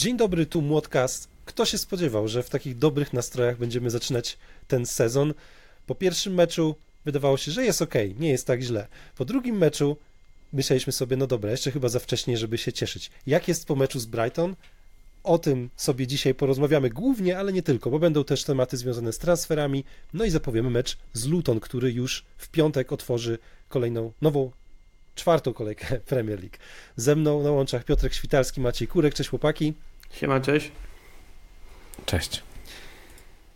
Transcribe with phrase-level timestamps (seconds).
[0.00, 1.28] Dzień dobry, tu Młodcast.
[1.44, 5.34] Kto się spodziewał, że w takich dobrych nastrojach będziemy zaczynać ten sezon?
[5.86, 8.86] Po pierwszym meczu wydawało się, że jest ok, nie jest tak źle.
[9.16, 9.96] Po drugim meczu
[10.52, 13.10] myśleliśmy sobie, no dobra, jeszcze chyba za wcześnie, żeby się cieszyć.
[13.26, 14.56] Jak jest po meczu z Brighton?
[15.24, 19.18] O tym sobie dzisiaj porozmawiamy głównie, ale nie tylko, bo będą też tematy związane z
[19.18, 23.38] transferami, no i zapowiemy mecz z Luton, który już w piątek otworzy
[23.68, 24.50] kolejną, nową,
[25.14, 26.56] czwartą kolejkę Premier League.
[26.96, 29.74] Ze mną na łączach Piotrek Świtalski, Maciej Kurek, cześć chłopaki.
[30.10, 30.70] Siema, cześć.
[32.06, 32.42] Cześć.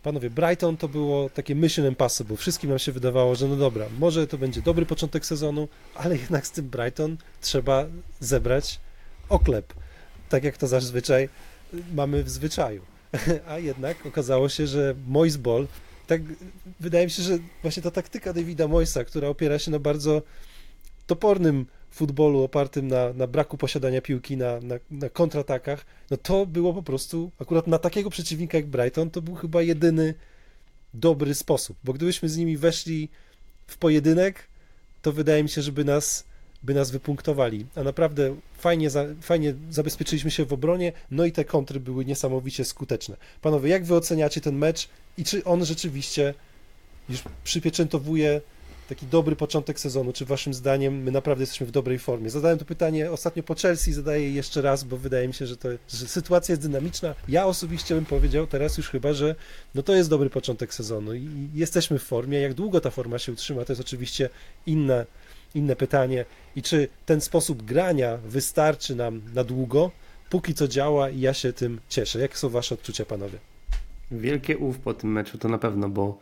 [0.03, 2.37] Panowie, Brighton to było takie mission impossible.
[2.37, 6.47] Wszystkim nam się wydawało, że no dobra, może to będzie dobry początek sezonu, ale jednak
[6.47, 7.85] z tym Brighton trzeba
[8.19, 8.79] zebrać
[9.29, 9.73] oklep.
[10.29, 11.29] Tak jak to zazwyczaj
[11.93, 12.81] mamy w zwyczaju.
[13.49, 15.67] A jednak okazało się, że Moise Ball,
[16.07, 16.21] tak
[16.79, 20.21] wydaje mi się, że właśnie ta taktyka Davida Moisa, która opiera się na bardzo
[21.07, 26.73] topornym futbolu opartym na, na braku posiadania piłki, na, na, na kontratakach, no to było
[26.73, 30.13] po prostu, akurat na takiego przeciwnika jak Brighton, to był chyba jedyny
[30.93, 33.09] dobry sposób, bo gdybyśmy z nimi weszli
[33.67, 34.47] w pojedynek,
[35.01, 36.23] to wydaje mi się, żeby nas,
[36.63, 41.45] by nas wypunktowali, a naprawdę fajnie, za, fajnie zabezpieczyliśmy się w obronie, no i te
[41.45, 43.17] kontry były niesamowicie skuteczne.
[43.41, 46.33] Panowie, jak wy oceniacie ten mecz i czy on rzeczywiście
[47.09, 48.41] już przypieczętowuje
[48.89, 50.13] taki dobry początek sezonu?
[50.13, 52.29] Czy waszym zdaniem my naprawdę jesteśmy w dobrej formie?
[52.29, 55.57] Zadałem to pytanie ostatnio po Chelsea, zadaję je jeszcze raz, bo wydaje mi się, że,
[55.57, 57.15] to, że sytuacja jest dynamiczna.
[57.27, 59.35] Ja osobiście bym powiedział teraz już chyba, że
[59.75, 62.39] no to jest dobry początek sezonu i jesteśmy w formie.
[62.39, 64.29] Jak długo ta forma się utrzyma, to jest oczywiście
[64.65, 65.05] inne,
[65.55, 66.25] inne pytanie.
[66.55, 69.91] I czy ten sposób grania wystarczy nam na długo?
[70.29, 72.19] Póki co działa i ja się tym cieszę.
[72.19, 73.37] Jakie są wasze odczucia, panowie?
[74.11, 76.19] Wielkie ów po tym meczu to na pewno, bo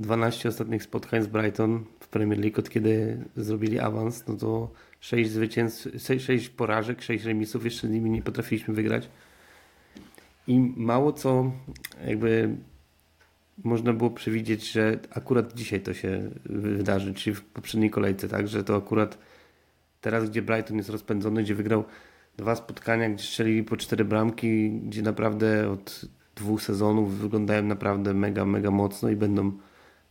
[0.00, 5.30] 12 ostatnich spotkań z Brighton w Premier League, od kiedy zrobili awans, no to 6
[5.30, 9.08] zwycięstw, 6, 6 porażek, 6 remisów, jeszcze z nimi nie potrafiliśmy wygrać.
[10.46, 11.52] I mało co
[12.06, 12.56] jakby
[13.64, 18.64] można było przewidzieć, że akurat dzisiaj to się wydarzy, czyli w poprzedniej kolejce, tak, że
[18.64, 19.18] to akurat
[20.00, 21.84] teraz, gdzie Brighton jest rozpędzony, gdzie wygrał
[22.36, 26.06] dwa spotkania, gdzie strzelili po cztery bramki, gdzie naprawdę od
[26.36, 29.52] dwóch sezonów wyglądają naprawdę mega, mega mocno i będą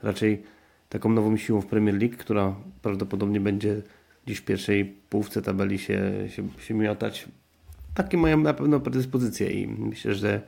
[0.04, 0.44] raczej
[0.90, 3.82] taką nową siłą w Premier League, która prawdopodobnie będzie
[4.28, 7.28] dziś w pierwszej półce tabeli się, się, się miotać.
[7.94, 10.42] Takie mają na pewno predyspozycje i myślę, że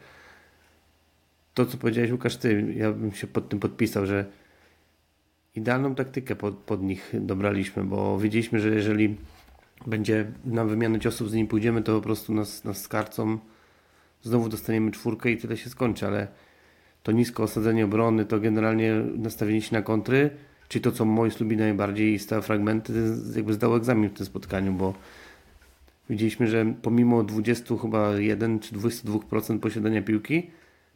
[1.53, 4.25] to, co powiedziałeś Łukasz, ty, ja bym się pod tym podpisał, że
[5.55, 9.17] idealną taktykę pod, pod nich dobraliśmy, bo wiedzieliśmy, że jeżeli
[9.87, 13.39] będzie nam wymiana ciosów, z nimi pójdziemy, to po prostu nas, nas skarcą,
[14.21, 16.27] znowu dostaniemy czwórkę i tyle się skończy, ale
[17.03, 20.29] to nisko osadzenie obrony, to generalnie nastawienie się na kontry,
[20.67, 22.93] czyli to, co Mois lubi najbardziej, stałe fragmenty,
[23.35, 24.93] jakby zdał egzamin w tym spotkaniu, bo
[26.09, 30.49] widzieliśmy, że pomimo 20 chyba 1 czy 22% posiadania piłki,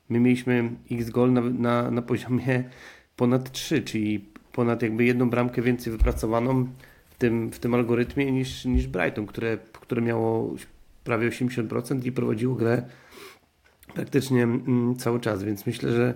[0.10, 2.64] my mieliśmy x gol na, na, na poziomie
[3.16, 6.68] ponad 3, czyli ponad jakby jedną bramkę więcej wypracowaną
[7.10, 10.56] w tym, w tym algorytmie niż, niż Brighton, które, które miało
[11.04, 12.84] prawie 80% i prowadziło grę
[13.94, 16.14] praktycznie mm, cały czas, więc myślę, że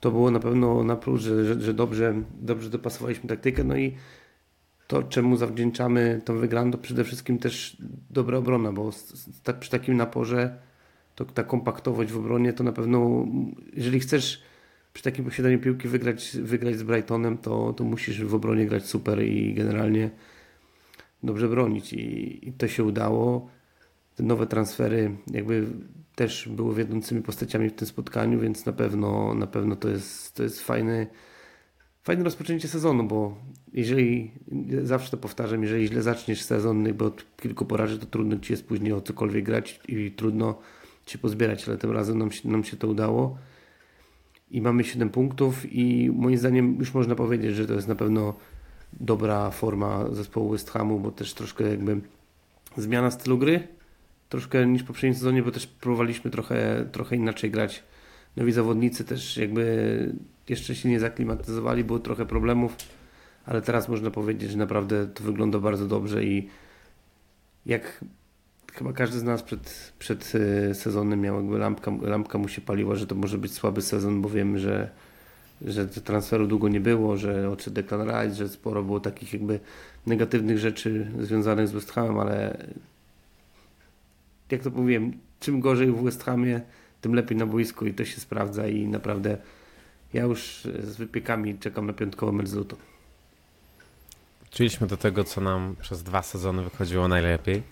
[0.00, 3.94] to było na pewno na plus, że, że, że dobrze, dobrze dopasowaliśmy taktykę, no i
[4.86, 7.76] to, czemu zawdzięczamy tą wygraną, to przede wszystkim też
[8.10, 8.90] dobra obrona, bo
[9.60, 10.58] przy takim naporze
[11.14, 13.26] to ta kompaktowość w obronie to na pewno,
[13.72, 14.42] jeżeli chcesz
[14.92, 19.22] przy takim posiadaniu piłki wygrać, wygrać z Brightonem, to, to musisz w obronie grać super
[19.22, 20.10] i generalnie
[21.22, 23.50] dobrze bronić i, i to się udało.
[24.16, 25.66] Te nowe transfery jakby
[26.14, 30.42] też były wiodącymi postaciami w tym spotkaniu, więc na pewno, na pewno to jest, to
[30.42, 31.06] jest fajny,
[32.02, 33.36] fajne rozpoczęcie sezonu, bo
[33.72, 34.30] jeżeli,
[34.82, 38.66] zawsze to powtarzam, jeżeli źle zaczniesz sezon, bo od kilku porażek, to trudno ci jest
[38.66, 40.58] później o cokolwiek grać i trudno
[41.06, 43.38] ci pozbierać, ale tym razem nam się, nam się to udało.
[44.50, 48.34] I mamy 7 punktów i moim zdaniem już można powiedzieć, że to jest na pewno
[48.92, 52.00] dobra forma zespołu West Hamu, bo też troszkę jakby
[52.76, 53.68] zmiana stylu gry,
[54.30, 57.82] troszkę niż w poprzednim sezonie, bo też próbowaliśmy trochę, trochę inaczej grać.
[58.36, 60.14] Nowi zawodnicy też jakby
[60.48, 62.76] jeszcze się nie zaklimatyzowali, było trochę problemów,
[63.46, 66.48] ale teraz można powiedzieć, że naprawdę to wygląda bardzo dobrze i
[67.66, 68.04] jak
[68.72, 70.32] chyba każdy z nas przed, przed
[70.70, 74.22] e, sezonem miał jakby lampka, lampka mu się paliła, że to może być słaby sezon,
[74.22, 74.90] bo wiemy, że,
[75.62, 79.60] że transferu długo nie było, że odszedł Declan Rice, że sporo było takich jakby
[80.06, 82.56] negatywnych rzeczy związanych z West Hamem, ale
[84.52, 86.60] jak to mówiłem, czym gorzej w West Hamie,
[87.00, 89.38] tym lepiej na boisku i to się sprawdza i naprawdę
[90.12, 92.78] ja już z wypiekami czekam na piątkowy mecz z Luton.
[94.88, 97.62] Do tego, co nam przez dwa sezony wychodziło najlepiej.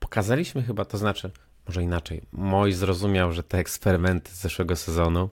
[0.00, 1.30] Pokazaliśmy chyba, to znaczy
[1.68, 2.22] może inaczej.
[2.32, 5.30] Moj zrozumiał, że te eksperymenty z zeszłego sezonu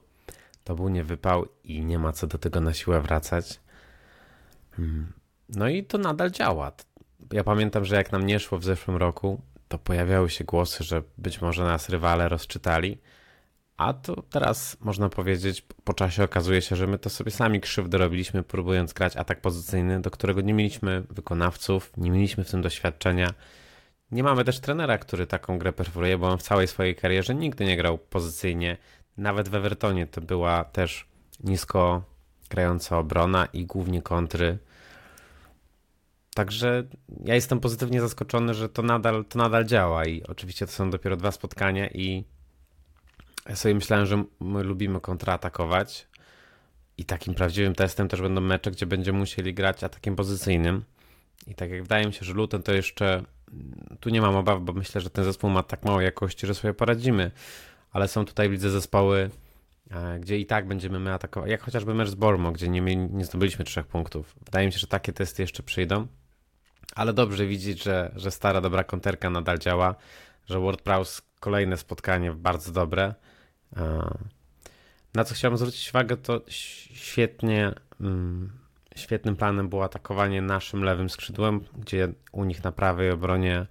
[0.63, 3.59] to był niewypał i nie ma co do tego na siłę wracać.
[4.71, 5.13] Hmm.
[5.49, 6.71] No i to nadal działa.
[7.31, 9.41] Ja pamiętam, że jak nam nie szło w zeszłym roku,
[9.75, 12.97] to pojawiały się głosy, że być może nas rywale rozczytali.
[13.77, 17.97] A to teraz można powiedzieć, po czasie okazuje się, że my to sobie sami krzywdę
[17.97, 23.33] robiliśmy, próbując grać atak pozycyjny, do którego nie mieliśmy wykonawców, nie mieliśmy w tym doświadczenia.
[24.11, 27.65] Nie mamy też trenera, który taką grę preferuje, bo on w całej swojej karierze nigdy
[27.65, 28.77] nie grał pozycyjnie.
[29.17, 31.07] Nawet w Evertonie to była też
[31.43, 32.03] nisko
[32.49, 34.57] grająca obrona i głównie kontry.
[36.35, 36.83] Także
[37.25, 41.17] ja jestem pozytywnie zaskoczony, że to nadal, to nadal działa i oczywiście to są dopiero
[41.17, 42.23] dwa spotkania i
[43.49, 46.07] ja sobie myślałem, że my lubimy kontratakować
[46.97, 50.83] i takim prawdziwym testem też będą mecze, gdzie będziemy musieli grać atakiem pozycyjnym.
[51.47, 53.23] I tak jak wydaje mi się, że Luton to jeszcze
[53.99, 56.73] tu nie mam obaw, bo myślę, że ten zespół ma tak mało jakości, że sobie
[56.73, 57.31] poradzimy,
[57.91, 59.29] ale są tutaj widzę zespoły,
[59.91, 63.25] e, gdzie i tak będziemy my atakować, jak chociażby mecz z Bormo, gdzie nie, nie
[63.25, 64.35] zdobyliśmy trzech punktów.
[64.45, 66.07] Wydaje mi się, że takie testy jeszcze przyjdą,
[66.95, 69.95] ale dobrze widzieć, że, że stara dobra konterka nadal działa,
[70.45, 73.13] że WordPress kolejne spotkanie bardzo dobre.
[73.77, 74.17] E,
[75.13, 78.51] na co chciałbym zwrócić uwagę, to świetnie mm,
[78.95, 83.65] świetnym planem było atakowanie naszym lewym skrzydłem, gdzie u nich na prawej obronie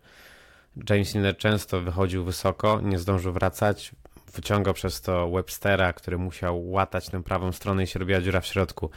[0.90, 3.92] James Miller często wychodził wysoko, nie zdążył wracać,
[4.34, 8.46] wyciągał przez to Webstera, który musiał łatać tę prawą stronę i się robiła dziura w
[8.46, 8.90] środku.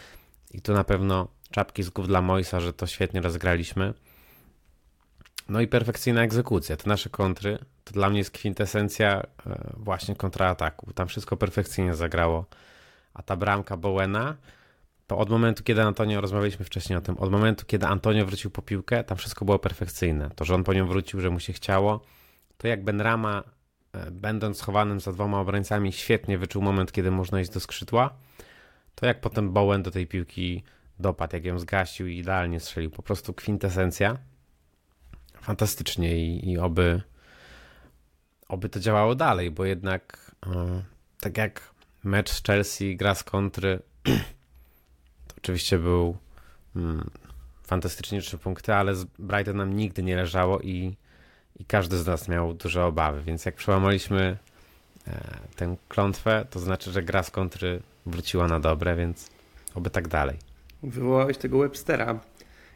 [0.52, 3.94] I tu na pewno czapki z głów dla Moisa, że to świetnie rozgraliśmy.
[5.50, 6.78] No i perfekcyjna egzekucja.
[6.78, 10.94] Te nasze kontry to dla mnie jest kwintesencja e, właśnie kontrataku.
[10.94, 12.46] Tam wszystko perfekcyjnie zagrało.
[13.14, 14.38] A ta bramka Bowena
[15.08, 18.62] to od momentu, kiedy Antonio, rozmawialiśmy wcześniej o tym, od momentu, kiedy Antonio wrócił po
[18.62, 20.30] piłkę, tam wszystko było perfekcyjne.
[20.36, 22.02] To, że on po nią wrócił, że mu się chciało,
[22.58, 23.44] to jak Benrama,
[23.94, 28.18] e, będąc schowanym za dwoma obrońcami, świetnie wyczuł moment, kiedy można iść do skrzydła,
[28.96, 30.64] to jak potem Bowen do tej piłki
[31.00, 32.92] dopadł, jak ją zgasił i idealnie strzelił.
[32.92, 34.18] Po prostu kwintesencja.
[35.48, 37.02] Fantastycznie i, i oby,
[38.48, 40.84] oby to działało dalej, bo jednak e,
[41.20, 41.74] tak jak
[42.04, 43.80] mecz z Chelsea, gra z kontry
[45.38, 46.18] Oczywiście był
[46.76, 47.10] mm,
[47.64, 50.98] fantastycznie trzy punkty, ale z Brighton nam nigdy nie leżało i,
[51.60, 54.38] i każdy z nas miał duże obawy, więc jak przełamaliśmy
[55.08, 59.30] e, tę klątwę, to znaczy, że gra z kontry wróciła na dobre, więc
[59.76, 60.38] oby tak dalej.
[60.84, 62.20] Wywołałeś tego Webstera.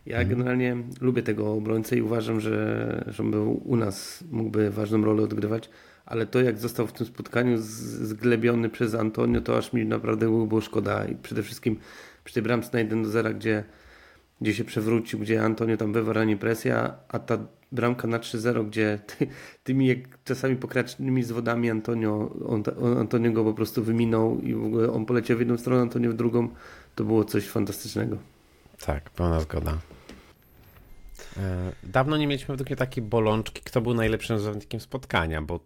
[0.06, 0.30] Ja hmm.
[0.30, 5.70] generalnie lubię tego obrońcę i uważam, że, że był u nas mógłby ważną rolę odgrywać,
[6.06, 10.62] ale to jak został w tym spotkaniu zglebiony przez Antonio, to aż mi naprawdę było
[10.62, 11.78] szkoda i przede wszystkim
[12.24, 13.64] przy tej bramce na 1 do 0, gdzie,
[14.42, 17.38] gdzie się przewrócił, gdzie Antonio tam wywarła presja, a ta
[17.72, 19.28] bramka na 3-0, gdzie ty,
[19.64, 24.66] tymi jak czasami pokracznymi zwodami Antonio, on, on, Antonio go po prostu wyminął i w
[24.66, 26.50] ogóle on poleciał w jedną stronę, Antonio w drugą.
[26.96, 28.31] To było coś fantastycznego.
[28.86, 29.78] Tak, pełna zgoda.
[31.38, 35.60] E, dawno nie mieliśmy według mnie takiej bolączki, kto był najlepszym zawodnikiem spotkania, bo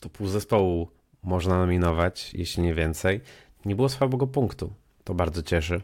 [0.00, 0.88] to pół zespołu
[1.22, 3.20] można nominować, jeśli nie więcej.
[3.64, 4.72] Nie było słabego punktu.
[5.04, 5.80] To bardzo cieszy.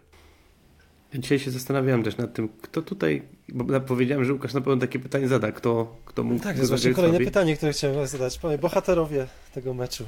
[1.14, 4.98] Dzisiaj się zastanawiałem też nad tym, kto tutaj, bo powiedziałem, że Łukasz na pewno takie
[4.98, 6.42] pytanie zada, kto, kto mógł...
[6.42, 8.40] Tak, to jest właśnie kolejne pytanie, które chciałem zadać.
[8.60, 10.04] Bohaterowie tego meczu.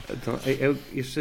[0.95, 1.21] Jeszcze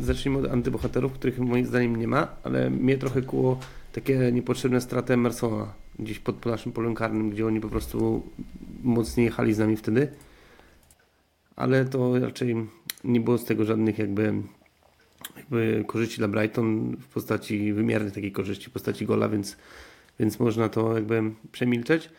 [0.00, 3.60] zacznijmy od antybohaterów, których moim zdaniem nie ma, ale mnie trochę kuło
[3.92, 8.22] takie niepotrzebne straty Emersona gdzieś pod naszym polem karnym, gdzie oni po prostu
[8.82, 10.08] mocniej jechali z nami wtedy.
[11.56, 12.56] Ale to raczej
[13.04, 14.34] nie było z tego żadnych jakby
[15.36, 19.56] jakby korzyści dla Brighton w postaci wymiernej takiej korzyści, w postaci gola, więc,
[20.20, 21.22] więc można to jakby
[21.52, 22.10] przemilczeć.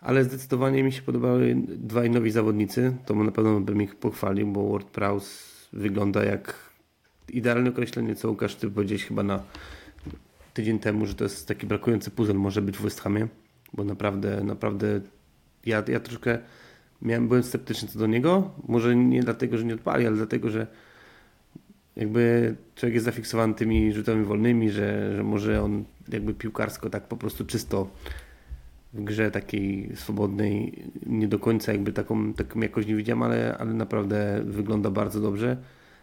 [0.00, 2.96] Ale zdecydowanie mi się podobały dwaj nowi zawodnicy.
[3.06, 5.30] To na pewno bym ich pochwalił, bo Ward Prowse
[5.72, 6.54] wygląda jak
[7.28, 9.42] idealne określenie, co Łukasz ty powiedziałeś chyba na
[10.54, 13.28] tydzień temu, że to jest taki brakujący puzzle może być w West Hamie,
[13.72, 15.00] bo naprawdę, naprawdę
[15.66, 16.38] ja, ja troszkę
[17.02, 18.50] miałem, byłem sceptyczny co do niego.
[18.68, 20.66] Może nie dlatego, że nie odpali, ale dlatego, że
[21.96, 27.16] jakby człowiek jest zafiksowany tymi rzutami wolnymi, że, że może on jakby piłkarsko tak po
[27.16, 27.90] prostu czysto
[28.94, 33.74] w grze takiej swobodnej nie do końca jakby taką, taką jakoś nie widziałem, ale, ale
[33.74, 35.56] naprawdę wygląda bardzo dobrze.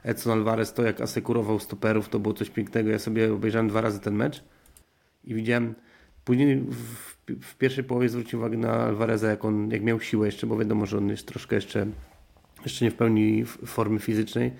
[0.03, 2.89] Edson Alvarez to jak asekurował stoperów to było coś pięknego.
[2.89, 4.43] Ja sobie obejrzałem dwa razy ten mecz
[5.23, 5.75] i widziałem
[6.25, 10.47] później w, w pierwszej połowie zwróciłem uwagę na Alvareza jak on jak miał siłę jeszcze,
[10.47, 11.88] bo wiadomo, że on jest troszkę jeszcze
[12.63, 14.51] jeszcze nie w pełni formy fizycznej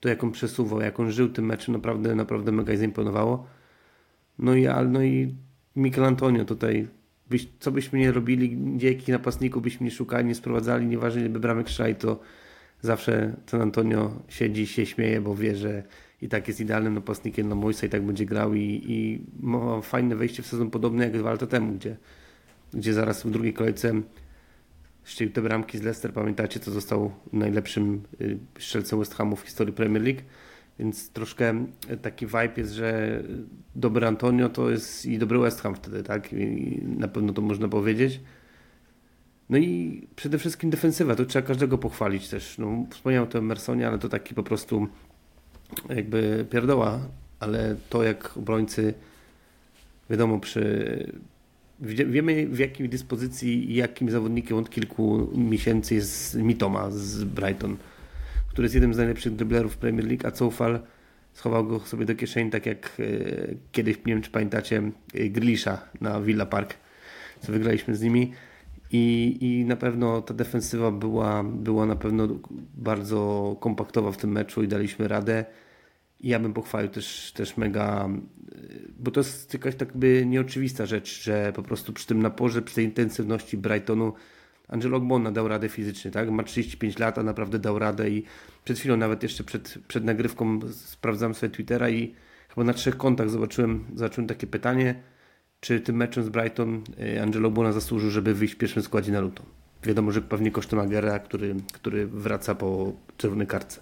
[0.00, 3.46] to jak on przesuwał, jak on żył tym meczem, naprawdę, naprawdę mega zaimponowało.
[4.38, 5.34] No i, no i
[5.76, 6.88] Mikel Antonio tutaj,
[7.30, 11.30] byś, co byśmy nie robili, gdzie jakich napastników byśmy nie szukali, nie sprowadzali, nieważne ile
[11.30, 12.20] by bramek strzelali, to
[12.80, 15.82] zawsze San Antonio siedzi, się śmieje, bo wie, że
[16.22, 20.16] i tak jest idealnym napastnikiem na Moisa i tak będzie grał i, i ma fajne
[20.16, 21.96] wejście w sezon podobny jak dwa lata temu, gdzie,
[22.74, 24.02] gdzie zaraz w drugiej kolejce
[25.06, 29.74] szczelił te bramki z Leicester, pamiętacie, to został najlepszym y, strzelcem West Hamu w historii
[29.74, 30.20] Premier League,
[30.78, 31.66] więc troszkę
[32.02, 33.22] taki vibe jest, że
[33.74, 36.32] dobry Antonio to jest i dobry West Ham wtedy, tak?
[36.32, 38.20] I na pewno to można powiedzieć.
[39.50, 42.58] No i przede wszystkim defensywa, to trzeba każdego pochwalić też.
[42.58, 44.88] No, wspomniałem o Emersonie, ale to taki po prostu
[45.88, 47.00] jakby pierdoła,
[47.40, 48.94] ale to jak obrońcy
[50.10, 51.12] wiadomo przy
[51.80, 57.76] wiemy w jakiej dyspozycji i jakim zawodnikiem od kilku miesięcy jest Mitoma z Brighton,
[58.48, 60.80] który jest jednym z najlepszych driblerów Premier League, a Coufal
[61.32, 63.04] schował go sobie do kieszeni, tak jak e,
[63.72, 66.74] kiedyś, nie wiem czy pamiętacie, e, Grillisza na Villa Park,
[67.40, 68.32] co wygraliśmy z nimi.
[68.92, 72.28] I, I na pewno ta defensywa była, była na pewno
[72.74, 75.44] bardzo kompaktowa w tym meczu i daliśmy radę.
[76.20, 78.08] Ja bym pochwalił też, też mega,
[78.98, 82.74] bo to jest jakaś tak by nieoczywista rzecz, że po prostu przy tym naporze, przy
[82.74, 84.12] tej intensywności Brightonu
[84.68, 86.30] Angelo Gbona dał radę fizycznie, tak?
[86.30, 88.24] Ma 35 lat, a naprawdę dał radę i
[88.64, 92.14] przed chwilą, nawet jeszcze przed, przed nagrywką sprawdzam sobie Twittera i
[92.48, 94.94] chyba na trzech kontach zobaczyłem, zobaczyłem takie pytanie,
[95.60, 99.22] czy tym meczem z Brighton y, Angelo Bona zasłużył, żeby wyjść w pierwszym składzie na.
[99.82, 103.80] Wiadomo, że pewnie kosztem Agera, który, który wraca po czerwonej kartce.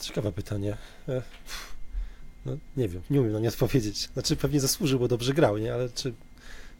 [0.00, 0.76] Ciekawe pytanie.
[1.08, 1.22] E,
[2.46, 4.08] no, nie wiem, nie umiem na nie odpowiedzieć.
[4.12, 5.74] Znaczy pewnie zasłużył, bo dobrze grał, nie?
[5.74, 6.12] Ale czy,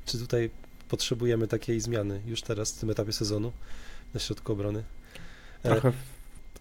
[0.06, 0.50] czy tutaj
[0.88, 3.52] potrzebujemy takiej zmiany już teraz w tym etapie sezonu
[4.14, 4.84] na środku obrony?
[5.62, 5.92] E, Trochę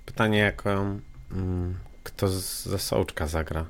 [0.05, 0.95] pytanie jako
[1.31, 3.65] mm, kto ze Sołczka zagra?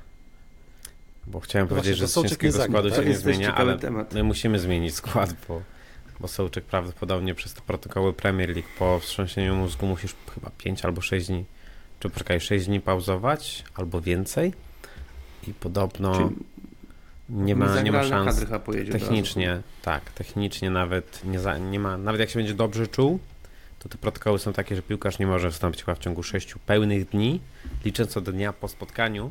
[1.26, 2.98] Bo chciałem no powiedzieć, właśnie, że z ciężkiego składu tak?
[2.98, 4.14] się nie zmienia, ale temat.
[4.14, 5.62] my musimy zmienić skład, bo,
[6.20, 11.00] bo Sołczek prawdopodobnie przez te protokoły Premier League po wstrząsieniu mózgu musisz chyba 5 albo
[11.00, 11.44] 6 dni,
[12.00, 14.52] czy poczekaj, 6 dni pauzować albo więcej?
[15.48, 16.36] I podobno Czyli
[17.28, 18.46] nie ma, nie ma szans.
[18.92, 23.18] Technicznie, tak, technicznie nawet nie, za, nie ma, nawet jak się będzie dobrze czuł,
[23.78, 27.08] to te protokoły są takie, że piłkarz nie może wstąpić chyba w ciągu 6 pełnych
[27.08, 27.40] dni,
[27.84, 29.30] licząc od dnia po spotkaniu,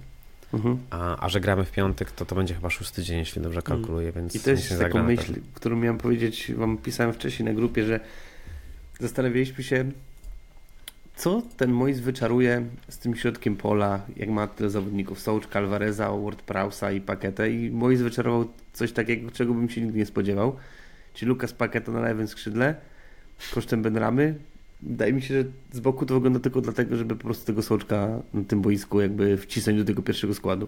[0.54, 0.78] Mhm.
[0.90, 3.78] A, a że gramy w piątek, to to będzie chyba szósty dzień, jeśli dobrze mhm.
[3.78, 7.86] kalkuluję, więc I to jest taką myśl, którą miałem powiedzieć, wam pisałem wcześniej na grupie,
[7.86, 8.00] że
[9.00, 9.92] zastanawialiśmy się,
[11.20, 16.96] co ten Mois wyczaruje z tym środkiem pola, jak ma tyle zawodników, Sołczka, Alvareza, Ward-Prowsa
[16.96, 20.56] i Paketę i Mois wyczarował coś takiego, czego bym się nigdy nie spodziewał,
[21.14, 22.76] czyli Lukas Paketa na lewym skrzydle?
[23.54, 24.36] Kosztem Benramy,
[24.82, 28.22] Wydaje mi się, że z boku to wygląda tylko dlatego, żeby po prostu tego Sołczka
[28.34, 30.68] na tym boisku jakby wcisnąć do tego pierwszego składu.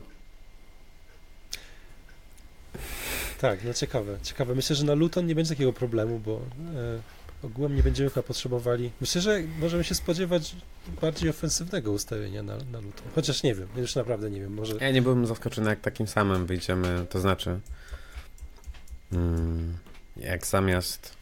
[3.42, 4.56] Tak, no ciekawe, ciekawe.
[4.56, 6.42] Myślę, że na Luton nie będzie takiego problemu, bo
[6.76, 8.92] e, ogółem nie będziemy chyba potrzebowali.
[9.02, 10.56] Myślę, że możemy się spodziewać
[11.02, 13.08] bardziej ofensywnego ustawienia na, na Luton.
[13.16, 14.54] Chociaż nie wiem, już naprawdę nie wiem.
[14.54, 14.76] Może...
[14.76, 17.60] Ja nie byłbym zaskoczony, jak takim samym wyjdziemy, to znaczy
[19.12, 19.78] hmm,
[20.18, 21.16] jak zamiast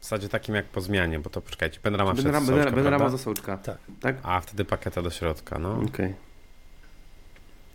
[0.00, 3.18] w zasadzie takim jak po zmianie, bo to poczekajcie, Benrama przed Benrama, Benrama, Benrama za
[3.18, 3.58] Sołczka.
[3.58, 3.78] Tak.
[4.00, 4.16] tak.
[4.22, 5.72] A wtedy paketa do środka, no.
[5.72, 5.86] Okej.
[5.86, 6.14] Okay.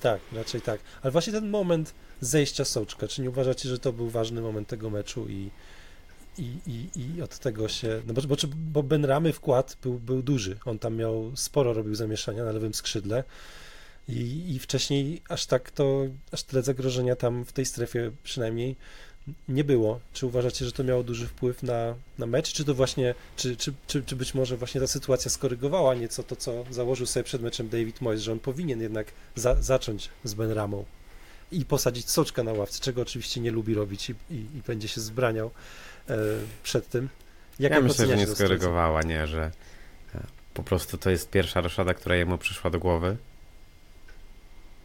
[0.01, 0.81] Tak, raczej tak.
[1.01, 4.89] Ale właśnie ten moment zejścia Sołczka, czy nie uważacie, że to był ważny moment tego
[4.89, 5.49] meczu i,
[6.37, 8.01] i, i, i od tego się...
[8.07, 10.57] No bo, bo, bo Benramy wkład był, był duży.
[10.65, 13.23] On tam miał, sporo robił zamieszania na lewym skrzydle.
[14.07, 18.75] I, I wcześniej aż tak to, aż tyle zagrożenia tam w tej strefie przynajmniej
[19.47, 19.99] nie było.
[20.13, 23.73] Czy uważacie, że to miało duży wpływ na, na mecz, czy to właśnie, czy, czy,
[23.87, 27.69] czy, czy być może właśnie ta sytuacja skorygowała nieco to, co założył sobie przed meczem
[27.69, 30.85] David Moyes, że on powinien jednak za, zacząć z Benramą
[31.51, 35.01] i posadzić Soczka na ławce, czego oczywiście nie lubi robić i, i, i będzie się
[35.01, 35.51] zbraniał
[36.63, 37.09] przed tym.
[37.59, 39.51] Jak ja myślę, że nie skorygowała, nie, że
[40.15, 40.19] e,
[40.53, 43.17] po prostu to jest pierwsza roszada, która jemu przyszła do głowy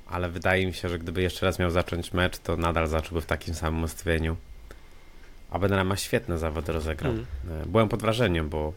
[0.07, 3.27] ale wydaje mi się, że gdyby jeszcze raz miał zacząć mecz, to nadal zacząłby w
[3.27, 4.37] takim samym ustawieniu.
[5.51, 7.13] A Benrama świetne zawody rozegrał.
[7.13, 7.27] Mm.
[7.67, 8.73] Byłem pod wrażeniem, bo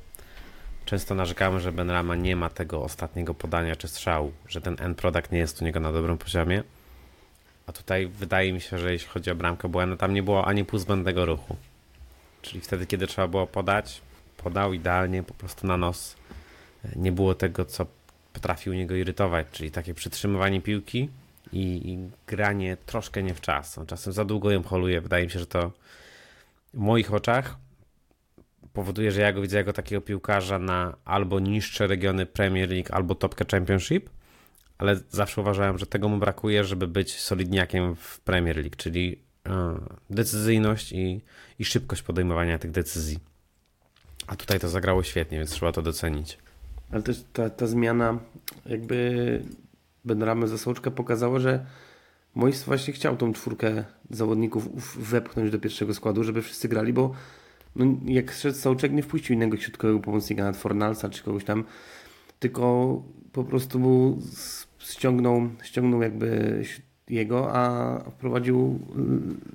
[0.86, 5.32] często narzekamy, że Benrama nie ma tego ostatniego podania czy strzału, że ten end product
[5.32, 6.64] nie jest u niego na dobrym poziomie.
[7.68, 10.66] A tutaj wydaje mi się, że jeśli chodzi o bramkę Błęda, tam nie było ani
[10.66, 11.56] pół zbędnego ruchu.
[12.42, 14.02] Czyli wtedy, kiedy trzeba było podać,
[14.38, 16.16] podał idealnie, po prostu na nos.
[16.96, 17.86] Nie było tego, co
[18.34, 21.10] potrafi u niego irytować, czyli takie przytrzymywanie piłki
[21.54, 23.78] i, i granie troszkę nie w czas.
[23.78, 25.02] On czasem za długo ją holuje.
[25.02, 25.72] Wydaje mi się, że to
[26.74, 27.58] w moich oczach
[28.74, 33.16] powoduje, że ja go widzę jako takiego piłkarza na albo niższe regiony Premier League, albo
[33.16, 34.10] topkę Championship,
[34.78, 39.80] ale zawsze uważałem, że tego mu brakuje, żeby być solidniakiem w Premier League, czyli e,
[40.10, 41.22] decyzyjność i,
[41.60, 43.20] i szybkość podejmowania tych decyzji.
[44.28, 46.38] A tutaj to zagrało świetnie, więc trzeba to docenić.
[46.92, 48.20] Ale też ta, ta zmiana
[48.66, 49.44] jakby
[50.06, 51.66] Benramy za Sołczka pokazała, że
[52.36, 57.12] Mois właśnie chciał tą czwórkę zawodników wepchnąć do pierwszego składu, żeby wszyscy grali, bo
[57.76, 61.64] no, jak szedł Sołczek nie wpuścił innego środkowego pomocnika, nad Fornalsa czy kogoś tam,
[62.40, 64.18] tylko po prostu
[64.80, 66.62] ściągnął, ściągnął jakby
[67.10, 68.80] jego, a wprowadził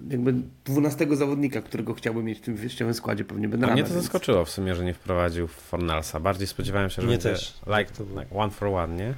[0.09, 0.35] y, jakby
[0.65, 4.03] dwunastego zawodnika, którego chciałby mieć w tym wyjściowym składzie, pewnie będę Mnie to więc...
[4.03, 6.21] zaskoczyło w sumie, że nie wprowadził Fornalsa.
[6.21, 7.61] Bardziej spodziewałem się, że mnie będzie też.
[7.67, 9.15] Like, like one for one, nie?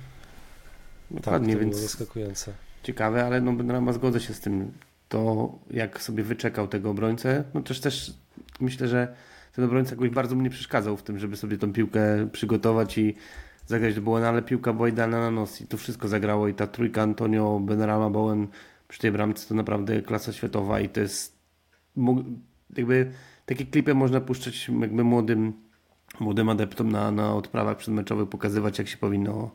[1.10, 2.52] Dokładnie, tak, to więc zaskakujące.
[2.82, 4.72] Ciekawe, ale no Benrama zgodzę się z tym.
[5.08, 8.14] To jak sobie wyczekał tego obrońcę, no też też
[8.60, 9.14] myślę, że
[9.52, 13.14] ten obrońca jakoś bardzo mnie przeszkadzał w tym, żeby sobie tą piłkę przygotować i
[13.66, 16.66] zagrać do Bowena, ale piłka była idealna na nos i to wszystko zagrało i ta
[16.66, 18.48] trójka Antonio, Benrama, Bowen
[18.88, 21.38] przy tej bramce to naprawdę klasa światowa i to jest
[22.76, 23.12] jakby
[23.46, 25.52] takie klipy można puszczać jakby młodym,
[26.20, 29.50] młodym adeptom na, na odprawach przedmeczowych, pokazywać jak się powinno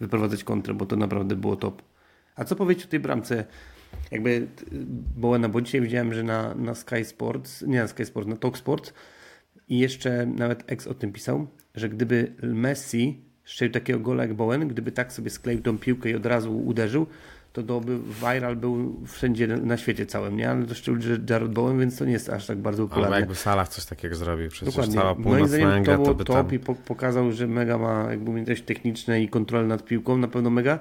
[0.00, 1.82] wyprowadzać kontrę, bo to naprawdę było top.
[2.36, 3.44] A co powiedzieć o tej bramce?
[4.10, 4.46] Jakby
[5.16, 8.58] Bowena, bo dzisiaj widziałem, że na, na Sky Sports, nie na Sky Sports, na Talk
[8.58, 8.92] Sports
[9.68, 14.68] i jeszcze nawet ex o tym pisał, że gdyby Messi strzelił takiego gola jak Bowen,
[14.68, 17.06] gdyby tak sobie skleił tą piłkę i od razu uderzył,
[17.52, 20.50] to to by viral był wszędzie na świecie całym, nie?
[20.50, 23.08] Ale to szczególnie, Jared Bowen, więc to nie jest aż tak bardzo popularne.
[23.08, 24.94] Ale jakby Salah coś takiego zrobił, przecież Dokładnie.
[24.94, 26.52] cała Moim zdaniem to to top tam...
[26.52, 30.50] i po pokazał, że mega ma jakby umiejętności techniczne i kontrolę nad piłką, na pewno
[30.50, 30.78] mega.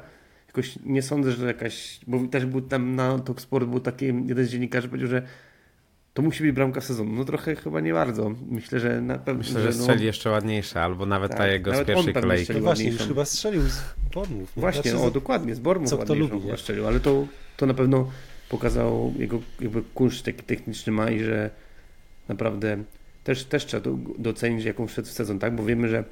[0.47, 4.45] Jakoś nie sądzę, że jakaś, bo też był tam na Talk Sport, był taki jeden
[4.45, 5.21] z dziennikarzy powiedział, że
[6.13, 7.11] to musi być bramka sezonu.
[7.11, 8.31] No trochę chyba nie bardzo.
[8.49, 9.43] Myślę, że na pewno.
[9.43, 10.05] Myślę, że strzeli no...
[10.05, 12.53] jeszcze ładniejsze, albo nawet tak, ta jego z pierwszej kolejki.
[12.53, 13.81] No właśnie, już chyba strzelił z
[14.13, 14.51] Bormów.
[14.55, 16.57] Właśnie, znaczy, o dokładnie, z Bormów co kto lubi, nie?
[16.57, 18.11] strzelił, ale to, to na pewno
[18.49, 21.49] pokazał jego jakby kunszt taki techniczny ma i że
[22.27, 22.83] naprawdę
[23.23, 25.55] też, też trzeba docenić jaką wszedł w sezon, tak?
[25.55, 26.03] Bo wiemy, że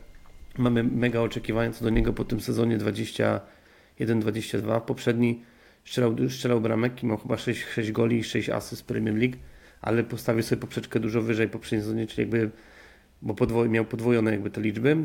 [0.58, 4.82] mamy mega oczekiwania co do niego po tym sezonie 21-22.
[4.82, 5.42] Poprzedni
[5.86, 9.38] strzelał, strzelał bramek i miał chyba 6, 6 goli i 6 asyst Premier League
[9.82, 12.50] ale postawił sobie poprzeczkę dużo wyżej poprzedniej sezonie, czyli jakby,
[13.22, 14.98] bo podwoj, miał podwojone jakby te liczby,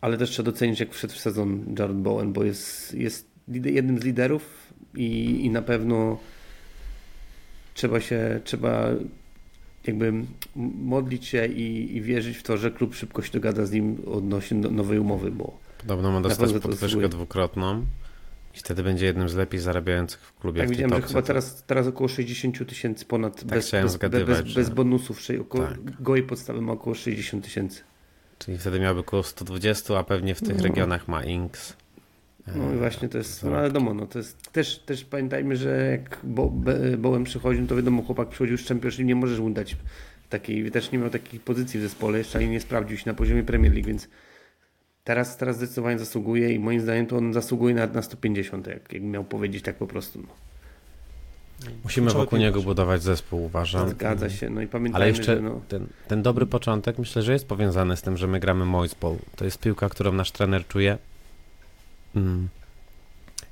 [0.00, 4.04] ale też trzeba docenić, jak wszedł w sezon Jared Bowen, bo jest, jest jednym z
[4.04, 6.18] liderów i, i na pewno
[7.74, 8.88] trzeba się, trzeba
[9.86, 10.12] jakby
[10.76, 14.58] modlić się i, i wierzyć w to, że klub szybko się dogada z nim odnośnie
[14.58, 17.84] nowej umowy, bo Podobno ma dostać podwyżkę dwukrotną.
[18.56, 20.60] I wtedy będzie jednym z lepiej zarabiających w klubie.
[20.60, 24.70] Tak, widziałem, że chyba teraz, teraz około 60 tysięcy ponad tak bez, bez, bez, bez,
[24.70, 26.02] bonusów, około tak.
[26.02, 27.82] gołej podstawy ma około 60 tysięcy.
[28.38, 30.62] Czyli wtedy miałby około 120, a pewnie w tych no.
[30.62, 31.76] regionach ma Inks.
[32.56, 35.88] No i właśnie to jest, no ale wiadomo, no to jest też, też pamiętajmy, że
[35.90, 36.52] jak Bo,
[36.98, 39.76] Bołem przychodzi, no to wiadomo, chłopak przychodził z Championship, nie możesz mu dać
[40.28, 43.42] takiej, też nie miał takich pozycji w zespole, jeszcze ani nie sprawdził się na poziomie
[43.42, 44.08] Premier League, więc
[45.06, 49.02] Teraz, teraz zdecydowanie zasługuje i moim zdaniem to on zasługuje na, na 150, jak, jak
[49.02, 50.18] miał powiedzieć tak po prostu.
[50.22, 50.28] No.
[51.84, 53.88] Musimy wokół niego budować zespół, uważam.
[53.88, 55.60] Zgadza się, no i pamiętajmy, Ale jeszcze no...
[55.68, 59.16] ten, ten dobry początek myślę, że jest powiązany z tym, że my gramy Moisball.
[59.36, 60.98] To jest piłka, którą nasz trener czuje.
[62.16, 62.48] Mm.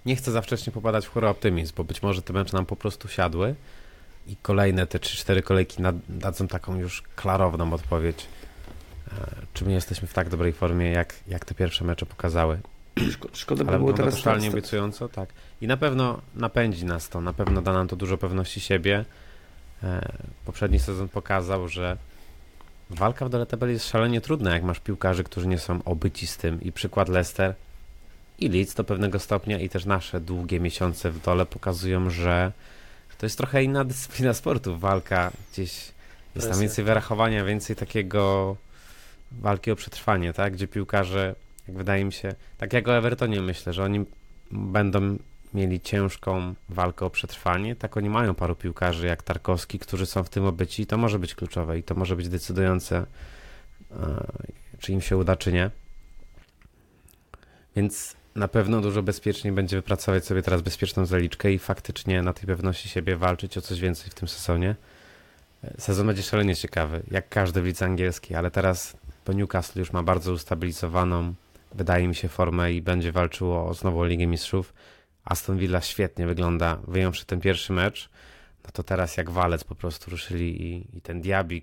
[0.06, 2.76] Nie chcę za wcześnie popadać w chóry optymizm, bo być może te mecze nam po
[2.76, 3.54] prostu siadły
[4.26, 8.26] i kolejne te 3-4 kolejki dadzą taką już klarowną odpowiedź
[9.54, 12.58] czy my jesteśmy w tak dobrej formie, jak, jak te pierwsze mecze pokazały.
[13.32, 15.28] Szkoda, by było teraz totalnie obiecująco, tak.
[15.60, 19.04] I na pewno napędzi nas to, na pewno da nam to dużo pewności siebie.
[19.82, 20.12] E,
[20.44, 21.96] poprzedni sezon pokazał, że
[22.90, 26.36] walka w dole tabeli jest szalenie trudna, jak masz piłkarzy, którzy nie są obyci z
[26.36, 26.62] tym.
[26.62, 27.54] I przykład Leicester
[28.38, 32.52] i Leeds do pewnego stopnia i też nasze długie miesiące w dole pokazują, że
[33.18, 34.78] to jest trochę inna dyscyplina sportu.
[34.78, 35.92] Walka gdzieś
[36.34, 38.56] jest tam więcej wyrachowania, więcej takiego
[39.40, 40.52] walki o przetrwanie, tak?
[40.52, 41.34] Gdzie piłkarze,
[41.68, 44.04] jak wydaje mi się, tak jak o Evertonie myślę, że oni
[44.50, 45.18] będą
[45.54, 50.28] mieli ciężką walkę o przetrwanie, tak oni mają paru piłkarzy jak Tarkowski, którzy są w
[50.28, 53.06] tym obyci i to może być kluczowe i to może być decydujące,
[53.90, 54.26] e,
[54.78, 55.70] czy im się uda, czy nie.
[57.76, 62.46] Więc na pewno dużo bezpieczniej będzie wypracować sobie teraz bezpieczną zaliczkę i faktycznie na tej
[62.46, 64.76] pewności siebie walczyć o coś więcej w tym sezonie.
[65.64, 69.92] E, sezon będzie szalenie ciekawy, jak każdy w lidze angielskiej, ale teraz bo Newcastle już
[69.92, 71.34] ma bardzo ustabilizowaną,
[71.74, 74.74] wydaje mi się, formę i będzie walczyło o znowu Ligę Mistrzów.
[75.24, 78.10] Aston Villa świetnie wygląda, wyjąwszy ten pierwszy mecz.
[78.64, 81.62] No to teraz jak walec po prostu ruszyli i, i ten Diaby,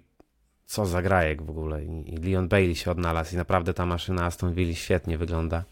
[0.66, 1.86] co za grajek w ogóle.
[1.86, 5.64] I, I Leon Bailey się odnalazł i naprawdę ta maszyna Aston Villa świetnie wygląda.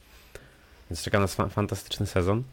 [0.89, 2.43] Więc czeka nas fa fantastyczny sezon.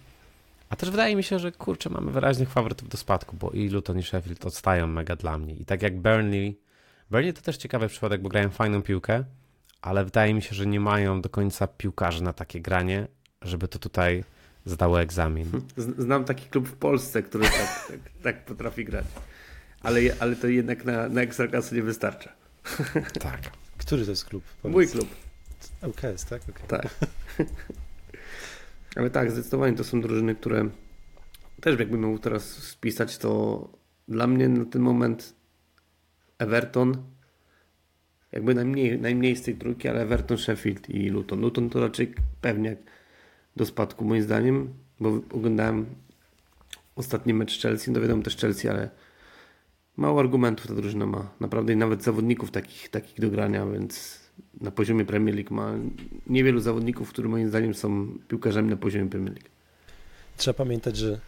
[0.68, 3.98] A też wydaje mi się, że kurczę, mamy wyraźnych faworytów do spadku, bo i Luton
[3.98, 5.54] i Sheffield odstają mega dla mnie.
[5.54, 6.58] I tak jak Burnley
[7.10, 9.24] Burnley to też ciekawy przypadek, bo grają fajną piłkę,
[9.82, 13.08] ale wydaje mi się, że nie mają do końca piłkarzy na takie granie,
[13.42, 14.24] żeby to tutaj
[14.64, 15.50] zdało egzamin.
[15.98, 19.04] Znam taki klub w Polsce, który tak, tak, tak potrafi grać.
[19.82, 22.32] Ale, ale to jednak na, na ekstraklasy nie wystarcza.
[23.20, 23.40] Tak.
[23.78, 24.44] Który to jest klub?
[24.62, 24.74] Powiedz.
[24.74, 25.08] Mój klub.
[25.82, 26.42] LKS, tak?
[26.42, 26.66] Okay.
[26.68, 26.88] Tak.
[28.96, 30.68] Ale tak, zdecydowanie to są drużyny, które
[31.60, 33.68] też jakbym mógł teraz spisać, to
[34.08, 35.35] dla mnie na ten moment
[36.38, 36.96] Everton
[38.32, 41.40] jakby najmniej, najmniej z tych trójki, ale Everton, Sheffield i Luton.
[41.40, 42.76] Luton to raczej pewnie
[43.56, 45.86] do spadku moim zdaniem, bo oglądałem
[46.96, 48.90] ostatni mecz Chelsea, no wiadomo też Chelsea, ale
[49.96, 51.30] mało argumentów ta drużyna ma.
[51.40, 54.20] Naprawdę i nawet zawodników takich, takich do grania, więc
[54.60, 55.74] na poziomie Premier League ma
[56.26, 59.48] niewielu zawodników, którzy moim zdaniem są piłkarzami na poziomie Premier League.
[60.36, 61.20] Trzeba pamiętać, że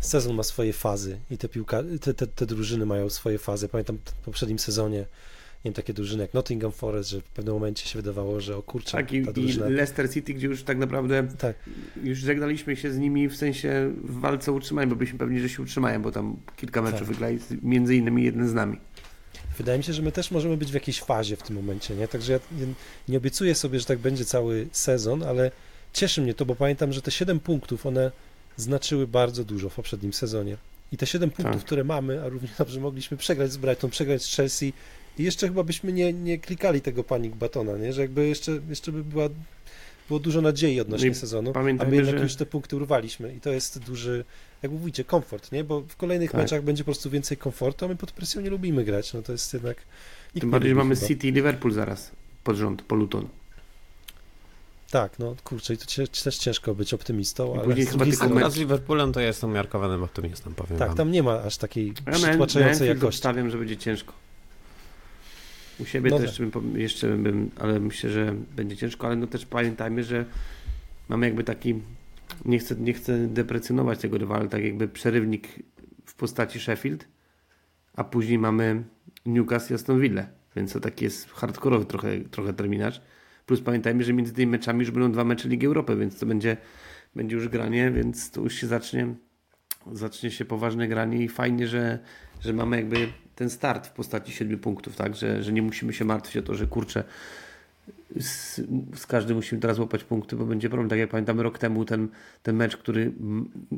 [0.00, 3.68] sezon ma swoje fazy i te, piłka, te, te, te drużyny mają swoje fazy.
[3.68, 5.06] Pamiętam w poprzednim sezonie
[5.66, 8.62] nie wiem, takie drużyny jak Nottingham Forest, że w pewnym momencie się wydawało, że o
[8.62, 9.68] kurczę, tak, i, drużyna...
[9.68, 11.56] i Leicester City, gdzie już tak naprawdę tak.
[12.02, 15.48] już żegnaliśmy się z nimi w sensie w walce o utrzymanie, bo byliśmy pewni, że
[15.48, 17.08] się utrzymają, bo tam kilka meczów tak.
[17.08, 18.80] wygrali, między innymi jeden z nami.
[19.58, 22.08] Wydaje mi się, że my też możemy być w jakiejś fazie w tym momencie, nie?
[22.08, 22.38] Także ja
[23.08, 25.50] nie obiecuję sobie, że tak będzie cały sezon, ale
[25.92, 28.12] cieszy mnie to, bo pamiętam, że te 7 punktów, one
[28.56, 30.56] znaczyły bardzo dużo w poprzednim sezonie.
[30.92, 31.64] I te 7 punktów, tak.
[31.64, 34.72] które mamy, a równie dobrze mogliśmy przegrać z Brighton, przegrać z Chelsea
[35.18, 37.92] i jeszcze chyba byśmy nie, nie klikali tego panik batona, nie?
[37.92, 39.28] Że jakby jeszcze, jeszcze by była,
[40.08, 42.22] było dużo nadziei odnośnie no sezonu, a my jednak że...
[42.22, 44.24] już te punkty urwaliśmy i to jest duży,
[44.62, 45.64] jak mówicie, komfort, nie?
[45.64, 46.40] Bo w kolejnych tak.
[46.40, 49.32] meczach będzie po prostu więcej komfortu, a my pod presją nie lubimy grać, no to
[49.32, 49.76] jest jednak...
[50.40, 51.06] Tym bardziej, że mamy chyba.
[51.06, 52.10] City i Liverpool zaraz
[52.44, 53.28] pod rząd, po Luton.
[54.90, 55.84] Tak, no kurczę, i to
[56.24, 57.86] też ciężko być optymistą, ale później
[58.30, 58.52] mecz...
[58.52, 60.96] z Liverpoolem to jestem umiarkowanym optymistą, powiem Tak, wam.
[60.96, 63.18] tam nie ma aż takiej ja przytłaczającej jakości.
[63.18, 64.12] Stawiam, że będzie ciężko.
[65.78, 66.48] U siebie no też tak.
[66.48, 70.24] bym, jeszcze bym, ale myślę, że będzie ciężko, ale no też pamiętajmy, że
[71.08, 71.82] mamy jakby taki,
[72.44, 75.48] nie chcę, nie chcę deprecjonować tego rywala, tak jakby przerywnik
[76.06, 77.08] w postaci Sheffield,
[77.94, 78.84] a później mamy
[79.26, 83.00] Newcastle i Aston Villa, więc to taki jest hardkorowy trochę, trochę terminarz.
[83.46, 86.56] Plus pamiętajmy, że między tymi meczami już będą dwa mecze Ligi Europy, więc to będzie,
[87.16, 89.14] będzie już granie, więc to już się zacznie,
[89.92, 91.98] zacznie się poważne granie i fajnie, że,
[92.40, 96.04] że mamy jakby ten start w postaci siedmiu punktów, tak, że, że nie musimy się
[96.04, 97.04] martwić o to, że kurczę,
[98.20, 98.60] z,
[98.94, 100.88] z każdym musimy teraz łapać punkty, bo będzie problem.
[100.88, 102.08] Tak jak pamiętamy rok temu ten,
[102.42, 103.12] ten mecz, który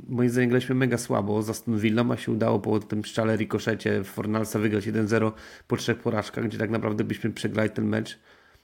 [0.09, 1.81] moim zdaniem graliśmy mega słabo z Aston
[2.13, 5.33] a się udało po tym szczale rikoszecie Fornalsa wygrać 1-0
[5.69, 8.19] po trzech porażkach, gdzie tak naprawdę byśmy przegrali ten mecz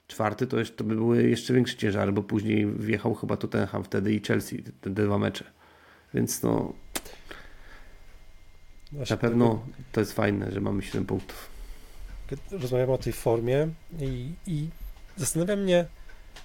[0.09, 4.15] czwarty, to, jeszcze, to by były jeszcze większe ciężary, bo później wjechał chyba Tottenham wtedy
[4.15, 5.45] i Chelsea, te, te dwa mecze.
[6.15, 6.73] Więc no
[8.95, 11.49] Właśnie na pewno to jest fajne, że mamy 7 punktów.
[12.51, 13.69] Rozmawiamy o tej formie
[14.01, 14.69] i, i
[15.17, 15.87] zastanawia mnie,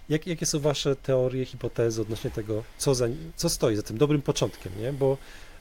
[0.10, 4.22] jak, jakie są Wasze teorie, hipotezy odnośnie tego, co, za, co stoi za tym dobrym
[4.22, 4.94] początkiem, nie?
[4.94, 5.18] Bo,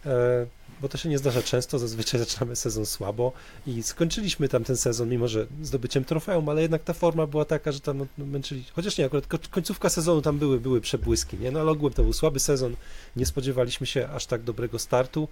[0.07, 0.47] e,
[0.81, 3.33] bo to się nie zdarza często, zazwyczaj zaczynamy sezon słabo
[3.67, 7.73] i skończyliśmy tam ten sezon, mimo że zdobyciem trofeum, ale jednak ta forma była taka,
[7.73, 11.51] że tam no, męczyli, chociaż nie, akurat końcówka sezonu tam były, były przebłyski, nie?
[11.51, 12.77] No ale ogółem to był słaby sezon,
[13.17, 15.29] nie spodziewaliśmy się aż tak dobrego startu,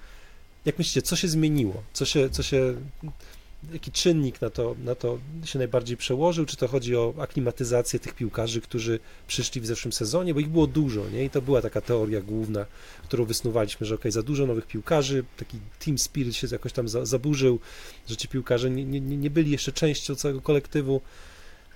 [0.65, 1.83] jak myślicie, co się zmieniło?
[1.93, 2.75] Co się, co się,
[3.73, 6.47] jaki czynnik na to, na to się najbardziej przełożył?
[6.47, 10.35] Czy to chodzi o aklimatyzację tych piłkarzy, którzy przyszli w zeszłym sezonie?
[10.35, 11.25] Bo ich było dużo, nie?
[11.25, 12.67] I to była taka teoria główna,
[13.05, 17.61] którą wysnuwaliśmy, że ok, za dużo nowych piłkarzy, taki team spirit się jakoś tam zaburzył,
[18.09, 21.01] że ci piłkarze nie, nie, nie byli jeszcze częścią całego kolektywu.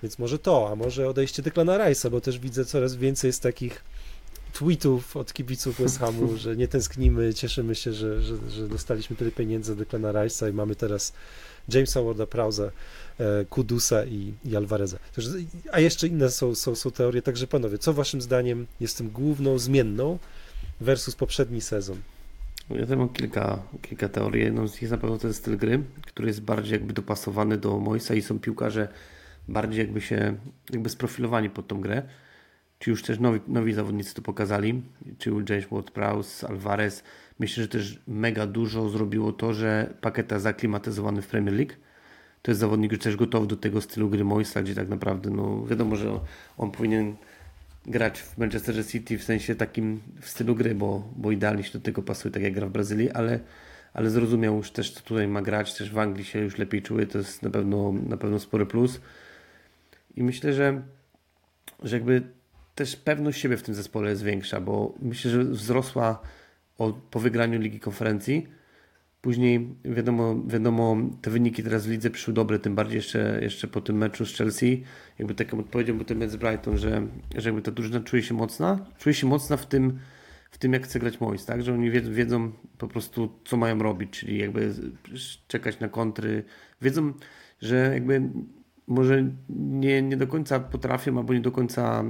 [0.03, 3.83] Więc może to, a może odejście Declana Rice'a, bo też widzę coraz więcej jest takich
[4.53, 9.31] tweetów od kibiców West Hamu, że nie tęsknimy, cieszymy się, że, że, że dostaliśmy tyle
[9.31, 11.13] pieniędzy od Declana Rice'a i mamy teraz
[11.69, 12.71] Jamesa Warda Prauza,
[13.19, 14.97] e, Kudusa i, i Alvareza.
[15.71, 19.59] A jeszcze inne są, są, są teorie, także panowie, co waszym zdaniem jest tym główną
[19.59, 20.19] zmienną
[20.81, 21.97] versus poprzedni sezon?
[22.69, 24.43] Ja też mam kilka, kilka teorii.
[24.43, 27.79] Jedną z nich na pewno to jest styl gry, który jest bardziej jakby dopasowany do
[27.79, 28.87] Moisa i są piłkarze
[29.47, 30.37] bardziej jakby się
[30.69, 32.03] jakby sprofilowani pod tą grę
[32.81, 34.81] czy już też nowi, nowi zawodnicy to pokazali,
[35.17, 37.03] czy James Ward-Prowse, Alvarez.
[37.41, 41.73] Myślę, że też mega dużo zrobiło to, że Paketa zaklimatyzowany w Premier League.
[42.41, 45.65] To jest zawodnik już też gotowy do tego stylu gry Moisa, gdzie tak naprawdę, no
[45.65, 46.19] wiadomo, że
[46.57, 47.15] on powinien
[47.85, 51.79] grać w Manchester City w sensie takim w stylu gry, bo, bo idealnie się do
[51.79, 53.39] tego pasuje, tak jak gra w Brazylii, ale,
[53.93, 57.07] ale zrozumiał już też, co tutaj ma grać, też w Anglii się już lepiej czuje,
[57.07, 59.01] to jest na pewno, na pewno spory plus.
[60.15, 60.81] I myślę, że,
[61.83, 62.21] że jakby
[62.75, 66.21] też pewność siebie w tym zespole jest większa, bo myślę, że wzrosła
[67.11, 68.47] po wygraniu Ligi Konferencji,
[69.21, 73.81] Później wiadomo, wiadomo, te wyniki teraz w lidze przyszły dobre, tym bardziej jeszcze, jeszcze po
[73.81, 74.83] tym meczu z Chelsea.
[75.19, 78.33] Jakby taką odpowiedzią był ten mecz z Brighton, że, że jakby ta drużyna czuje się
[78.33, 78.85] mocna.
[78.97, 79.99] Czuje się mocna w tym,
[80.51, 81.63] w tym jak chce grać Mois, tak?
[81.63, 84.73] Że oni wiedzą, wiedzą po prostu, co mają robić, czyli jakby
[85.47, 86.43] czekać na kontry.
[86.81, 87.13] Wiedzą,
[87.61, 88.21] że jakby
[88.91, 92.03] może nie, nie do końca potrafią, albo nie do końca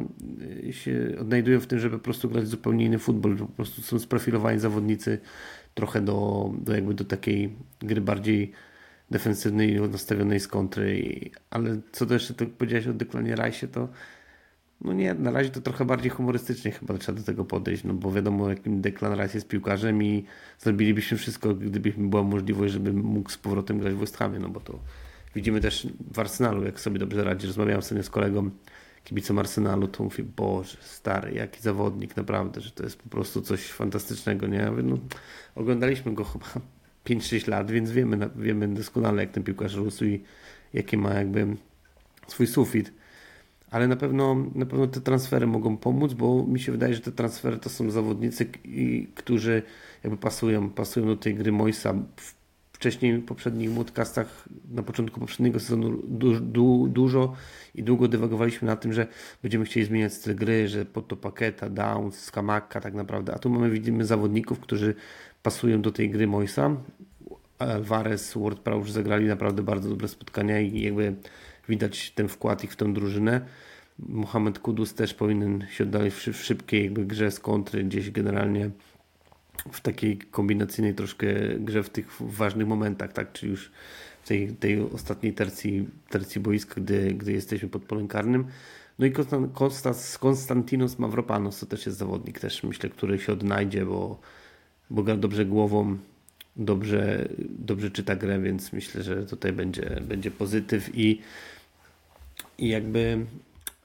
[0.71, 3.37] się odnajdują w tym, żeby po prostu grać zupełnie inny futbol.
[3.37, 5.19] Po prostu są sprofilowani zawodnicy
[5.73, 8.51] trochę do, do, jakby do takiej gry bardziej
[9.11, 11.19] defensywnej, nastawionej z kontry.
[11.49, 13.87] Ale co to jeszcze to powiedziałeś o Declanie Rice, to
[14.81, 18.11] no nie, na razie to trochę bardziej humorystycznie chyba trzeba do tego podejść, no bo
[18.11, 20.25] wiadomo jakim Declan Rice jest piłkarzem i
[20.59, 24.59] zrobilibyśmy wszystko, gdybyśmy była możliwość, żeby mógł z powrotem grać w West Hamie, no bo
[24.59, 24.79] to
[25.35, 27.47] widzimy też w Arsenalu, jak sobie dobrze radzi.
[27.47, 28.49] Rozmawiałem sobie z kolegą
[29.03, 33.67] kibicem Arsenalu, to mówi, Boże, stary, jaki zawodnik, naprawdę, że to jest po prostu coś
[33.67, 34.71] fantastycznego, nie?
[34.71, 34.97] Mówię, no,
[35.55, 36.45] oglądaliśmy go chyba
[37.07, 40.23] 5-6 lat, więc wiemy, wiemy doskonale, jak ten piłkarz rósł i
[40.73, 41.47] jaki ma jakby
[42.27, 42.93] swój sufit.
[43.71, 47.11] Ale na pewno, na pewno te transfery mogą pomóc, bo mi się wydaje, że te
[47.11, 48.49] transfery to są zawodnicy,
[49.15, 49.63] którzy
[50.03, 51.93] jakby pasują, pasują do tej gry Moisa.
[52.81, 57.33] Wcześniej w poprzednich podcastach, na początku poprzedniego sezonu du, du, dużo
[57.75, 59.07] i długo dywagowaliśmy na tym, że
[59.41, 63.33] będziemy chcieli zmieniać styl gry, że pod to Paketa, Downs, Skamaka tak naprawdę.
[63.33, 64.95] A tu mamy, widzimy zawodników, którzy
[65.43, 66.75] pasują do tej gry Moisa.
[67.59, 71.15] Alvarez, Ward już zagrali naprawdę bardzo dobre spotkania i jakby
[71.69, 73.41] widać ten wkład ich w tę drużynę.
[73.99, 78.69] Mohamed Kudus też powinien się oddalić w szybkiej jakby grze z kontry, gdzieś generalnie
[79.71, 81.27] w takiej kombinacyjnej troszkę
[81.59, 83.71] grze w tych ważnych momentach, tak, czy już
[84.23, 88.45] w tej, tej ostatniej tercji, tercji boiska, gdy, gdy jesteśmy pod polem karnym.
[88.99, 89.13] No i
[90.19, 94.19] Konstantinos Mavropanos to też jest zawodnik, też myślę, który się odnajdzie, bo,
[94.89, 95.97] bo gra dobrze głową,
[96.55, 101.21] dobrze, dobrze czyta grę, więc myślę, że tutaj będzie, będzie pozytyw i,
[102.57, 103.25] i jakby,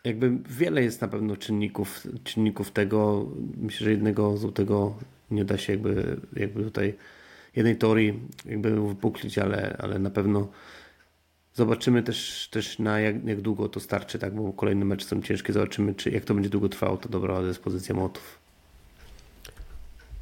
[0.04, 3.26] jakby wiele jest na pewno czynników, czynników tego.
[3.56, 4.96] Myślę, że jednego złotego
[5.30, 6.94] nie da się jakby, jakby tutaj
[7.56, 10.48] jednej teorii jakby wypuklić, ale, ale na pewno
[11.54, 15.52] zobaczymy też, też na jak, jak długo to starczy, tak, bo kolejne mecze są ciężkie,
[15.52, 18.38] zobaczymy czy jak to będzie długo trwało, to dobra dyspozycja motów.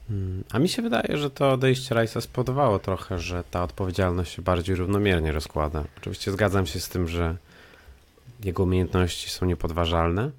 [0.08, 4.42] Hmm, a mi się wydaje, że to odejście Rajsa spowodowało trochę, że ta odpowiedzialność się
[4.42, 5.84] bardziej równomiernie rozkłada.
[5.98, 7.36] Oczywiście zgadzam się z tym, że
[8.44, 10.30] jego umiejętności są niepodważalne,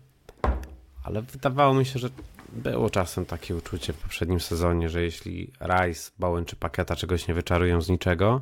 [1.04, 2.10] ale wydawało mi się, że
[2.56, 7.34] było czasem takie uczucie w poprzednim sezonie, że jeśli Rice, Bowen czy Paketa czegoś nie
[7.34, 8.42] wyczarują z niczego,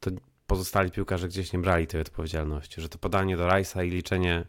[0.00, 0.10] to
[0.46, 4.44] pozostali piłkarze gdzieś nie brali tej odpowiedzialności, że to podanie do Rice'a i liczenie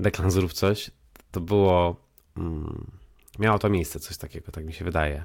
[0.00, 0.90] Declan zrób coś,
[1.30, 1.96] to było...
[2.36, 2.90] Mm,
[3.38, 5.24] miało to miejsce, coś takiego, tak mi się wydaje.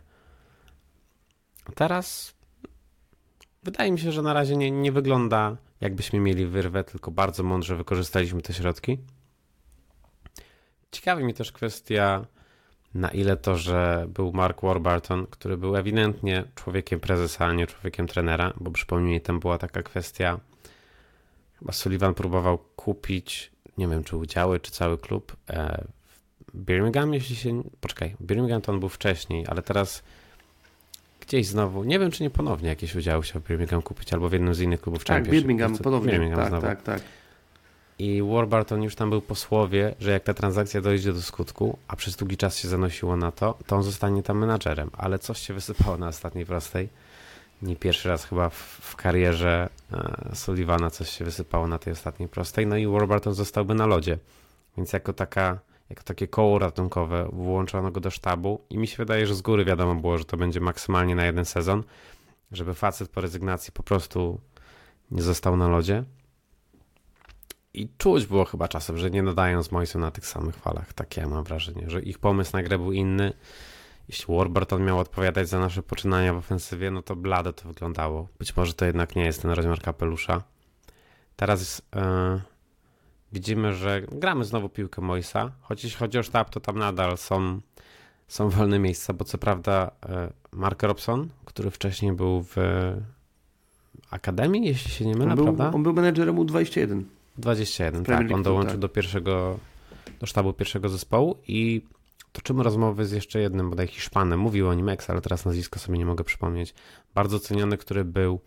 [1.66, 2.36] A teraz
[3.64, 7.76] wydaje mi się, że na razie nie, nie wygląda jakbyśmy mieli wyrwę, tylko bardzo mądrze
[7.76, 8.98] wykorzystaliśmy te środki.
[10.92, 12.26] Ciekawi mnie też kwestia
[12.94, 18.08] na ile to, że był Mark Warburton, który był ewidentnie człowiekiem prezesa, a nie człowiekiem
[18.08, 20.40] trenera, bo przypomnij, tam była taka kwestia,
[21.60, 25.84] chyba Sullivan próbował kupić, nie wiem czy udziały, czy cały klub e,
[26.54, 30.04] w Birmingham, jeśli się, poczekaj, Birmingham to on był wcześniej, ale teraz
[31.22, 34.56] gdzieś znowu, nie wiem czy nie ponownie jakieś udziały chciał Birmingham kupić, albo w jednym
[34.56, 36.68] z innych klubów Tak, Birmingham ponownie, Birmingham tak, znowu.
[36.68, 37.02] tak, tak
[38.02, 41.96] i Warburton już tam był po słowie, że jak ta transakcja dojdzie do skutku, a
[41.96, 44.90] przez długi czas się zanosiło na to, to on zostanie tam menadżerem.
[44.98, 46.90] Ale coś się wysypało na ostatniej prostej.
[47.62, 52.30] Nie pierwszy raz chyba w, w karierze e, Sullivana coś się wysypało na tej ostatniej
[52.30, 52.68] prostej.
[52.68, 54.18] No i Warburton zostałby na lodzie.
[54.78, 55.60] Więc jako taka
[55.90, 59.66] jako takie koło ratunkowe włączono go do sztabu i mi się wydaje, że z góry
[59.66, 61.84] wiadomo było, że to będzie maksymalnie na jeden sezon,
[62.52, 64.40] żeby facet po rezygnacji po prostu
[65.12, 66.04] nie został na lodzie.
[67.74, 70.94] I czuć było chyba czasem, że nie nadają z Moisem na tych samych falach.
[70.94, 73.34] Takie ja mam wrażenie, że ich pomysł na grę był inny.
[74.08, 78.28] Jeśli Warburton miał odpowiadać za nasze poczynania w ofensywie, no to blado to wyglądało.
[78.40, 80.44] Być może to jednak nie jest ten rozmiar kapelusza.
[81.36, 82.02] Teraz yy,
[83.34, 87.62] widzimy, że gramy znowu piłkę Moisa, choć jeśli chodzi o sztab, to tam nadal są,
[88.28, 90.16] są wolne miejsca, bo co prawda yy,
[90.52, 92.56] Mark Robson, który wcześniej był w
[94.12, 95.72] Akademii, jeśli się nie mylę, on był, prawda?
[95.76, 97.04] On był menedżerem U21.
[97.38, 98.32] 21, tak.
[98.32, 98.80] On dołączył tak.
[98.80, 99.60] do pierwszego,
[100.20, 101.82] do sztabu pierwszego zespołu i
[102.32, 104.40] toczymy rozmowy z jeszcze jednym bodaj Hiszpanem.
[104.40, 106.74] Mówił o nim Ex, ale teraz nazwisko sobie nie mogę przypomnieć.
[107.14, 108.40] Bardzo ceniony, który był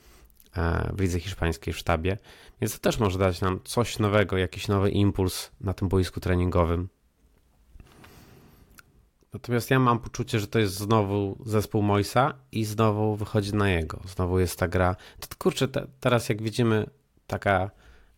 [0.57, 2.19] e, w lidze hiszpańskiej w sztabie.
[2.61, 6.89] Więc to też może dać nam coś nowego, jakiś nowy impuls na tym boisku treningowym.
[9.33, 14.01] Natomiast ja mam poczucie, że to jest znowu zespół Moisa i znowu wychodzi na jego.
[14.07, 14.97] Znowu jest ta gra.
[15.21, 16.87] To kurczę, te, teraz jak widzimy,
[17.27, 17.71] taka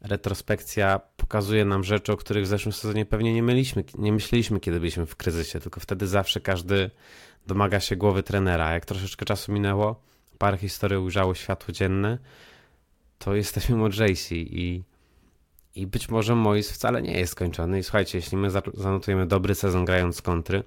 [0.06, 4.80] retrospekcja pokazuje nam rzeczy, o których w zeszłym sezonie pewnie nie, myliśmy, nie myśleliśmy, kiedy
[4.80, 6.90] byliśmy w kryzysie, tylko wtedy zawsze każdy
[7.46, 8.72] domaga się głowy trenera.
[8.72, 10.00] Jak troszeczkę czasu minęło,
[10.38, 12.18] parę historii ujrzało światło dzienne,
[13.18, 14.84] to jesteśmy mądrzejsi i,
[15.74, 17.78] i być może Mois wcale nie jest skończony.
[17.78, 20.62] I słuchajcie, jeśli my zanotujemy dobry sezon grając kontry,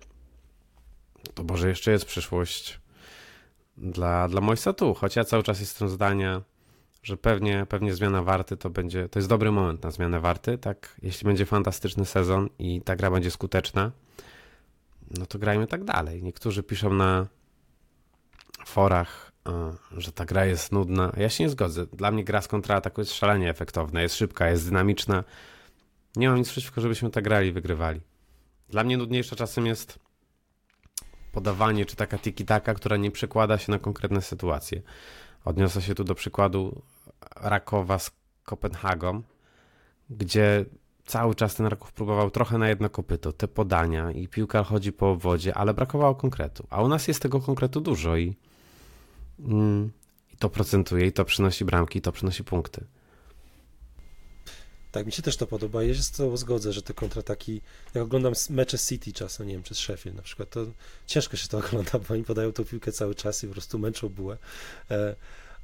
[1.33, 2.79] to może jeszcze jest przyszłość
[3.77, 6.41] dla, dla Moisa tu, choć ja cały czas jestem zdania,
[7.03, 10.95] że pewnie, pewnie zmiana warty to będzie, to jest dobry moment na zmianę warty, tak,
[11.01, 13.91] jeśli będzie fantastyczny sezon i ta gra będzie skuteczna,
[15.17, 16.23] no to grajmy tak dalej.
[16.23, 17.27] Niektórzy piszą na
[18.65, 19.31] forach,
[19.97, 21.11] że ta gra jest nudna.
[21.17, 21.85] Ja się nie zgodzę.
[21.85, 25.23] Dla mnie gra z kontrataku jest szalenie efektowna, jest szybka, jest dynamiczna.
[26.15, 28.01] Nie mam nic przeciwko, żebyśmy tak grali i wygrywali.
[28.69, 29.99] Dla mnie nudniejsza czasem jest
[31.31, 34.81] podawanie, czy taka tiki-taka, która nie przekłada się na konkretne sytuacje.
[35.49, 36.81] Odniosę się tu do przykładu
[37.35, 38.11] Rakowa z
[38.43, 39.21] Kopenhagą,
[40.09, 40.65] gdzie
[41.05, 45.15] cały czas ten Raków próbował trochę na jedno kopyto, te podania i piłka chodzi po
[45.15, 46.67] wodzie, ale brakowało konkretu.
[46.69, 48.35] A u nas jest tego konkretu dużo i,
[49.39, 49.91] mm,
[50.33, 52.85] i to procentuje, i to przynosi bramki, i to przynosi punkty.
[54.91, 55.83] Tak, mi się też to podoba.
[55.83, 57.61] Ja się z tobą zgodzę, że te kontrataki,
[57.93, 60.65] jak oglądam mecze City czasem, nie wiem, przez Sheffield na przykład, to
[61.07, 64.09] ciężko się to ogląda, bo oni podają tą piłkę cały czas i po prostu męczą
[64.09, 64.37] bułę.
[64.91, 65.15] E,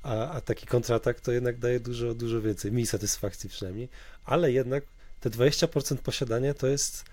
[0.04, 3.90] a, a taki kontratak to jednak daje dużo, dużo więcej, mi satysfakcji przynajmniej,
[4.26, 4.84] ale jednak
[5.22, 7.06] te 20% posiadania to jest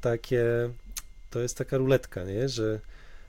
[0.00, 0.44] takie,
[1.30, 2.48] to jest taka ruletka, nie?
[2.48, 2.80] że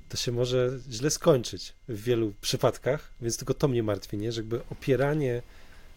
[0.09, 4.31] to się może źle skończyć w wielu przypadkach, więc tylko to mnie martwi, nie?
[4.31, 5.41] że jakby opieranie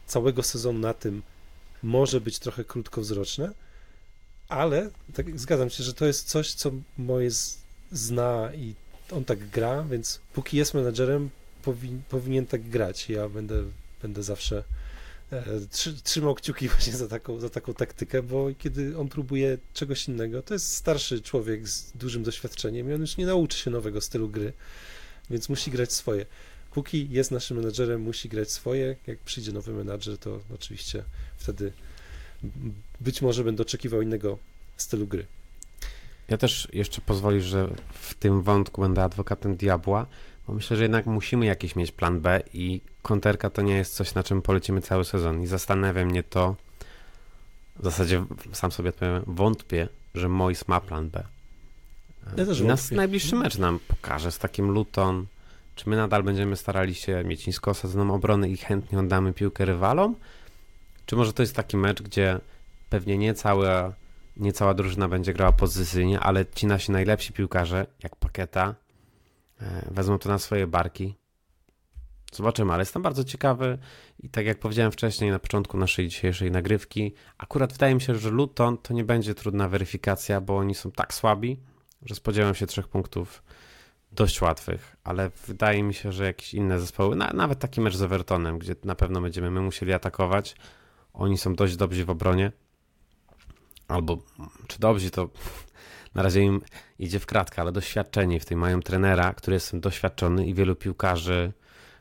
[0.06, 1.22] całego sezonu na tym
[1.82, 3.52] może być trochę krótkowzroczne,
[4.48, 7.30] ale tak, zgadzam się, że to jest coś, co moje
[7.92, 8.74] zna i
[9.12, 11.30] on tak gra, więc póki jest menadżerem,
[11.62, 13.08] powin, powinien tak grać.
[13.08, 13.64] Ja będę,
[14.02, 14.64] będę zawsze
[15.32, 15.44] e,
[16.04, 20.54] trzymał kciuki właśnie za taką, za taką taktykę, bo kiedy on próbuje czegoś innego, to
[20.54, 24.52] jest starszy człowiek z dużym doświadczeniem i on już nie nauczy się nowego stylu gry,
[25.30, 26.26] więc musi grać swoje.
[26.74, 28.96] Póki jest naszym menadżerem, musi grać swoje.
[29.06, 31.04] Jak przyjdzie nowy menadżer, to oczywiście
[31.36, 31.72] wtedy
[33.00, 34.38] być może będę oczekiwał innego
[34.76, 35.26] stylu gry.
[36.28, 40.06] Ja też jeszcze pozwolisz, że w tym wątku będę adwokatem diabła,
[40.46, 44.14] bo myślę, że jednak musimy jakiś mieć plan B i konterka to nie jest coś,
[44.14, 45.42] na czym polecimy cały sezon.
[45.42, 46.56] I zastanawia mnie to,
[47.78, 51.24] w zasadzie sam sobie odpowiem, wątpię, że Mois ma plan B.
[52.36, 55.26] Ja też I nas najbliższy mecz nam pokaże z takim Luton.
[55.74, 60.16] Czy my nadal będziemy starali się mieć nisko osadzoną obronę i chętnie oddamy piłkę rywalom?
[61.06, 62.40] Czy może to jest taki mecz, gdzie
[62.88, 63.92] pewnie nie cała,
[64.36, 68.74] nie cała drużyna będzie grała pozycyjnie, ale ci nasi najlepsi piłkarze, jak Paketa,
[69.60, 71.14] e, wezmą to na swoje barki.
[72.32, 73.78] Zobaczymy, ale jestem bardzo ciekawy
[74.18, 78.30] i tak jak powiedziałem wcześniej na początku naszej dzisiejszej nagrywki, akurat wydaje mi się, że
[78.30, 81.60] Luton to nie będzie trudna weryfikacja, bo oni są tak słabi,
[82.02, 83.42] że spodziewam się trzech punktów
[84.12, 88.02] dość łatwych, ale wydaje mi się, że jakieś inne zespoły, na, nawet taki mecz z
[88.02, 90.56] Evertonem, gdzie na pewno będziemy my musieli atakować,
[91.12, 92.52] oni są dość dobrzy w obronie.
[93.88, 94.18] Albo
[94.66, 95.28] czy dobrzy, to
[96.14, 96.60] na razie im
[96.98, 101.52] idzie w kratkę, ale doświadczeni w tej mają trenera, który jest doświadczony i wielu piłkarzy,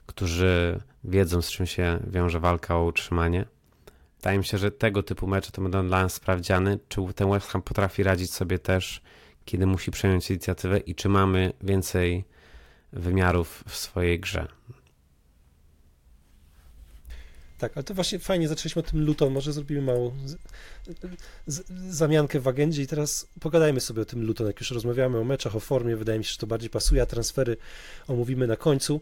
[0.06, 3.46] którzy wiedzą, z czym się wiąże walka o utrzymanie.
[4.18, 7.48] Wydaje mi się, że tego typu mecze to będą dla nas sprawdziany, czy ten West
[7.48, 9.02] Ham potrafi radzić sobie też,
[9.46, 12.24] kiedy musi przejąć inicjatywę i czy mamy więcej
[12.94, 14.48] wymiarów w swojej grze.
[17.58, 20.38] Tak, ale to właśnie fajnie zaczęliśmy o tym Luton, może zrobimy małą z,
[21.48, 25.24] z, zamiankę w agendzie i teraz pogadajmy sobie o tym Luton, jak już rozmawiamy o
[25.24, 27.58] meczach, o formie, wydaje mi się, że to bardziej pasuje, a transfery
[28.08, 29.02] omówimy na końcu.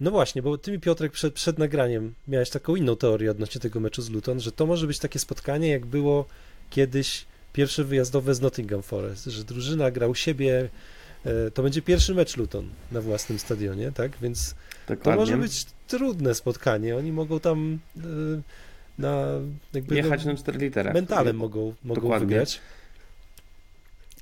[0.00, 3.80] No właśnie, bo ty mi Piotrek przed, przed nagraniem miałeś taką inną teorię odnośnie tego
[3.80, 6.26] meczu z Luton, że to może być takie spotkanie, jak było
[6.70, 7.26] kiedyś
[7.58, 10.68] pierwsze wyjazdowe z Nottingham Forest, że drużyna gra u siebie,
[11.24, 14.12] e, to będzie pierwszy mecz Luton na własnym stadionie, tak?
[14.22, 14.54] Więc
[14.88, 15.12] Dokładnie.
[15.12, 16.96] to może być trudne spotkanie.
[16.96, 18.00] Oni mogą tam e,
[18.98, 19.26] na
[19.74, 20.94] jakby jechać na 4 literach.
[20.94, 22.60] Mentalem mogą, mogą wygrać.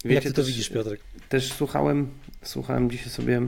[0.04, 1.00] Wiecie, Jak ty to też, widzisz, Piotrek?
[1.28, 2.08] Też słuchałem,
[2.42, 3.40] słuchałem dzisiaj sobie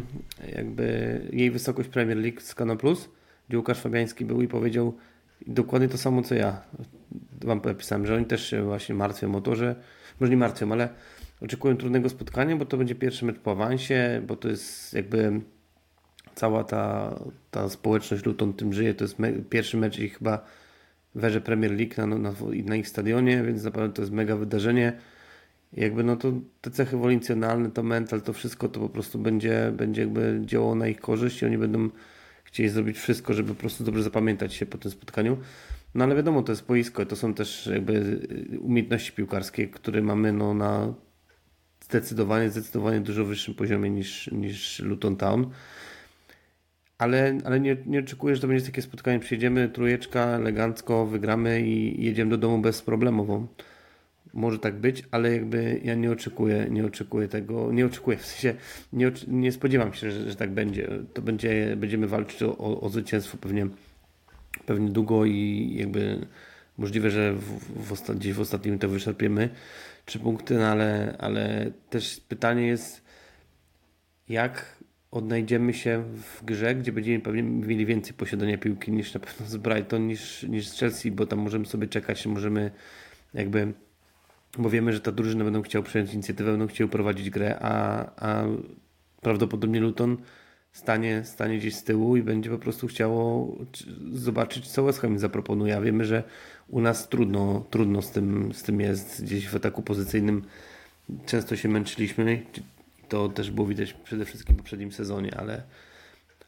[0.56, 3.08] jakby jej wysokość Premier League z Kano Plus,
[3.48, 4.94] gdzie Łukasz Fabiański był i powiedział
[5.46, 6.62] dokładnie to samo, co ja
[7.44, 9.76] wam napisałem, że oni też się właśnie martwią o to, że
[10.20, 10.88] może nie martwią, ale
[11.40, 15.40] oczekują trudnego spotkania, bo to będzie pierwszy mecz po awansie, bo to jest jakby
[16.34, 17.14] cała ta,
[17.50, 18.94] ta społeczność Luton tym żyje.
[18.94, 20.44] To jest me, pierwszy mecz ich chyba
[21.14, 22.34] w erze Premier League na, na,
[22.64, 24.92] na ich stadionie, więc naprawdę to jest mega wydarzenie
[25.72, 30.02] jakby no to te cechy wolicjonalne, to mental, to wszystko to po prostu będzie, będzie
[30.02, 31.88] jakby działało na ich korzyść i oni będą
[32.44, 35.36] chcieli zrobić wszystko, żeby po prostu dobrze zapamiętać się po tym spotkaniu.
[35.94, 38.20] No ale wiadomo, to jest boisko, to są też jakby
[38.60, 40.94] umiejętności piłkarskie, które mamy no na
[41.80, 45.50] zdecydowanie, zdecydowanie dużo wyższym poziomie niż, niż Luton Town.
[46.98, 49.18] Ale, ale nie, nie oczekuję, że to będzie takie spotkanie.
[49.18, 53.46] Przyjedziemy, trójeczka, elegancko, wygramy i jedziemy do domu bez problemowo.
[54.34, 58.54] Może tak być, ale jakby ja nie oczekuję, nie oczekuję tego, nie oczekuję, w sensie
[58.92, 60.88] nie, nie spodziewam się, że, że tak będzie.
[61.14, 63.68] To będzie, będziemy walczyć o, o zwycięstwo pewnie,
[64.68, 66.26] pewnie długo i jakby
[66.78, 69.48] możliwe, że w, w, gdzieś w ostatnim to wyszarpiemy
[70.04, 73.04] trzy punkty, no ale, ale też pytanie jest,
[74.28, 74.78] jak
[75.10, 79.56] odnajdziemy się w grze, gdzie będziemy pewnie mieli więcej posiadania piłki niż na pewno z
[79.56, 82.70] Brighton, niż, niż z Chelsea, bo tam możemy sobie czekać, możemy
[83.34, 83.72] jakby,
[84.58, 88.44] bo wiemy, że ta drużyna będą chciał przejąć inicjatywę, będą chcieli prowadzić grę, a, a
[89.20, 90.16] prawdopodobnie Luton
[90.78, 93.56] stanie, stanie gdzieś z tyłu i będzie po prostu chciało
[94.12, 95.76] zobaczyć, co West Ham zaproponuje.
[95.76, 96.22] A wiemy, że
[96.68, 99.24] u nas trudno, trudno z, tym, z tym jest.
[99.24, 100.42] Gdzieś w ataku pozycyjnym
[101.26, 102.42] często się męczyliśmy.
[103.08, 105.62] To też było widać przede wszystkim w poprzednim sezonie, ale,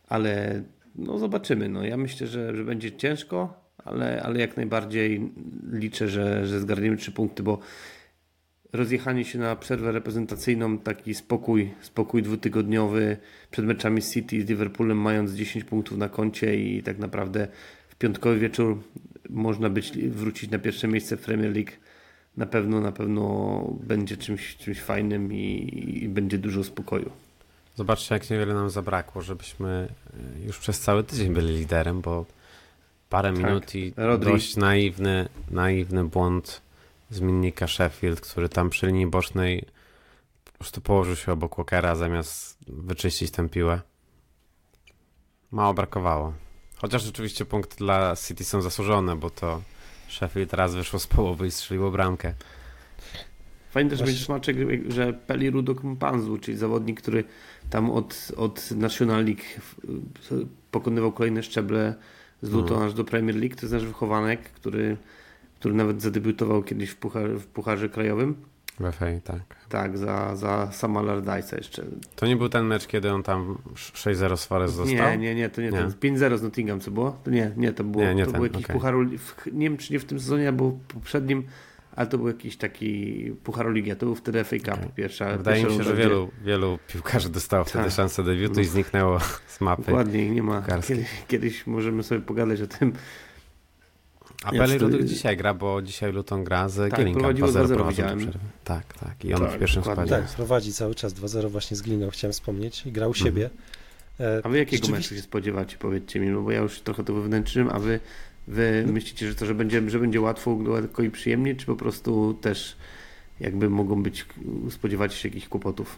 [0.09, 0.63] ale
[0.95, 1.69] no zobaczymy.
[1.69, 5.33] No, ja myślę, że, że będzie ciężko, ale, ale jak najbardziej
[5.73, 7.59] liczę, że, że zgarniemy trzy punkty, bo
[8.73, 13.17] rozjechanie się na przerwę reprezentacyjną, taki spokój, spokój dwutygodniowy
[13.51, 17.49] przed meczami City z Liverpoolem, mając 10 punktów na koncie i tak naprawdę
[17.89, 18.79] w piątkowy wieczór
[19.31, 21.71] można być, wrócić na pierwsze miejsce w Premier League.
[22.37, 25.71] Na pewno, na pewno będzie czymś, czymś fajnym i,
[26.03, 27.11] i będzie dużo spokoju.
[27.77, 29.89] Zobaczcie, jak niewiele nam zabrakło, żebyśmy
[30.47, 32.27] już przez cały tydzień byli liderem, bo
[33.11, 33.39] parę tak.
[33.39, 34.33] minut i Rodri.
[34.33, 36.63] dość naiwny, naiwny błąd
[37.11, 39.67] zmiennika Sheffield, który tam przy linii bocznej
[40.45, 43.81] po prostu położył się obok Walkera zamiast wyczyścić tę piłę.
[45.51, 46.33] Mało brakowało.
[46.77, 49.63] Chociaż rzeczywiście punkty dla City są zasłużone, bo to
[50.09, 52.35] Sheffield raz wyszło z połowy i strzeliło bramkę.
[53.71, 54.57] Fajnie też będzie smaczek,
[54.89, 57.25] że Peli Rudok Mpanzu, czyli zawodnik, który
[57.71, 59.43] tam od, od National League
[60.71, 61.95] pokonywał kolejne szczeble
[62.43, 62.87] z Luton hmm.
[62.87, 63.55] aż do Premier League.
[63.55, 64.97] To jest nasz wychowanek, który
[65.61, 68.35] który nawet zadebiutował kiedyś w, puchar, w Pucharze Krajowym.
[68.81, 69.43] W FA, tak.
[69.69, 71.85] Tak, za, za sama Lardajsa jeszcze.
[72.17, 74.97] To nie był ten mecz, kiedy on tam 6-0 z Forest został?
[74.97, 75.79] Nie, nie, nie, to nie, nie.
[75.79, 75.91] ten.
[75.91, 77.17] 5-0 z Nottingham, co było?
[77.25, 78.77] To nie, nie, to było, nie, nie to ten, był jakiś okay.
[78.77, 78.95] puchar,
[79.53, 81.45] nie wiem czy nie w tym sezonie, albo w poprzednim,
[81.97, 84.89] ale to był jakiś taki Pucharoligia, to był wtedy FA Cup okay.
[84.97, 85.37] pierwsza.
[85.37, 87.93] Wydaje mi się, że wielu, wielu piłkarzy dostało wtedy tak.
[87.93, 88.61] szansę debiutu no.
[88.61, 89.83] i zniknęło z mapy.
[89.83, 90.63] Dokładnie, nie ma.
[90.89, 92.93] Kiedyś, kiedyś możemy sobie pogadać o tym,
[94.45, 97.35] a Belly Ludwig dzisiaj gra, bo dzisiaj Luton gra z tak, Gillingham.
[97.35, 98.33] 2-0
[98.65, 99.25] Tak, tak.
[99.25, 100.11] I on tak, w pierwszym składzie.
[100.11, 102.87] Tak, prowadzi cały czas 2-0 właśnie z Gillingham, chciałem wspomnieć.
[102.87, 103.51] I grał u siebie.
[104.19, 104.41] Mhm.
[104.45, 107.69] A wy jakiego meczu się spodziewacie, powiedzcie mi, no bo ja już trochę to wewnętrznym,
[107.73, 108.01] a wy,
[108.49, 108.93] wy no.
[108.93, 112.77] myślicie, że to, że będzie, że będzie łatwo, lekko i przyjemnie, czy po prostu też
[113.41, 114.27] jakby mogą być,
[114.71, 115.97] spodziewać się jakichś kłopotów?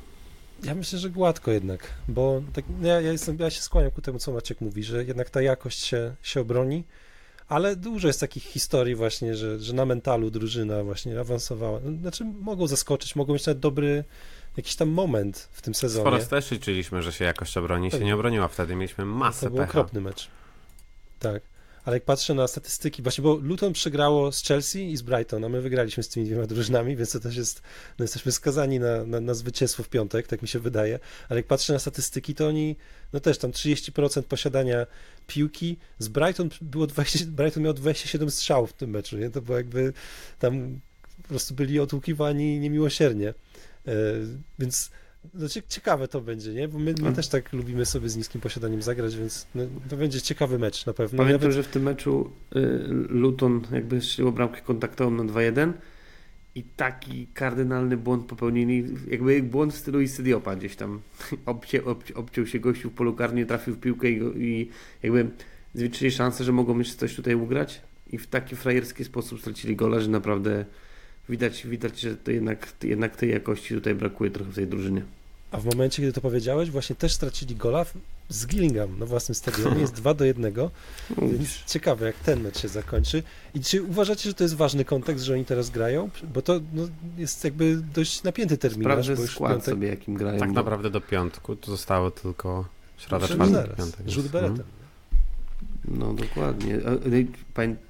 [0.65, 4.19] Ja myślę, że gładko jednak, bo tak, ja, ja, jestem, ja się skłaniam ku temu,
[4.19, 6.85] co Maciek mówi, że jednak ta jakość się, się obroni
[7.53, 11.81] ale dużo jest takich historii właśnie, że, że na mentalu drużyna właśnie awansowała.
[12.01, 14.05] Znaczy mogą zaskoczyć, mogą mieć nawet dobry
[14.57, 16.03] jakiś tam moment w tym sezonie.
[16.03, 19.65] Sporo też liczyliśmy, że się jakoś obroni, się nie obroniła wtedy, mieliśmy masę To był
[19.65, 20.29] okropny mecz.
[21.19, 21.52] Tak
[21.85, 25.49] ale jak patrzę na statystyki, właśnie bo Luton przegrało z Chelsea i z Brighton, a
[25.49, 27.63] my wygraliśmy z tymi dwiema drużynami, więc to też jest,
[27.99, 31.47] no jesteśmy skazani na, na, na zwycięstwo w piątek, tak mi się wydaje, ale jak
[31.47, 32.77] patrzę na statystyki, to oni,
[33.13, 34.87] no też tam 30% posiadania
[35.27, 39.31] piłki, z Brighton było 20, Brighton miał 27 strzałów w tym meczu, nie?
[39.31, 39.93] To było jakby
[40.39, 40.81] tam
[41.23, 43.93] po prostu byli otłukiwani niemiłosiernie, e,
[44.59, 44.91] więc
[45.35, 46.69] no, ciekawe to będzie, nie?
[46.69, 47.15] Bo my, my hmm.
[47.15, 50.93] też tak lubimy sobie z niskim posiadaniem zagrać, więc no, to będzie ciekawy mecz na
[50.93, 51.17] pewno.
[51.17, 51.57] Pamiętam, Nawet...
[51.57, 52.61] że w tym meczu y,
[53.09, 55.73] Luton jakby strzelił bramkę kontaktową na 2-1
[56.55, 61.01] i taki kardynalny błąd popełnili, jakby błąd w stylu Istydiopa gdzieś tam.
[61.47, 64.71] Obcie, obci, obciął się gościu w polu karnym, trafił w piłkę i, i
[65.03, 65.31] jakby
[65.75, 70.01] zwiększyli szansę, że mogą jeszcze coś tutaj ugrać i w taki frajerski sposób stracili gola,
[70.01, 70.65] że naprawdę
[71.29, 75.03] widać, widać że to jednak, jednak tej jakości tutaj brakuje trochę w tej drużynie.
[75.51, 77.87] A w momencie, kiedy to powiedziałeś, właśnie też stracili gola
[78.29, 79.81] z Gillingham na własnym stadionie.
[79.81, 80.53] Jest 2 do 1,
[81.33, 83.23] więc ciekawe, jak ten mecz się zakończy.
[83.55, 86.11] I czy uważacie, że to jest ważny kontekst, że oni teraz grają?
[86.35, 88.83] Bo to no, jest jakby dość napięty termin.
[88.83, 89.75] Sprawdzę bo skład piątek...
[89.75, 90.39] sobie, jakim grają.
[90.39, 90.55] Tak bo...
[90.55, 92.69] naprawdę do piątku to zostało tylko
[92.99, 94.09] środa, czwartek, piątek.
[94.09, 94.65] Rzut beretem.
[95.85, 96.79] No dokładnie.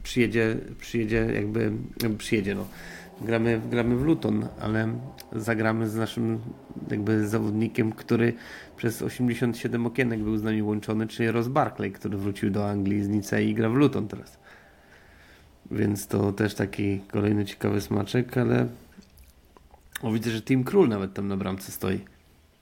[0.03, 1.73] Przyjedzie, przyjedzie jakby,
[2.19, 2.67] przyjedzie no
[3.25, 4.89] gramy, gramy w Luton, ale
[5.33, 6.39] zagramy z naszym
[6.91, 8.33] jakby zawodnikiem, który
[8.77, 13.09] przez 87 okienek był z nami łączony, czyli Ross Barkley, który wrócił do Anglii z
[13.09, 14.39] Nicei i gra w Luton teraz.
[15.71, 18.67] Więc to też taki kolejny ciekawy smaczek, ale
[20.03, 22.01] o, widzę, że Team Król nawet tam na bramce stoi.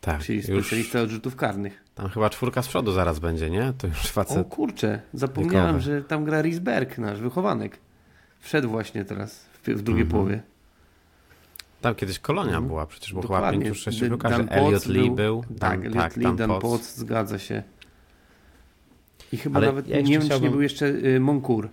[0.00, 1.84] Tak, Czyli specjalista od rzutów karnych.
[1.94, 3.72] tam chyba czwórka z przodu zaraz będzie, nie?
[3.78, 4.48] To już O facet.
[4.48, 5.80] kurczę, zapomniałem, wiekowy.
[5.98, 7.78] że tam gra Risberg, nasz wychowanek.
[8.40, 10.08] Wszedł właśnie teraz w, w drugiej Mhm.
[10.10, 10.42] połowie.
[11.80, 12.66] Tam kiedyś kolonia Mhm.
[12.66, 13.74] była, przecież było chyba Dokładnie.
[13.74, 14.44] sześciu D- piłkarzy.
[14.44, 15.44] Dan Elliot Lee był-.
[15.58, 16.96] Tak, Elliot tak, Lee, Dan Potts.
[16.96, 17.62] Zgadza się.
[19.32, 21.68] I chyba Ale nawet, ja nie wiem, czy chciałbym- nie był jeszcze y, Moncour.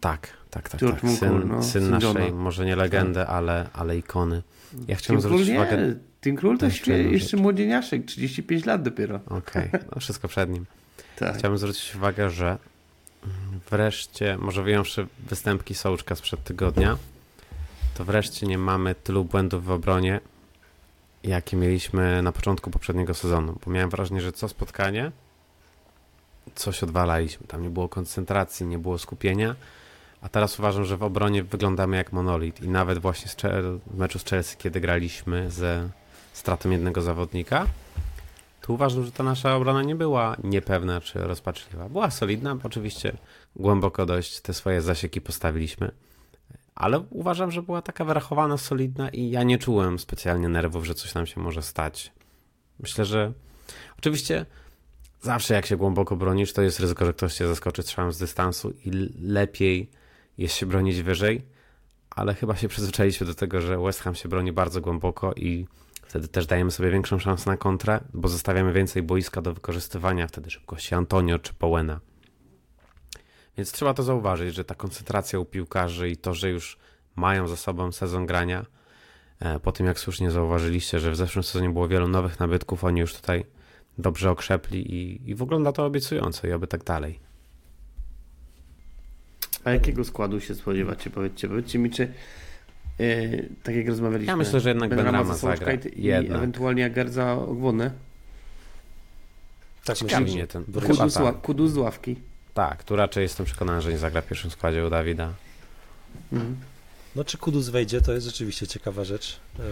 [0.00, 0.80] Tak, tak, tak.
[0.80, 1.10] George tak.
[1.10, 2.36] Syn, no, syn naszej, Johna.
[2.42, 4.42] może nie legendy, ale, ale ikony.
[4.88, 5.94] Ja chciałem Tim Król zwrócić nie, uwagę.
[6.20, 9.20] Tim Król to jeszcze jeszcze, młodzieniaszek, 35 lat dopiero.
[9.26, 10.66] Okej, no wszystko przed nim.
[11.18, 11.38] Tak.
[11.38, 12.46] Chciałbym zwrócić uwagę, że
[13.24, 16.96] mm, wreszcie, może wyjąwszy występki Sołczka sprzed tygodnia,
[17.94, 20.20] to wreszcie nie mamy tylu błędów w obronie,
[21.22, 23.58] jakie mieliśmy na początku poprzedniego sezonu.
[23.64, 25.12] Bo miałem wrażenie, że co spotkanie
[26.54, 27.46] coś odwalaliśmy.
[27.46, 29.54] Tam nie było koncentracji, nie było skupienia.
[30.22, 32.62] A teraz uważam, że w obronie wyglądamy jak monolit.
[32.62, 33.36] I nawet właśnie z
[33.86, 35.88] w meczu z Chelsea, kiedy graliśmy ze
[36.32, 37.66] stratą jednego zawodnika,
[38.60, 41.88] to uważam, że ta nasza obrona nie była niepewna czy rozpaczliwa.
[41.88, 43.12] Była solidna, oczywiście
[43.56, 45.90] głęboko dość te swoje zasieki postawiliśmy.
[46.74, 51.14] Ale uważam, że była taka wyrachowana, solidna i ja nie czułem specjalnie nerwów, że coś
[51.14, 52.12] nam się może stać.
[52.80, 53.32] Myślę, że
[53.98, 54.46] oczywiście
[55.20, 58.74] zawsze jak się głęboko bronisz, to jest ryzyko, że ktoś cię zaskoczy strzałem z dystansu
[58.84, 59.90] i lepiej
[60.38, 61.42] jest się bronić wyżej,
[62.10, 65.66] ale chyba się przyzwyczailiśmy do tego, że West Ham się broni bardzo głęboko i
[66.02, 70.50] wtedy też dajemy sobie większą szansę na kontrę, bo zostawiamy więcej boiska do wykorzystywania wtedy
[70.50, 72.00] szybkości Antonio czy Powena.
[73.56, 76.78] Więc trzeba to zauważyć, że ta koncentracja u piłkarzy i to, że już
[77.16, 78.66] mają za sobą sezon grania,
[79.40, 83.00] e, po tym jak słusznie zauważyliście, że w zeszłym sezonie było wielu nowych nabytków, oni
[83.00, 83.44] już tutaj
[83.98, 87.18] dobrze okrzepli i, i wygląda to obiecująco i oby tak dalej.
[89.64, 91.10] A jakiego składu się spodziewacie?
[91.10, 92.12] Powiedzcie, powiedzcie mi, czy
[92.98, 94.30] yy, tak jak rozmawialiśmy.
[94.32, 95.90] Ja myślę, że jednak za Sołczka zagra.
[95.90, 96.38] i, Jednak.
[96.38, 97.90] ewentualnie Agerza Ogwonę.
[99.84, 100.64] Tak, myślę, ten.
[100.64, 102.16] Kudu, z Kudu z ławki.
[102.54, 105.32] Tak, tu raczej jestem przekonany, że nie zagra w pierwszym składzie u Dawida.
[106.32, 106.56] Mhm.
[107.16, 109.40] No czy Kudus wejdzie, to jest rzeczywiście ciekawa rzecz.
[109.58, 109.62] E,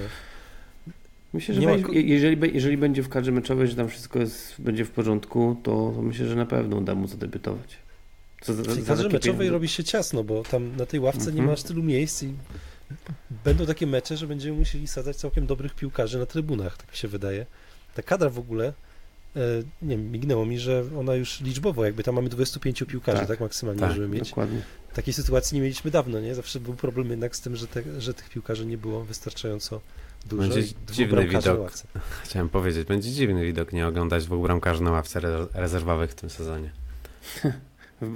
[1.32, 4.84] Myślę, że Nie ma jeżeli, jeżeli będzie w kadrze meczowej, że tam wszystko jest, będzie
[4.84, 7.76] w porządku, to, to myślę, że na pewno uda mu zadebiutować.
[8.40, 9.50] Co za, W kadrze meczowej pieniądze?
[9.50, 11.48] robi się ciasno, bo tam na tej ławce nie Mhm.
[11.48, 12.34] ma tylu miejsc i
[13.44, 17.08] będą takie mecze, że będziemy musieli sadzać całkiem dobrych piłkarzy na trybunach, tak mi się
[17.08, 17.46] wydaje.
[17.94, 18.72] Ta kadra w ogóle,
[19.82, 23.40] nie wiem, mignęło mi, że ona już liczbowo, jakby tam mamy 25 piłkarzy, tak, Tak,
[23.40, 24.28] maksymalnie tak, możemy mieć.
[24.28, 24.62] Dokładnie.
[24.94, 26.34] Takiej sytuacji nie mieliśmy dawno, nie?
[26.34, 29.80] Zawsze był problem jednak z tym, że, te, że tych piłkarzy nie było wystarczająco
[30.26, 30.48] dużo.
[30.48, 31.72] Będzie dziwny widok.
[32.24, 36.30] Chciałem powiedzieć, będzie dziwny widok nie oglądać dwóch bramkarzy na ławce re- rezerwowych w tym
[36.30, 36.70] sezonie.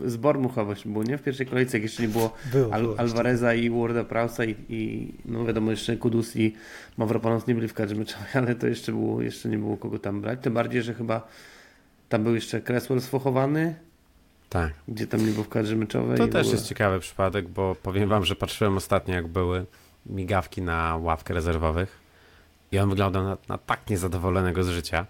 [0.07, 1.19] Z Bormucha właśnie było, nie?
[1.19, 2.99] W pierwszej kolejce, jak jeszcze nie było Było, Al było.
[2.99, 6.55] Alvareza i Warda Prausa i, i no wiadomo, jeszcze Kudus i
[6.97, 10.21] Mavropanos nie byli w kadrze meczowej, ale to jeszcze było, jeszcze nie było kogo tam
[10.21, 10.39] brać.
[10.43, 11.29] Tym bardziej, że chyba
[12.09, 13.75] tam był jeszcze Cresswell sfochowany,
[14.49, 14.73] Tak.
[14.89, 16.19] gdzie tam nie był w kadrze meczowej.
[16.19, 19.67] To też jest ciekawy przypadek, bo powiem wam, że patrzyłem ostatnio, jak były
[20.07, 21.99] migawki na ławkę rezerwowych
[22.73, 25.07] i on wyglądał na, na tak niezadowolonego z życia,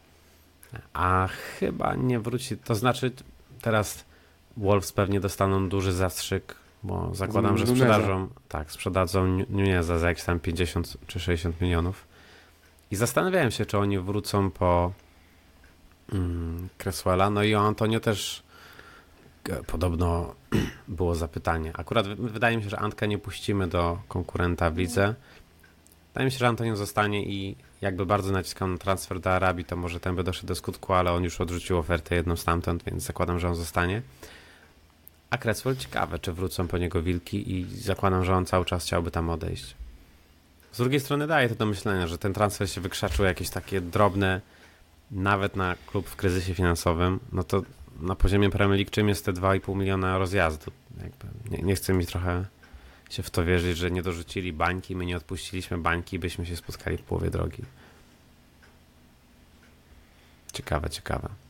[0.93, 2.57] a chyba nie wróci.
[2.57, 3.13] To znaczy,
[3.63, 4.05] teraz
[4.57, 10.25] Wolves pewnie dostaną duży zastrzyk, bo zakładam, że sprzedażą, tak, sprzedadzą Nu- Nuneza za jakieś
[10.25, 12.07] tam 50 czy 60 milionów.
[12.91, 14.93] I zastanawiałem się, czy oni wrócą po
[16.13, 17.31] mm, Cresswella.
[17.31, 18.43] No i o Antonio też
[19.51, 20.35] e, podobno
[20.89, 21.73] było zapytanie.
[21.75, 25.15] Akurat wy- wydaje mi się, że Antka nie puścimy do konkurenta w lidze.
[26.13, 29.77] Wydaje mi się, że Antonio zostanie i jakby bardzo naciskał na transfer do Arabii, to
[29.77, 33.39] może ten by doszedł do skutku, ale on już odrzucił ofertę jedną stamtąd, więc zakładam,
[33.41, 34.03] że on zostanie.
[35.35, 39.11] A Cresswell ciekawe, czy wrócą po niego wilki i zakładam, że on cały czas chciałby
[39.11, 39.75] tam odejść.
[40.73, 44.41] Z drugiej strony daje to do myślenia, że ten transfer się wykrzaczył jakieś takie drobne,
[45.11, 47.63] nawet na klub w kryzysie finansowym, no to
[48.01, 50.71] na poziomie Premier League czym jest te 2,5 miliona rozjazdu?
[51.03, 52.45] Jakby nie, nie chcę mi trochę
[53.11, 56.97] się w to wierzyć, że nie dorzucili bańki, my nie odpuściliśmy bańki, byśmy się spotkali
[56.97, 57.63] w połowie drogi.
[60.53, 61.44] Ciekawe, ciekawe.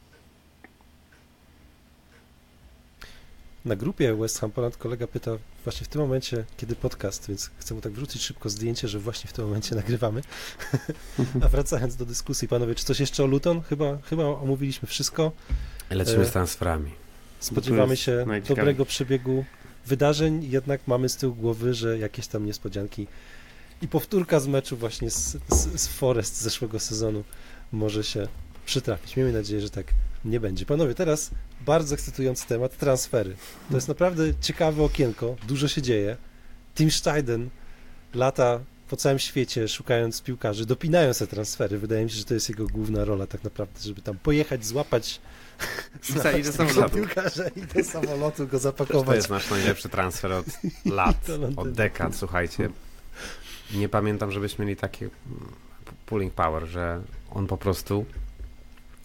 [3.64, 5.30] Na grupie West Ham Poland kolega pyta
[5.64, 9.30] właśnie w tym momencie, kiedy podcast, więc chcę mu tak wrzucić szybko zdjęcie, że właśnie
[9.30, 10.22] w tym momencie nagrywamy.
[11.42, 13.62] A wracając do dyskusji, panowie, czy coś jeszcze o Luton?
[13.62, 15.32] Chyba, chyba omówiliśmy wszystko.
[15.90, 16.90] Lecimy E, z transferami.
[17.40, 19.44] Spodziewamy się dobrego przebiegu
[19.86, 23.06] wydarzeń jednak mamy z tyłu głowy, że jakieś tam niespodzianki
[23.82, 27.24] i powtórka z meczu właśnie z, z, z Forest z zeszłego sezonu
[27.72, 28.28] może się
[28.66, 29.16] przytrafić.
[29.16, 29.86] Miejmy nadzieję, że tak
[30.24, 30.66] nie będzie.
[30.66, 31.30] Panowie, teraz
[31.66, 33.36] bardzo ekscytujący temat, transfery.
[33.70, 36.16] To jest naprawdę ciekawe okienko, dużo się dzieje.
[36.74, 37.50] Tim Steiden
[38.14, 41.78] lata po całym świecie szukając piłkarzy, dopinają sobie transfery.
[41.78, 45.20] Wydaje mi się, że to jest jego główna rola tak naprawdę, żeby tam pojechać, złapać,
[46.00, 46.96] Wsadzić do samolotu.
[46.96, 49.16] piłkarza i do samolotu go To zapakować.
[49.16, 50.46] jest nasz najlepszy transfer od
[50.84, 52.70] lat, od dekad, słuchajcie.
[53.74, 55.12] Nie pamiętam, żebyśmy mieli taki mm,
[56.06, 58.04] pulling power, że on po prostu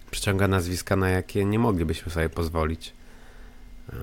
[0.10, 2.94] przyciąga nazwiska, na jakie nie moglibyśmy sobie pozwolić.
[3.90, 3.94] A.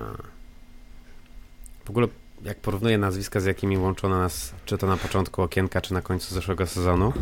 [1.85, 2.07] W ogóle,
[2.43, 6.35] jak porównuję nazwiska, z jakimi łączono nas, czy to na początku okienka, czy na końcu
[6.35, 7.13] zeszłego sezonu,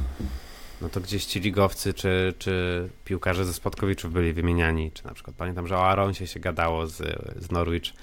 [0.82, 5.36] no to gdzieś ci ligowcy, czy, czy piłkarze ze Spodkowiczów byli wymieniani, czy na przykład
[5.36, 6.98] pamiętam, że o Aronsie się gadało z,
[7.44, 7.94] z Norwich.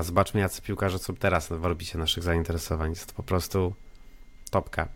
[0.00, 2.90] Zobaczmy, jacy piłkarze są teraz w orbicie naszych zainteresowań.
[2.90, 3.74] Jest to po prostu
[4.50, 4.88] topka.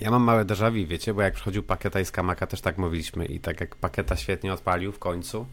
[0.00, 3.40] Ja mam małe déjà wiecie, bo jak przychodził Paketa i Skamaka też tak mówiliśmy i
[3.40, 5.46] tak jak Paketa świetnie odpalił w końcu,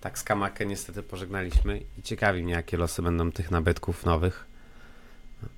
[0.00, 4.46] tak Skamakę niestety pożegnaliśmy i ciekawi mnie, jakie losy będą tych nabytków nowych.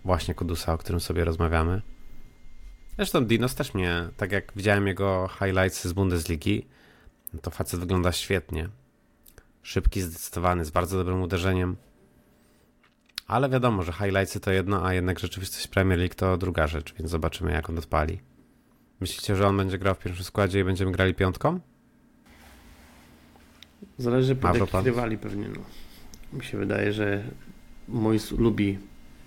[0.05, 1.82] Właśnie Kudusa, o którym sobie rozmawiamy.
[2.97, 6.66] Zresztą Dinos też mnie, tak jak widziałem jego highlights z Bundesligi,
[7.34, 8.68] no to facet wygląda świetnie.
[9.62, 11.76] Szybki, zdecydowany, z bardzo dobrym uderzeniem.
[13.26, 17.11] Ale wiadomo, że highlightsy to jedno, a jednak rzeczywistość Premier League to druga rzecz, więc
[17.11, 18.31] zobaczymy jak on odpali.
[19.03, 21.61] Myślicie, że on będzie grał w pierwszym składzie i będziemy grali piątką?
[23.98, 24.84] Zależy pod jakich pan?
[24.84, 25.48] rywali pewnie.
[25.48, 25.61] No.
[26.38, 27.24] Mi się wydaje, że
[27.88, 28.78] Mois lubi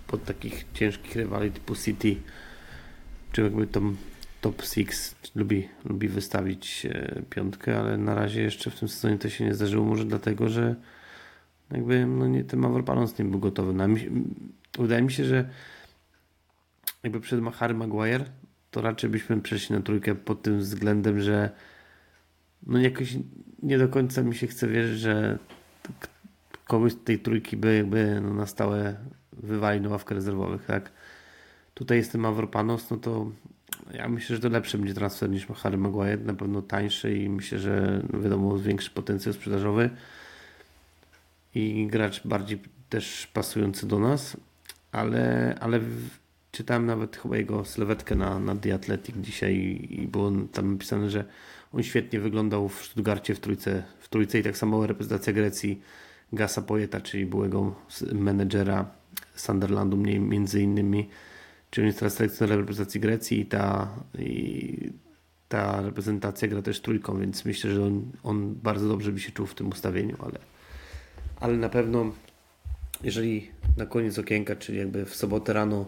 [0.07, 2.15] pod takich ciężkich rywali typu City,
[3.31, 3.95] czy jakby tą
[4.41, 9.29] top 6 lubi, lubi wystawić e, piątkę, ale na razie jeszcze w tym sezonie to
[9.29, 9.85] się nie zdarzyło.
[9.85, 10.75] Może dlatego, że
[11.71, 13.73] jakby no nie, ten Mavropanos nie był gotowy.
[13.73, 14.09] Na, mi,
[14.79, 15.49] wydaje mi się, że
[17.03, 18.25] jakby przed Harry Maguire
[18.75, 21.49] to raczej byśmy przeszli na trójkę pod tym względem, że
[22.67, 23.17] no jakoś
[23.63, 25.39] nie do końca mi się chce wierzyć, że
[25.99, 26.07] k-
[26.65, 28.95] kogoś z tej trójki by jakby no, na stałe
[29.33, 30.91] wywalił na ławkę rezerwowych, tak?
[31.73, 33.31] Tutaj jest ten Mavropanos, no to
[33.93, 37.59] ja myślę, że to lepszy będzie transfer niż Harry Maguire, na pewno tańszy i myślę,
[37.59, 39.89] że no wiadomo większy potencjał sprzedażowy
[41.55, 42.59] i gracz bardziej
[42.89, 44.37] też pasujący do nas,
[44.91, 45.79] ale, ale
[46.55, 49.55] czytałem nawet chyba jego sylwetkę na, na The Athletic dzisiaj
[49.89, 51.25] i, było tam napisane, że
[51.73, 55.81] on świetnie wyglądał w Stuttgarcie w trójce, w trójce i tak samo reprezentacja Grecji
[56.33, 57.75] Gasa Poeta, czyli byłego
[58.13, 58.85] menedżera
[59.35, 61.09] Sunderlandu między innymi,
[61.69, 63.89] czyli on jest teraz selekcjonerem reprezentacji Grecji i ta,
[64.19, 64.91] i
[65.49, 69.45] ta reprezentacja gra też trójką, więc myślę, że on, on bardzo dobrze by się czuł
[69.45, 70.39] w tym ustawieniu, ale,
[71.39, 72.11] ale na pewno
[73.03, 75.85] jeżeli na koniec okienka, czyli jakby w sobotę rano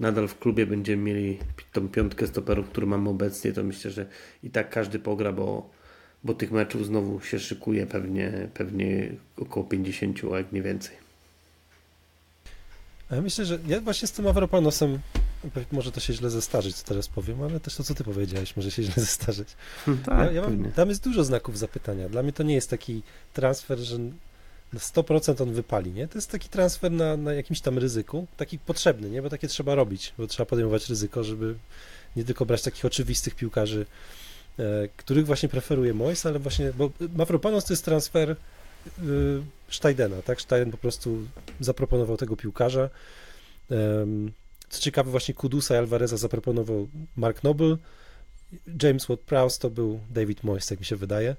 [0.00, 1.38] nadal w klubie będziemy mieli
[1.72, 4.06] tą piątkę stoperów, którą mamy obecnie, to myślę, że
[4.42, 5.70] i tak każdy pogra, bo,
[6.24, 11.04] bo tych meczów znowu się szykuje pewnie, pewnie około 50, a jak nie więcej.
[13.10, 14.98] Ja myślę, że ja właśnie z tym Avropanosem,
[15.72, 18.70] może to się źle zestarzeć, co teraz powiem, ale też to, co ty powiedziałeś, może
[18.70, 19.48] się źle zestarzeć.
[20.04, 22.08] tak, ja, ja mam, tam jest dużo znaków zapytania.
[22.08, 23.98] Dla mnie to nie jest taki transfer, że
[24.78, 26.08] 100% on wypali, nie?
[26.08, 29.22] To jest taki transfer na, na jakimś tam ryzyku, taki potrzebny, nie?
[29.22, 31.54] Bo takie trzeba robić, bo trzeba podejmować ryzyko, żeby
[32.16, 33.86] nie tylko brać takich oczywistych piłkarzy,
[34.58, 38.36] e, których właśnie preferuje Mois, ale właśnie, bo Mavropanos to jest transfer y,
[39.70, 40.40] Steidena, tak?
[40.40, 41.18] Steiden po prostu
[41.60, 42.90] zaproponował tego piłkarza.
[44.68, 47.76] Co ciekawe, właśnie Kudusa i Alvareza zaproponował Mark Noble,
[48.82, 51.36] James Ward-Prowse to był David Moyes, tak mi się wydaje.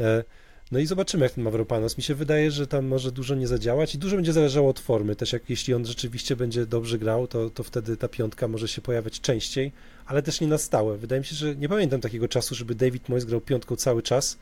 [0.00, 0.24] E,
[0.72, 1.96] No i zobaczymy, jak ten Mavropanos.
[1.96, 5.16] Mi się wydaje, że tam może dużo nie zadziałać i dużo będzie zależało od formy.
[5.16, 8.82] Też jak jeśli on rzeczywiście będzie dobrze grał, to, to wtedy ta piątka może się
[8.82, 9.72] pojawiać częściej,
[10.06, 10.98] ale też nie na stałe.
[10.98, 14.38] Wydaje mi się, że nie pamiętam takiego czasu, żeby David Moyes grał piątką cały czas.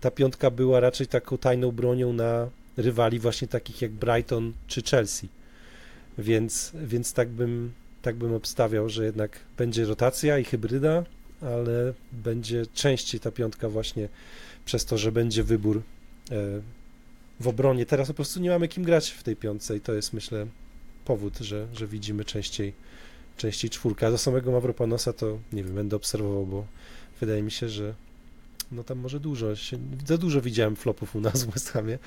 [0.00, 5.28] Ta piątka była raczej taką tajną bronią na rywali właśnie takich jak Brighton czy Chelsea.
[6.18, 7.72] Więc, więc tak bym
[8.02, 11.04] tak bym obstawiał, że jednak będzie rotacja i hybryda,
[11.40, 14.08] ale będzie częściej ta piątka właśnie
[14.64, 15.82] przez to, że będzie wybór e,
[17.40, 17.86] w obronie.
[17.86, 20.46] Teraz po prostu nie mamy kim grać w tej piątce i to jest myślę
[21.04, 22.72] powód, że, że widzimy częściej,
[23.36, 24.06] częściej czwórkę.
[24.06, 26.66] A do samego Mavropanosa to nie wiem, będę obserwował, bo
[27.20, 27.94] wydaje mi się, że
[28.72, 31.98] no tam może dużo, się, za dużo widziałem flopów u nas w West Hamie,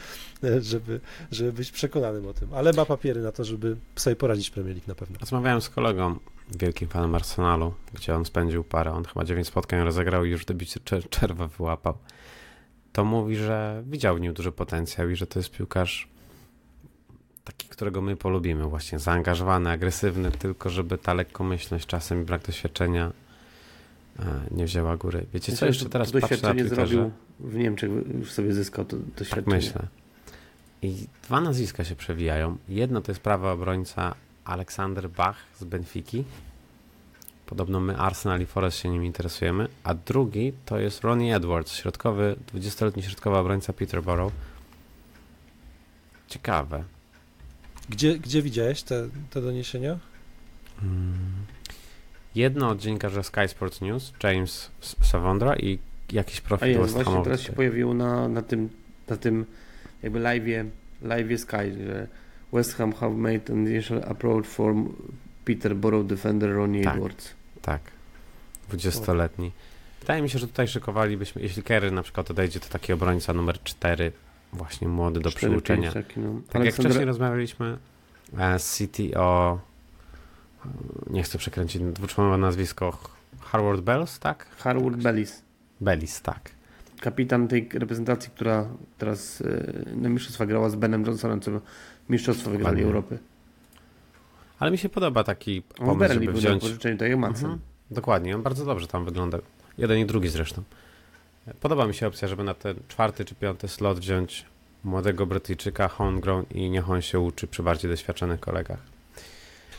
[0.43, 0.99] e, żeby,
[1.31, 4.87] żeby być przekonanym o tym, ale ma papiery na to, żeby sobie poradzić Premier League
[4.87, 5.17] na pewno.
[5.19, 6.19] Rozmawiałem z kolegą,
[6.59, 10.45] wielkim fanem Arsenalu, gdzie on spędził parę, on chyba 9 spotkań rozegrał i już w
[10.45, 11.97] debiucie czer- czerwę wyłapał.
[12.97, 16.07] To mówi, że widział w nim duży potencjał i że to jest piłkarz
[17.43, 23.11] taki, którego my polubimy, właśnie zaangażowany, agresywny, tylko żeby ta lekkomyślność czasem i brak doświadczenia
[24.19, 25.25] e, nie wzięła góry.
[25.33, 28.85] Wiecie co, jeszcze teraz to patrzę na doświadczenie Twitterze, zrobił w Niemczech, już sobie zyskał
[28.85, 29.55] to tak doświadczenie.
[29.55, 29.87] myślę.
[30.81, 32.57] I dwa nazwiska się przewijają.
[32.69, 36.23] Jedno to jest prawy obrońca Aleksander Bach z Benfiki.
[37.47, 39.67] Podobno my, Arsenal i Forest się nim interesujemy.
[39.83, 44.33] A drugi to jest Ronnie Edwards, środkowy, 20-letni środkowy obrońca Peterborough.
[46.27, 46.83] Ciekawe.
[47.89, 49.97] Gdzie, gdzie widziałeś te, te doniesienia?
[50.83, 51.17] Mm.
[52.35, 54.71] Jedno od dziennikarza Sky Sports News, James
[55.01, 55.79] Savondra i
[56.11, 57.23] jakiś A profil jest, West właśnie Hamowy.
[57.23, 58.69] teraz się pojawiło na, na tym,
[59.07, 59.45] na tym
[60.03, 60.65] jakby live'ie,
[61.03, 62.07] live'ie Sky, że
[62.53, 64.75] West Ham have made an initial approach for
[65.45, 66.95] Peterborough defender Ronnie Tak.
[66.95, 67.36] Edwards.
[67.67, 67.81] Tak,
[68.71, 69.51] 20-letni.
[69.99, 73.63] Wydaje mi się, że tutaj szykowalibyśmy, jeśli Kerry na przykład odejdzie, to taki obrońca numer
[73.63, 74.11] 4,
[74.53, 75.91] właśnie młody do 4-5 przyuczenia.
[75.91, 76.41] Taki, no.
[76.49, 77.77] Tak jak Aleksander- wcześniej rozmawialiśmy
[78.37, 79.59] e, z City o,
[81.09, 82.97] nie chcę przekręcić dwuczłonowe nazwisko,
[83.41, 84.47] Harvard Bells, tak?
[84.57, 85.41] Harwood Bellis,
[85.81, 86.51] Bellis, tak.
[87.01, 91.51] kapitan tej reprezentacji, która teraz e, na mistrzostwa grała z Benem Johnsonem, co
[92.09, 92.83] mistrzostwo wygrali.
[92.83, 93.19] Europy.
[94.59, 96.61] Ale mi się podoba taki pomysł, żeby wziąć...
[96.61, 97.45] pożyczeniu, jak Madsen.
[97.45, 97.59] Mhm.
[97.91, 99.37] Dokładnie, on bardzo dobrze tam wygląda.
[99.77, 100.63] Jeden i drugi zresztą.
[101.61, 104.45] Podoba mi się opcja, żeby na ten czwarty czy piąty slot wziąć
[104.83, 108.79] młodego Brytyjczyka, homegrown i niech on się uczy przy bardziej doświadczonych kolegach.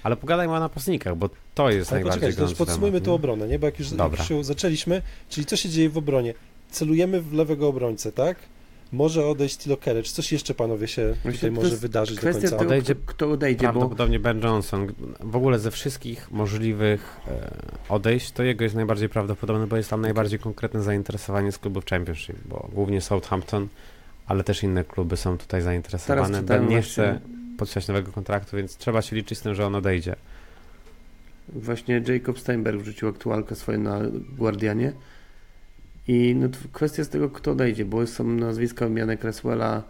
[0.02, 3.12] Ale pogadajmy o napastnikach, bo to jest Ale najbardziej to gorący podsumujmy nie?
[3.12, 3.58] obronę, nie?
[3.58, 4.18] Bo jak już, jak Dobra.
[4.18, 6.34] już się zaczęliśmy, czyli co się dzieje w obronie?
[6.70, 8.36] Celujemy w lewego obrońcę, tak?
[8.92, 10.04] Może odejść Tilo Keller.
[10.04, 12.40] Czy coś jeszcze, panowie, się Myślę, tutaj może wydarzyć do końca?
[12.40, 14.92] tego, Odejdzie- kto, odejdzie, bo Prawdopodobnie Ben Johnson.
[15.20, 17.50] W ogóle ze wszystkich możliwych e,
[17.88, 22.36] odejść, to jego jest najbardziej prawdopodobne, bo jest tam najbardziej konkretne zainteresowanie z klubów Championship,
[22.46, 23.68] bo głównie Southampton,
[24.26, 26.42] ale też inne kluby są tutaj zainteresowane.
[26.42, 27.20] Ben nie właśnie, chce
[27.58, 30.16] podpisać nowego kontraktu, więc trzeba się liczyć z tym, że on odejdzie.
[31.48, 34.00] właśnie Jacob Steinberg wrzucił aktualkę swoją na
[34.38, 34.92] Guardianie
[36.08, 39.82] i no, kwestia z tego, kto odejdzie, bo są nazwiska wymiany Cresswella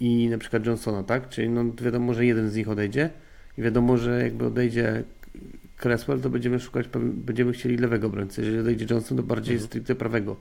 [0.00, 1.28] i na przykład Johnsona, tak?
[1.28, 3.10] Czyli no, wiadomo, że jeden z nich odejdzie
[3.58, 5.04] i wiadomo, że jakby odejdzie
[5.76, 8.40] Cresswell, to będziemy szukać, będziemy chcieli lewego obrońcy.
[8.40, 9.68] Jeżeli odejdzie Johnson, to bardziej Mhm.
[9.68, 10.36] stricte prawego.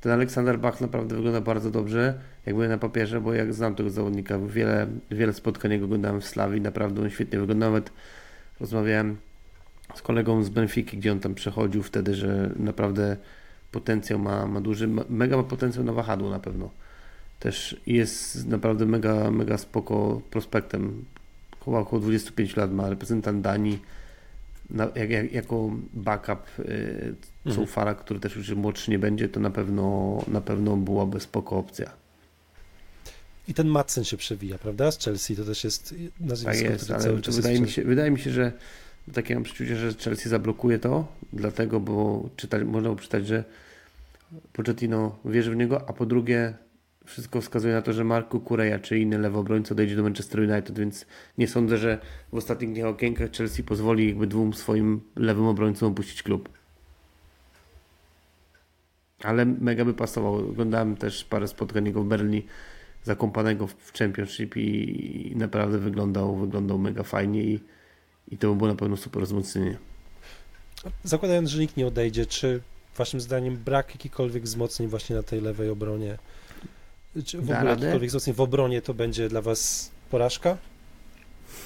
[0.00, 4.38] Ten Aleksander Bach naprawdę wygląda bardzo dobrze, jakby na papierze, bo jak znam tego zawodnika,
[4.38, 7.66] wiele, wiele spotkań jego oglądałem w Slawii, naprawdę on świetnie wygląda.
[7.66, 7.92] Nawet
[8.60, 9.16] rozmawiałem
[9.94, 13.16] z kolegą z Benfiki, gdzie on tam przechodził wtedy, że naprawdę
[13.72, 16.70] potencjał ma, ma duży, mega ma potencjał na wahadło na pewno.
[17.40, 21.04] Też jest naprawdę mega, mega spoko prospektem.
[21.64, 23.78] Chyba około 25 lat ma reprezentant Danii
[24.70, 27.14] na, jak, jak, jako backup y,
[27.48, 27.66] Mhm.
[27.66, 31.90] Soufara, który też już młodszy nie będzie, to na pewno, na pewno byłaby spoko opcja.
[33.48, 34.90] I ten Madsen się przewija, prawda?
[34.90, 38.30] Z Chelsea to też jest nazwisko, Tak jest, ale wydaje, mi się, wydaje mi się,
[38.30, 38.52] że
[39.12, 43.44] takie mam przeczucie, że Chelsea zablokuje to, dlatego, bo czytać, można przeczytać, że
[44.52, 46.54] Pochettino wierzy w niego, a po drugie
[47.04, 50.78] wszystko wskazuje na to, że Marco Kureja czy inny lewy obrońca odejdzie do Manchester United,
[50.78, 51.06] więc
[51.38, 51.98] nie sądzę, że
[52.32, 56.48] w ostatnich dniach okienkach Chelsea pozwoli jakby dwóm swoim lewym obrońcom opuścić klub.
[59.22, 60.34] Ale mega by pasował.
[60.34, 62.42] Oglądałem też parę spotkań jego w Berlin
[63.04, 67.60] zakąpanego w Championship i naprawdę wyglądał, wyglądał mega fajnie i,
[68.30, 69.76] i to by było na pewno super wzmocnienie.
[71.04, 72.60] Zakładając, że nikt nie odejdzie, czy
[72.96, 76.18] waszym zdaniem brak jakichkolwiek wzmocnień właśnie na tej lewej obronie,
[77.24, 80.56] czy w Da ogóle jakichkolwiek wzmocnień w obronie to będzie dla was porażka?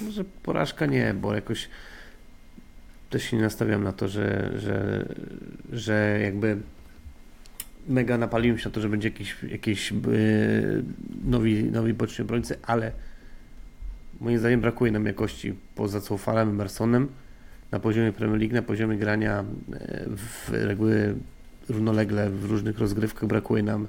[0.00, 1.68] Może porażka nie, bo jakoś
[3.10, 5.06] też się nie nastawiam na to, że, że,
[5.72, 6.56] że jakby
[7.88, 10.82] mega napaliłem się na to, że będzie jakiś, jakiś yy,
[11.24, 12.92] nowi, nowi boczni obrońcy, ale
[14.22, 17.08] moim zdaniem brakuje nam jakości poza Coufarem, Emersonem
[17.70, 21.14] na poziomie Premier League, na poziomie grania e, w reguły
[21.68, 23.88] równolegle w różnych rozgrywkach brakuje nam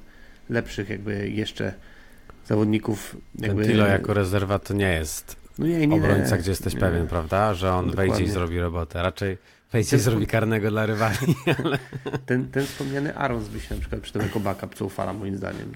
[0.49, 1.73] lepszych jakby jeszcze
[2.45, 6.79] zawodników jakby Tilo jako rezerwa to nie jest no nie, nie, obrońca, gdzie jesteś nie.
[6.79, 7.53] pewien, prawda?
[7.53, 8.31] Że on wejdzie i Dokładnie.
[8.31, 9.03] zrobi robotę.
[9.03, 9.37] Raczej
[9.71, 11.17] wejdzie i Ten- zrobi karnego dla rywali.
[12.25, 15.71] Ten, ten wspomniany Arons by się na przykład przydał jako backup Coufala moim zdaniem.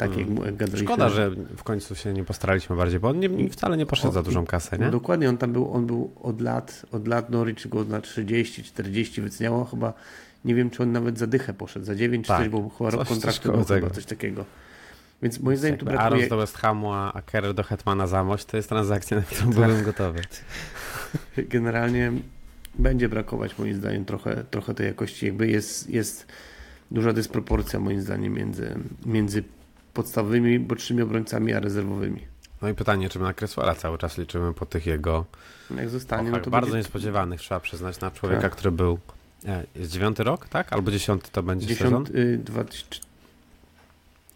[0.00, 0.86] Tak jak gadaliśmy.
[0.86, 4.22] Szkoda, że w końcu się nie postaraliśmy bardziej, bo on nie, wcale nie poszedł za
[4.22, 4.90] dużą kasę, No nie?
[4.90, 9.20] dokładnie, on tam był, on był od lat, od lat Norwich go na 30, 40
[9.20, 9.92] wyceniało chyba,
[10.44, 12.90] nie wiem czy on nawet za dychę poszedł, za 9 czy Tak, coś, bo chyba
[12.90, 14.44] rok kontraktu był chyba, coś takiego.
[15.22, 18.56] Więc moim zdaniem tu brakuje, Arons do West Hamu, a Kerr do Hetmana Zamość, to
[18.56, 19.30] jest transakcja, na Tak.
[19.34, 20.20] którą byłem gotowy.
[21.36, 22.12] generalnie
[22.74, 26.26] będzie brakować moim zdaniem trochę, trochę tej jakości, jakby jest, jest
[26.90, 28.74] duża dysproporcja moim zdaniem między,
[29.06, 29.44] między
[29.94, 32.20] podstawowymi bocznymi obrońcami a rezerwowymi.
[32.62, 35.24] No i pytanie, czy my na Cresswella cały czas liczymy po tych jego
[35.76, 38.52] Jak zostanie, no bardzo będzie niespodziewanych, trzeba przyznać, na człowieka, Tak.
[38.52, 38.98] który był...
[39.46, 40.72] e, Jest dziewiąty rok, tak?
[40.72, 42.04] Albo dziesiąty to będzie sezon?
[42.06, 43.00] 10, y, 2000,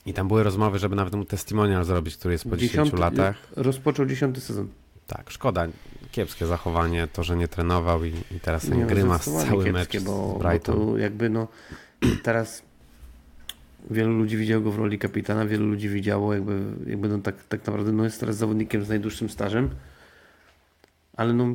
[0.07, 3.37] I tam były rozmowy, żeby nawet mu testimonial zrobić, który jest po 10 10 latach.
[3.57, 4.69] rozpoczął 10 sezon.
[5.07, 5.67] Tak, szkoda.
[6.13, 10.05] Kiepskie zachowanie, to, że nie trenował i, i teraz ten no, grymas cały kiepskie, mecz
[10.07, 10.77] bo, z bo Brighton.
[10.77, 11.49] to jakby no
[12.23, 12.63] teraz
[13.91, 17.66] wielu ludzi widziało go w roli kapitana, wielu ludzi widziało jakby, jakby no tak, tak
[17.66, 19.70] naprawdę no jest teraz zawodnikiem z najdłuższym stażem,
[21.16, 21.55] ale no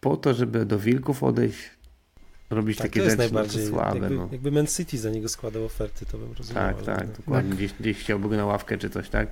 [0.00, 1.58] po to, żeby do Wilków odejść,
[2.50, 3.98] robić Tak, takie to jest rzeczy, no najbardziej, słabe.
[3.98, 4.28] jakby, no.
[4.32, 6.74] jakby Man City za niego składał oferty, to bym rozumiał.
[6.74, 7.54] Tak, tak, no, dokładnie.
[7.56, 9.28] Gdzieś, gdzieś chciałby go na ławkę czy coś, tak?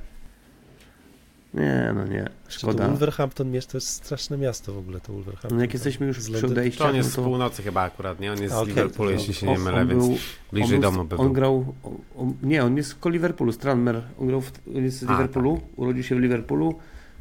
[1.57, 2.89] Nie, no nie, Jeszcze to szkoda.
[2.89, 5.55] Wolverhampton jest straszne miasto w ogóle, to Wolverhampton.
[5.57, 8.33] No jak jesteśmy już przy odejściach, To on jest no z północy chyba akurat, nie?
[8.33, 10.17] On jest A, z Liverpoolu, jeśli się nie mylę, więc był-
[10.53, 11.33] bliżej on był- domu by On był.
[11.35, 11.75] grał.
[12.17, 14.03] On, nie, on jest z Liverpoolu, z Tranmer.
[14.21, 15.17] On grał w, on jest z A, tak.
[15.17, 16.75] Liverpoolu, urodził się w Liverpoolu,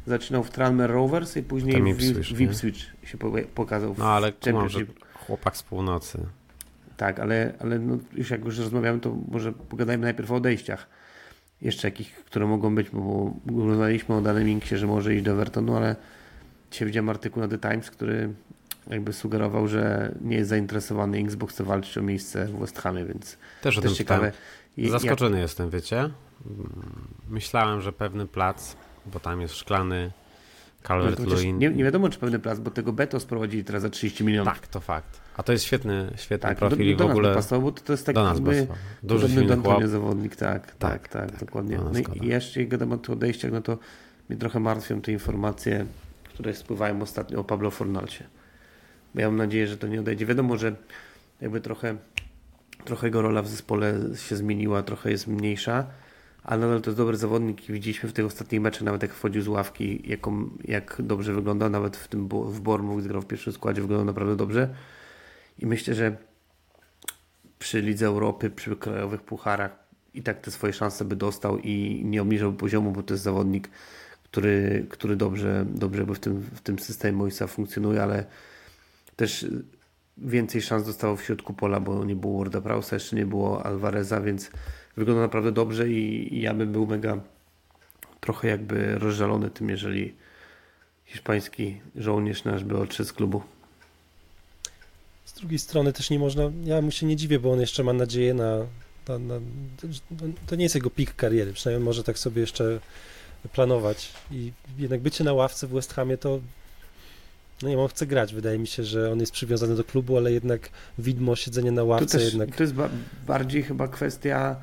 [0.06, 2.40] zaczynał w Tranmer Rovers i później w, Ipswich, w?
[2.40, 3.94] Ipswich się po- pokazał.
[3.94, 4.80] W No ale kumam, że
[5.26, 6.18] chłopak z północy.
[6.96, 10.86] Tak, ale, ale no, już jak już rozmawiamy, to może pogadajmy najpierw o odejściach.
[11.62, 13.34] Jeszcze jakich, które mogą być, bo
[13.66, 15.96] rozmawialiśmy o danym Inksie, że może iść do Evertonu, ale
[16.70, 18.32] dzisiaj widziałem artykuł na The Times, który
[18.90, 23.04] jakby sugerował, że nie jest zainteresowany Inks, bo chce walczyć o miejsce w West Hamie,
[23.04, 24.32] więc Też o tym też ciekawe.
[24.78, 25.98] Zaskoczony jestem, wiecie?
[25.98, 26.12] Mm,
[27.28, 28.76] Myślałem, że pewny plac,
[29.06, 30.10] bo tam jest szklany
[30.82, 31.58] No, Calvert-Lewin.
[31.58, 34.54] nie, nie wiadomo, czy pewny plac, bo tego Beto sprowadzili teraz za 30 milionów.
[34.54, 35.20] Tak, to fakt.
[35.36, 37.84] A to jest świetny, świetny tak profil do, i do w ogóle pasował, bo to,
[37.84, 38.66] to jest taki do nas jakby.
[39.02, 41.76] Duży, do silny zawodnik, tak, tak, Tak, tak, tak, dokładnie.
[41.76, 43.78] no, No i jeszcze jak gadam o tych odejściach, no to
[44.28, 45.86] mnie trochę martwią te informacje,
[46.24, 48.24] które spływają ostatnio o Pablo Fornalcie.
[49.14, 50.26] Bo ja mam nadzieję, że to nie odejdzie.
[50.26, 50.76] Wiadomo, że
[51.40, 51.96] jakby trochę,
[52.84, 55.86] trochę jego rola w zespole się zmieniła, trochę jest mniejsza,
[56.44, 59.42] ale nadal to jest dobry zawodnik i widzieliśmy w tych ostatnich meczach, nawet jak wchodził
[59.42, 63.52] z ławki, jaką, jak dobrze wygląda, nawet w tym w Bournemouth, gdy grał w pierwszym
[63.52, 64.68] składzie, wyglądał naprawdę dobrze.
[65.58, 66.16] I myślę, że
[67.58, 72.22] przy Lidze Europy, przy krajowych pucharach i tak te swoje szanse by dostał i nie
[72.22, 73.70] obniżał poziomu, bo to jest zawodnik,
[74.24, 78.24] który, który dobrze, dobrze by w tym, w tym systemie Moisa funkcjonuje, ale
[79.16, 79.46] też
[80.18, 84.20] więcej szans dostało w środku pola, bo nie było Warda Prausa, jeszcze nie było Alvareza,
[84.20, 84.50] więc
[84.96, 87.20] wygląda naprawdę dobrze i, i ja bym był mega
[88.20, 90.14] trochę jakby rozżalony tym, jeżeli
[91.04, 93.42] hiszpański żołnierz nasz by odszedł z klubu.
[95.36, 97.92] Z drugiej strony też nie można, ja mu się nie dziwię, bo on jeszcze ma
[97.92, 98.58] nadzieję na,
[99.08, 99.34] na, na
[100.46, 102.80] to nie jest jego pik kariery, przynajmniej może tak sobie jeszcze
[103.52, 104.12] planować.
[104.30, 106.40] I jednak bycie na ławce w West Hamie to
[107.62, 110.32] no nie on chce grać, wydaje mi się, że on jest przywiązany do klubu, ale
[110.32, 112.90] jednak widmo siedzenie na To, ławce też, jednak to jest ba-
[113.26, 114.56] bardziej chyba kwestia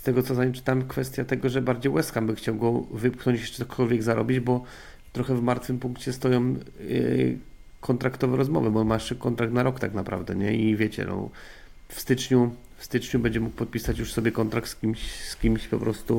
[0.00, 3.40] z tego co zanim czytam, kwestia tego, że bardziej West Ham by chciał go wypchnąć
[3.40, 4.64] jeszcze cokolwiek zarobić, bo
[5.12, 7.38] trochę w martwym punkcie stoją yy,
[7.82, 10.54] kontraktowe rozmowy, bo on ma jeszcze kontrakt na rok tak naprawdę, nie?
[10.54, 11.30] I wiecie, no,
[11.88, 15.78] w styczniu w styczniu będzie mógł podpisać już sobie kontrakt z kimś, z kimś po
[15.78, 16.14] prostu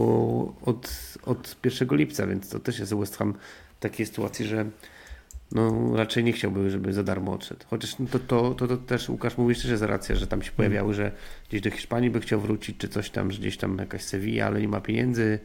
[0.65, 0.91] od,
[1.25, 3.33] od 1 lipca, więc to też jest West Ham
[3.77, 4.65] w takiej sytuacji, że
[5.51, 7.65] no raczej nie chciałby, żeby za darmo odszedł.
[7.69, 10.51] Chociaż no to, to, to, to też Łukasz mówisz też jest racja, że tam się
[10.51, 11.11] pojawiały, że
[11.49, 14.61] gdzieś do Hiszpanii by chciał wrócić, czy coś tam, że gdzieś tam jakaś Sevilla, ale
[14.61, 15.39] nie ma pieniędzy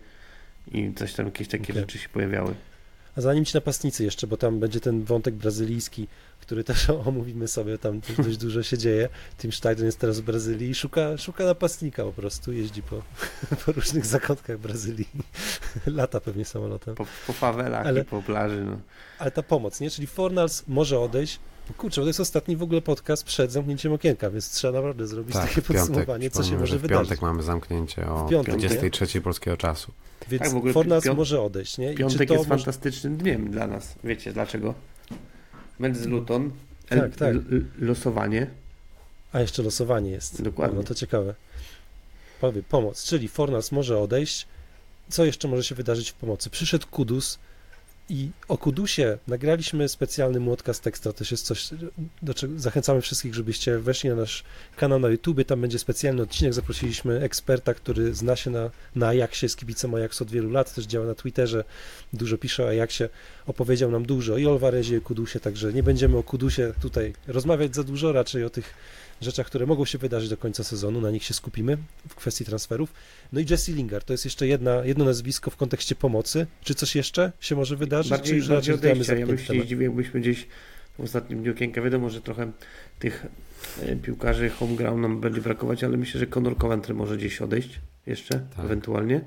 [0.73, 1.77] i coś tam, jakieś takie Okej.
[1.77, 2.55] rzeczy się pojawiały.
[3.19, 6.09] A zanim ci napastnicy jeszcze, bo tam będzie ten wątek brazylijski,
[6.41, 9.09] który też omówimy sobie, tam dość dużo się dzieje.
[9.39, 13.03] Tim Steidon jest teraz w Brazylii i szuka, szuka napastnika po prostu, jeździ po,
[13.67, 15.09] po różnych zakątkach Brazylii.
[15.87, 16.95] Lata pewnie samolotem.
[16.95, 18.79] Po, po fawelach Ale- i po plaży, no.
[19.19, 19.91] Ale ta pomoc, nie?
[19.91, 21.41] Czyli Fornals może odejść.
[21.77, 25.33] Kurczę, bo to jest ostatni w ogóle podcast przed zamknięciem okienka, więc trzeba naprawdę zrobić
[25.35, 25.77] Tak, takie piątek.
[25.87, 27.09] podsumowanie, co się może że w wydarzyć.
[27.09, 28.59] piątek mamy zamknięcie o W piątek, nie?
[28.69, 29.93] 23 polskiego czasu.
[30.29, 31.87] Więc Tak, w ogóle Fornals piąt- może odejść, nie?
[31.93, 32.65] I czy Piątek to jest może...
[32.65, 33.95] fantastycznym dniem dla nas.
[34.05, 34.75] Wiecie dlaczego?
[35.79, 36.51] Mecz z Luton,
[36.91, 37.37] el- Tak, tak.
[37.79, 38.47] losowanie,
[39.33, 40.43] A jeszcze losowanie jest.
[40.43, 40.77] Dokładnie.
[40.79, 41.35] No to ciekawe.
[42.41, 44.47] Powie, pomoc, czyli Fornals może odejść.
[45.09, 46.51] Co jeszcze może się wydarzyć w pomocy?
[46.51, 47.39] Przyszedł Kudus
[48.09, 51.13] i o Kudusie nagraliśmy specjalny młotka z teksta.
[51.13, 51.71] To jest coś,
[52.23, 54.45] do czego zachęcamy wszystkich, żebyście weszli na nasz
[54.77, 55.45] kanał na YouTube.
[55.45, 56.55] Tam będzie specjalny odcinek.
[56.55, 60.85] Zaprosiliśmy eksperta, który zna się na, na Ajaxie, jest kibicem Ajaxu od wielu lat, też
[60.85, 61.65] działa na Twitterze,
[62.13, 63.09] dużo pisze o Ajaxie.
[63.47, 67.15] Opowiedział nam dużo i o Alvarezie, i o Kudusie, także nie będziemy o Kudusie tutaj
[67.27, 68.75] rozmawiać za dużo, raczej o tych
[69.21, 72.93] rzeczach, które mogą się wydarzyć do końca sezonu, na nich się skupimy w kwestii transferów.
[73.33, 76.47] No i Jesse Lingard, to jest jeszcze jedna, jedno nazwisko w kontekście pomocy.
[76.65, 78.11] Czy coś jeszcze się może wydarzyć?
[78.11, 79.15] bardziej, czy już bardziej odejścia.
[79.15, 80.47] Ja bym się zdziwił, jakbyśmy gdzieś
[80.99, 82.53] w ostatnim dniu okienka, wiadomo, że trochę
[82.99, 83.27] tych
[83.83, 87.81] e, piłkarzy home ground nam będzie brakować, ale myślę, że Conor Coventry może gdzieś odejść
[88.07, 88.65] jeszcze, Tak.
[88.65, 89.21] ewentualnie.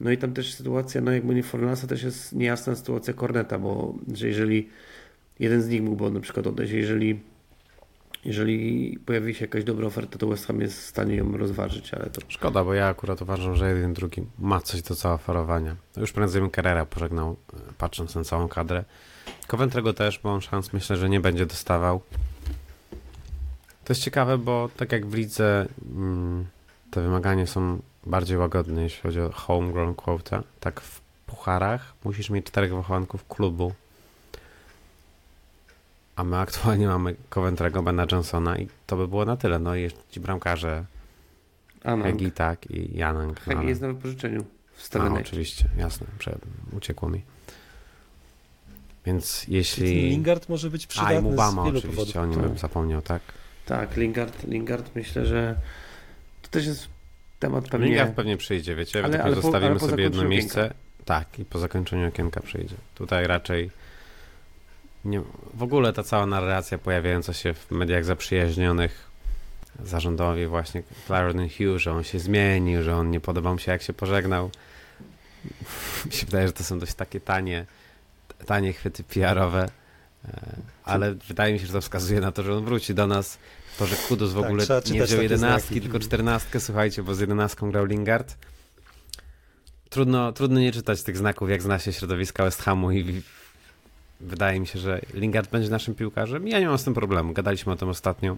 [0.00, 3.98] No i tam też sytuacja, no jakby nie Fornasa, też jest niejasna sytuacja Corneta, bo
[4.14, 4.68] że jeżeli
[5.38, 7.20] jeden z nich mógłby na przykład odejść, jeżeli
[8.24, 12.10] jeżeli pojawi się jakaś dobra oferta, to West Ham jest w stanie ją rozważyć, ale
[12.10, 12.20] to...
[12.28, 15.76] Szkoda, bo ja akurat uważam, że jeden drugi ma coś do zaoferowania.
[15.96, 18.84] Już prędzej bym Carrera pożegnał, e, patrząc na całą kadrę.
[19.46, 22.00] Coventrego też, bo on szans myślę, że nie będzie dostawał.
[23.84, 26.46] To jest ciekawe, bo tak jak w lidze mm,
[26.90, 32.46] te wymagania są bardziej łagodne, jeśli chodzi o homegrown quota, tak w pucharach musisz mieć
[32.46, 33.72] czterech wychowanków klubu
[36.16, 39.58] a my aktualnie mamy Coventrego, Bena Johnsona i to by było na tyle.
[39.58, 40.84] No i jeszcze ci bramkarze
[41.84, 42.04] Anang.
[42.04, 43.40] Hegi tak i Janang.
[43.40, 45.22] Hegi no, jest na wypożyczeniu w no, Stalenej.
[45.22, 46.38] oczywiście, jasne, przed,
[46.72, 47.22] uciekło mi.
[49.06, 50.08] Więc jeśli...
[50.10, 52.16] Lingard może być A i przydatny Mubama z wielu oczywiście, powodów.
[52.16, 53.22] o nim bym zapomniał, tak?
[53.66, 55.56] Tak, Lingard, Lingard myślę, że
[56.42, 56.88] to też jest
[57.38, 57.86] temat pewnie...
[57.86, 60.74] Lingard pewnie przyjdzie, wiecie, Ale- ale, ale po- zostawimy ale sobie jedno miejsce.
[61.04, 62.76] Tak, i po zakończeniu okienka przyjdzie.
[62.94, 63.70] Tutaj raczej
[65.04, 65.22] nie,
[65.54, 69.10] w ogóle ta cała narracja pojawiająca się w mediach zaprzyjaźnionych
[69.84, 73.82] zarządowi właśnie Clarendon Hugh, że on się zmienił, że on nie podobał mu się jak
[73.82, 74.50] się pożegnał.
[76.06, 77.66] Mi się wydaje, że to są dość takie tanie,
[78.46, 79.68] tanie chwyty PR-owe,
[80.24, 83.38] e, ale wydaje mi się, że to wskazuje na to, że on wróci do nas.
[83.78, 87.70] To, że Kudus w Tak, ogóle nie wziął jedenastki, tylko czternastkę, słuchajcie, bo z jedenastką
[87.70, 88.36] grał Lingard.
[89.90, 93.22] Trudno, trudno nie czytać tych znaków, jak zna się środowiska West Hamu i
[94.24, 96.48] wydaje mi się, że Lingard będzie naszym piłkarzem.
[96.48, 97.32] Ja nie mam z tym problemu.
[97.32, 98.36] Gadaliśmy o tym ostatnio.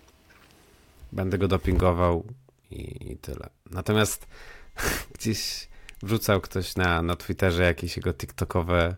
[1.12, 2.24] Będę go dopingował
[2.70, 3.48] i, i tyle.
[3.70, 4.26] Natomiast
[5.18, 5.68] gdzieś
[6.02, 8.96] wrzucał ktoś na, na Twitterze jakieś jego TikTokowe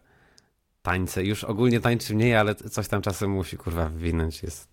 [0.82, 1.24] tańce.
[1.24, 4.42] Już ogólnie tańczy mniej, ale coś tam czasem musi kurwa wywinąć.
[4.42, 4.68] Jest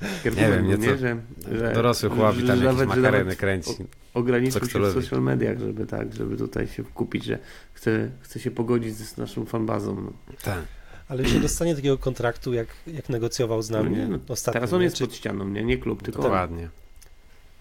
[0.24, 1.16] Nie wiem, nie, że,
[1.52, 3.70] że, dorosły chłop i że tam jakieś makareny kręci.
[4.16, 7.38] Ograniczył się w social mediach, żeby tak, żeby tutaj się kupić, że
[7.72, 10.00] chce, chce się pogodzić z naszą fanbazą.
[10.00, 10.12] No.
[10.42, 10.64] Tak.
[11.08, 14.52] Ale już nie dostanie takiego kontraktu, jak, jak negocjował z nami No nie, no, ostatnio.
[14.60, 16.68] Teraz on jest Czy- pod ścianą, nie, nie klub, tylko Dokładnie.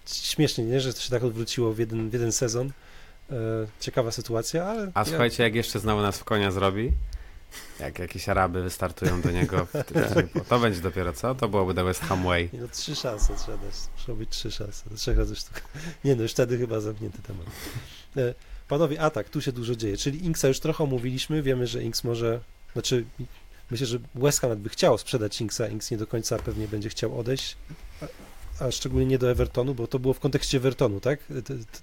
[0.05, 0.81] Śmiesznie, nie?
[0.81, 2.71] że to się tak odwróciło w jeden, w jeden sezon.
[3.31, 3.33] E,
[3.79, 4.91] ciekawa sytuacja, ale...
[4.93, 6.91] A ja- słuchajcie, jak jeszcze znowu nas w konia zrobi,
[7.79, 9.67] jak jakieś Araby wystartują do niego,
[10.49, 11.35] to będzie dopiero co?
[11.35, 12.49] To byłoby The West Ham Way.
[12.53, 13.73] No trzy szanse trzeba dać.
[13.97, 14.89] Muszą być trzy szanse.
[14.89, 15.61] Do trzech razy sztuka.
[16.03, 17.45] Nie no, już wtedy chyba zamknięty temat.
[18.17, 18.33] E,
[18.67, 19.97] Panowie, a tak, tu się dużo dzieje.
[19.97, 21.41] Czyli Inksa już trochę omówiliśmy.
[21.41, 22.39] Wiemy, że Inks może...
[22.73, 23.05] Znaczy,
[23.71, 25.67] myślę, że West Ham by chciał sprzedać Inksa.
[25.67, 27.57] Inks nie do końca pewnie będzie chciał odejść.
[28.01, 28.05] A,
[28.65, 31.19] a szczególnie nie do Evertonu, bo to było w kontekście Evertonu, tak?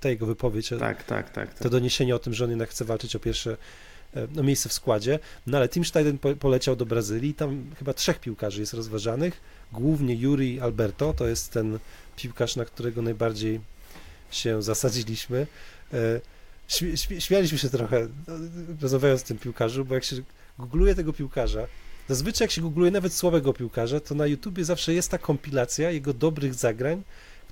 [0.01, 0.73] Ta jego wypowiedź.
[0.73, 1.55] o- tak, tak, tak.
[1.55, 1.73] to tak.
[1.73, 3.57] doniesienie o tym, że on jednak chce walczyć o pierwsze
[4.35, 5.19] no, miejsce w składzie.
[5.47, 9.41] No ale Tim Steiden po, poleciał do Brazylii, tam chyba trzech piłkarzy jest rozważanych,
[9.73, 11.79] głównie Yuri Alberto, to jest ten
[12.17, 13.61] piłkarz, na którego najbardziej
[14.31, 15.47] się zasadziliśmy.
[15.93, 16.21] E,
[16.69, 18.35] śmie- śmie- Śmialiśmy się trochę, no,
[18.81, 20.17] rozmawiając o tym piłkarzu, bo jak się
[20.59, 21.67] googluje tego piłkarza,
[22.09, 26.15] zazwyczaj jak się googluje nawet słabego piłkarza, to na YouTubie zawsze jest ta kompilacja jego
[26.15, 27.03] dobrych zagrań,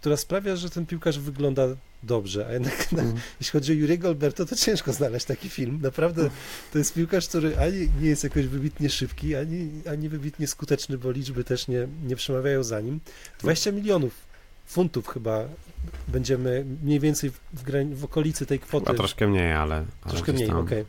[0.00, 1.66] która sprawia, że ten piłkarz wygląda
[2.02, 3.20] dobrze, a jednak na, Mhm.
[3.40, 5.78] jeśli chodzi o Juriego Alberto, to ciężko znaleźć taki film.
[5.82, 6.30] Naprawdę
[6.72, 11.10] to jest piłkarz, który ani nie jest jakoś wybitnie szybki, ani, ani wybitnie skuteczny, bo
[11.10, 13.00] liczby też nie, nie przemawiają za nim.
[13.40, 14.12] 20 milionów
[14.66, 15.44] funtów chyba
[16.08, 18.86] będziemy mniej więcej w, w, w okolicy tej kwoty.
[18.86, 19.74] Chyba troszkę mniej, ale...
[19.74, 20.84] ale Troszkę mniej, okej.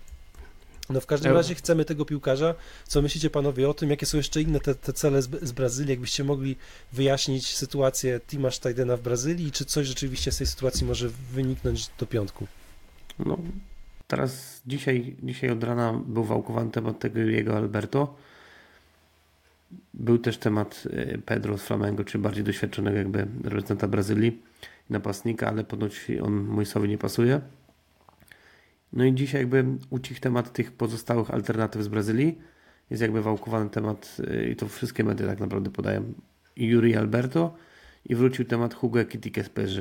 [0.92, 2.56] No w każdym razie chcemy tego piłkarza.
[2.88, 3.90] Co myślicie panowie o tym?
[3.90, 5.90] Jakie są jeszcze inne te, te cele z, z Brazylii?
[5.90, 6.56] Jakbyście mogli
[6.94, 11.90] wyjaśnić sytuację Tima Steidena w Brazylii i czy coś rzeczywiście z tej sytuacji może wyniknąć
[12.00, 12.48] do piątku?
[13.20, 13.38] No,
[14.08, 18.16] teraz dzisiaj, dzisiaj od rana był wałkowany temat tego jego Alberto.
[19.94, 24.42] Był też temat e, Pedro z Flamengo, czy bardziej doświadczonego jakby reprezentanta Brazylii,
[24.90, 27.42] napastnika, ale ponoć on Mojsowi nie pasuje.
[28.94, 32.38] No i dzisiaj jakby ucichł temat tych pozostałych alternatyw z Brazylii.
[32.90, 36.14] Jest jakby wałkowany temat e, i to wszystkie media tak naprawdę podają.
[36.56, 37.56] I Yuri Alberto
[38.06, 39.80] i wrócił temat Hugo Ekitike z PSG.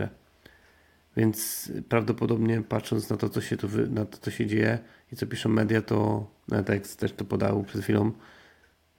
[1.17, 4.79] Więc prawdopodobnie patrząc na to, co się tu na to, co się dzieje
[5.13, 8.13] i co piszą media, to Netex też to podał przed chwilą,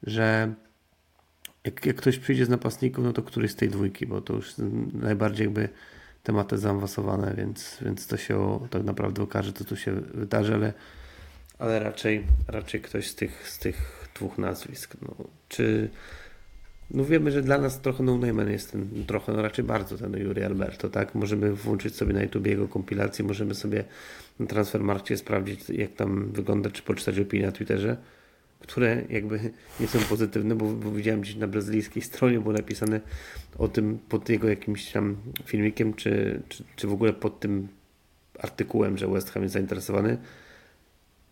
[0.04, 0.54] że
[1.64, 4.54] jak, jak ktoś przyjdzie z napastników, no to któryś z tej dwójki, bo to już
[4.94, 5.70] najbardziej jakby
[6.24, 10.74] tematy zaawansowane, więc, więc to się tak naprawdę okaże, co tu się wydarzy, ale,
[11.60, 14.96] ale raczej, raczej ktoś z tych, z tych dwóch nazwisk.
[15.02, 15.16] No,
[15.50, 15.90] czy
[16.94, 20.18] no wiemy, że dla nas trochę no name jest ten, trochę, no raczej bardzo ten
[20.18, 21.16] Yuri Alberto, tak?
[21.16, 23.84] Możemy włączyć sobie na YouTube jego kompilację, możemy sobie
[24.40, 27.98] na Transfermarkcie sprawdzić, jak tam wygląda, czy poczytać opinie na Twitterze,
[28.62, 29.40] które jakby
[29.80, 33.02] nie są pozytywne, bo, bo widziałem gdzieś na brazylijskiej stronie było napisane
[33.58, 37.68] o tym pod jego jakimś tam filmikiem, czy, czy, czy w ogóle pod tym
[38.40, 40.18] artykułem, że West Ham jest zainteresowany.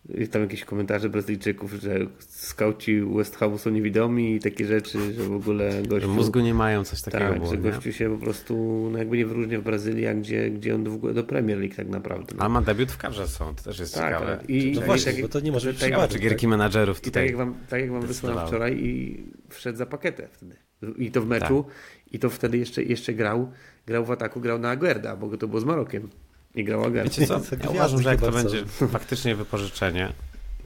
[0.08, 5.22] I tam jakieś komentarze Brazylijczyków, że skauci West Hamu są niewidomi i takie rzeczy, że
[5.22, 6.08] w ogóle gościu...
[6.08, 7.70] mózgu nie mają coś takiego tak, było, że nie?
[7.70, 10.94] gościu się po prostu no jakby nie wyróżnia w Brazylii, a gdzie, gdzie on w
[10.94, 12.34] ogóle do Premier League tak naprawdę.
[12.34, 12.40] No.
[12.40, 14.36] Ale ma debiut w kadrze są, to też jest Tak, ciekawe.
[14.36, 14.50] tak.
[14.50, 16.12] I- No właśnie, tak- bo to nie może że być tak- przypadek.
[16.16, 17.26] Czy gierki menadżerów I tak tutaj.
[17.26, 20.56] jak wam, tak jak wam wysłałem wczoraj i wszedł za pakietę wtedy.
[20.98, 21.64] I to w meczu.
[22.12, 23.52] I to wtedy jeszcze, jeszcze grał,
[23.86, 26.08] grał w ataku, grał na Aguerda, bo to było z Marokiem.
[26.54, 27.10] I grał Aguerda.
[27.10, 30.12] Wiecie co, ja uważam, że jak to będzie faktycznie wypożyczenie,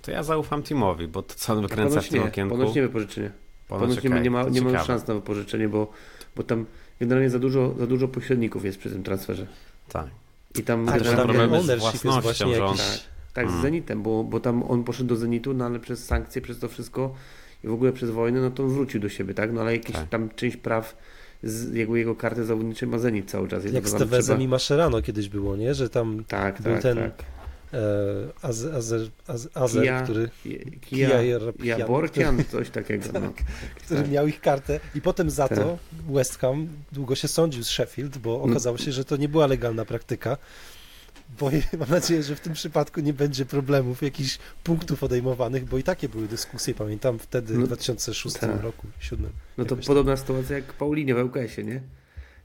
[0.03, 2.75] to ja zaufam Timowi, bo to co on wykręca Ponoć w tym nie, okienku, ponoć
[2.75, 3.31] nie wypożyczenie.
[3.69, 5.93] Ponoć nie, okej, nie, ma, nie ma szans na wypożyczenie, bo,
[6.37, 6.67] bo tam
[7.01, 9.47] generalnie za dużo, za dużo pośredników jest przy tym transferze.
[9.89, 10.07] Tak.
[10.59, 13.05] I tam, Tak, są tam jest własnością, że on- jakiś...
[13.33, 13.63] tak z Mm.
[13.63, 17.15] Zenitem, bo, bo tam on poszedł do Zenitu, no ale przez sankcje, przez to wszystko
[17.65, 19.53] i w ogóle przez wojnę, no to on wrócił do siebie, tak?
[19.53, 20.09] No ale jakieś Tak.
[20.09, 20.97] tam część praw
[21.43, 23.65] z jakby jego karty zawodniczej ma Zenit cały czas.
[23.73, 25.75] Jak z Tevezem i Mascherano kiedyś było, nie?
[25.75, 27.25] Że tam Tak, był tak, ten- tak.
[28.43, 30.29] Azer, Azer, Azer, Azer Kia- który,
[30.81, 31.23] Kia Kia,
[31.79, 33.05] Jaborkian, coś takiego.
[33.15, 33.33] No.
[33.85, 34.11] który Tak.
[34.11, 35.59] miał ich kartę i potem za Tak.
[35.59, 35.79] to
[36.11, 39.85] West Ham długo się sądził z Sheffield, bo okazało się, że to nie była legalna
[39.85, 40.37] praktyka.
[41.41, 45.83] Bo mam nadzieję, że w tym przypadku nie będzie problemów, jakichś punktów odejmowanych, bo i
[45.83, 48.51] takie były dyskusje, pamiętam wtedy No, w 2006 tak.
[48.63, 49.31] roku, 2007.
[49.59, 51.81] No to podobna sytuacja jak Paulinio w LKS-ie, nie?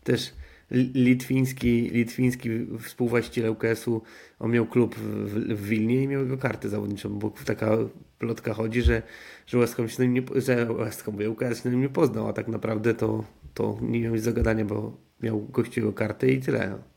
[0.03, 0.33] Też
[0.71, 2.49] li- litwiński, litwiński
[2.83, 4.01] współwłaściciel LKS-u,
[4.39, 7.77] on miał klub w, w Wilnie i miał jego kartę zawodniczą, bo taka
[8.19, 9.01] plotka chodzi, że,
[9.47, 10.67] że Ham się na nim nie, że
[11.05, 13.23] Ham, mówię, LKS się na nim nie poznał, a tak naprawdę to,
[13.53, 16.69] to nie miał nic zagadania, bo miał gościu jego kartę i tyle.
[16.69, 16.88] No.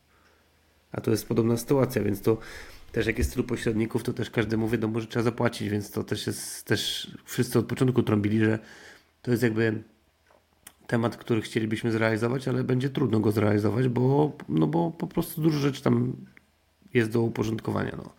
[0.93, 2.37] A to jest podobna sytuacja, więc to
[2.91, 6.27] też jak jest tylu pośredników, to też każdemu wiadomo, że trzeba zapłacić, więc to też
[6.27, 8.59] jest, też wszyscy od początku trąbili, że
[9.21, 9.83] to jest jakby
[10.87, 15.59] temat, który chcielibyśmy zrealizować, ale będzie trudno go zrealizować, bo, no bo po prostu dużo
[15.59, 16.13] rzeczy tam
[16.93, 17.93] jest do uporządkowania.
[17.97, 18.13] No.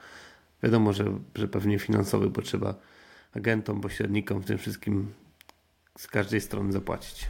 [0.63, 2.75] Wiadomo, że, że pewnie finansowy, bo trzeba
[3.33, 5.13] agentom, pośrednikom w tym wszystkim
[5.99, 7.29] z każdej strony zapłacić.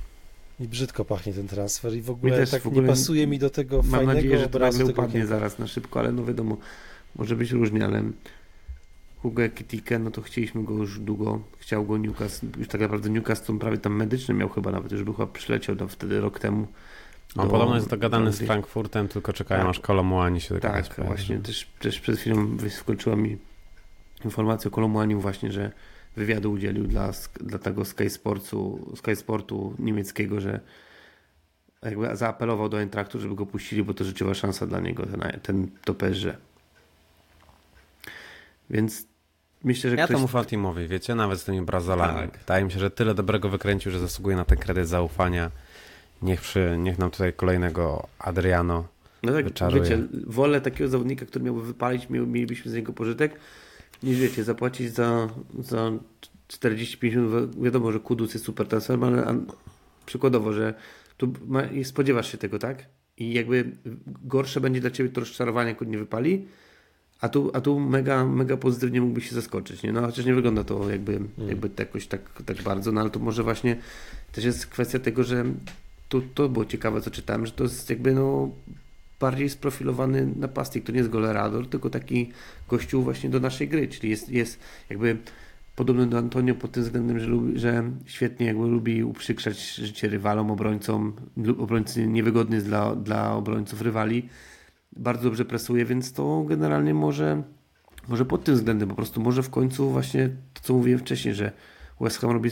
[0.61, 3.39] I brzydko pachnie ten transfer i w ogóle też tak w ogóle nie pasuje mi
[3.39, 5.27] do tego Mam fajnego nadzieję, że to nagle tego upadnie okienka.
[5.29, 6.57] zaraz na szybko, ale no wiadomo,
[7.17, 8.03] może być różnie, ale
[9.23, 13.53] Hugo Ekitike, no to chcieliśmy go już długo, chciał go Newcastle, już tak naprawdę Newcastle
[13.53, 16.67] on prawie tam medyczny miał chyba nawet, już był chyba przyleciał tam wtedy rok temu.
[17.37, 18.39] On do- podobno jest dogadany do z.
[18.39, 19.71] Frankfurtem, tylko czekają Tak.
[19.71, 20.89] aż Kolomuani się dogadać.
[20.89, 23.37] Tak, właśnie, też, też przed chwilą wyskoczyła mi
[24.25, 25.73] informacja o Kolomuaniu właśnie, że
[26.17, 27.11] wywiadu udzielił dla,
[27.41, 30.61] dla tego Sky Sportu, Sky Sportu niemieckiego, że
[31.83, 35.69] jakby zaapelował do Eintrachtu, żeby go puścili, bo to życiowa szansa dla niego, ten, ten
[35.85, 36.27] to PSG.
[38.71, 39.07] Więc
[39.65, 40.19] myślę, że Ja ktoś...
[40.19, 42.31] to ufam Timowi, wiecie, nawet z tymi Brazylami.
[42.31, 42.39] Tak.
[42.39, 45.51] Wydaje mi się, że tyle dobrego wykręcił, że zasługuje na ten kredyt zaufania.
[46.23, 48.85] Niech, przy, niech nam tutaj kolejnego Adriano.
[49.23, 49.83] No tak, wyczaruje.
[49.83, 53.41] wiecie, wolę takiego zawodnika, który miałby wypalić, mielibyśmy z niego pożytek,
[54.05, 55.29] niż wiecie, zapłacić za,
[55.59, 55.93] za
[56.49, 57.63] 40-50 minut.
[57.63, 59.45] Wiadomo, że Kudus jest super transferem, ale
[60.07, 60.75] przykładowo, że
[61.17, 62.85] tu ma, spodziewasz się tego, tak?
[63.19, 63.77] I jakby
[64.07, 66.47] gorsze będzie dla ciebie to rozczarowanie, jak on nie wypali,
[67.21, 69.93] a tu, a tu mega, mega pozytywnie mógłbyś się zaskoczyć, nie?
[69.93, 73.19] No chociaż nie wygląda to jakby, jakby to jakoś tak, tak bardzo, no ale to
[73.19, 73.77] może właśnie
[74.33, 75.45] też jest kwestia tego, że
[76.09, 78.51] tu, to było ciekawe, co czytałem, że to jest jakby no
[79.25, 80.85] bardziej sprofilowany napastnik.
[80.85, 82.31] To nie jest golerador, tylko taki
[82.69, 84.61] gościu właśnie do naszej gry, czyli jest, jest
[84.91, 85.19] jakby
[85.77, 90.51] podobny do Antonio pod tym względem, że, lubi, że świetnie jakby lubi uprzykrzać życie rywalom,
[90.51, 91.13] obrońcom.
[91.59, 94.29] Obrońcy niewygodny dla, dla obrońców rywali.
[94.97, 97.43] Bardzo dobrze presuje, więc to generalnie może,
[98.09, 101.53] może pod tym względem po prostu może w końcu właśnie to, co mówiłem wcześniej, że
[102.01, 102.51] West Ham robi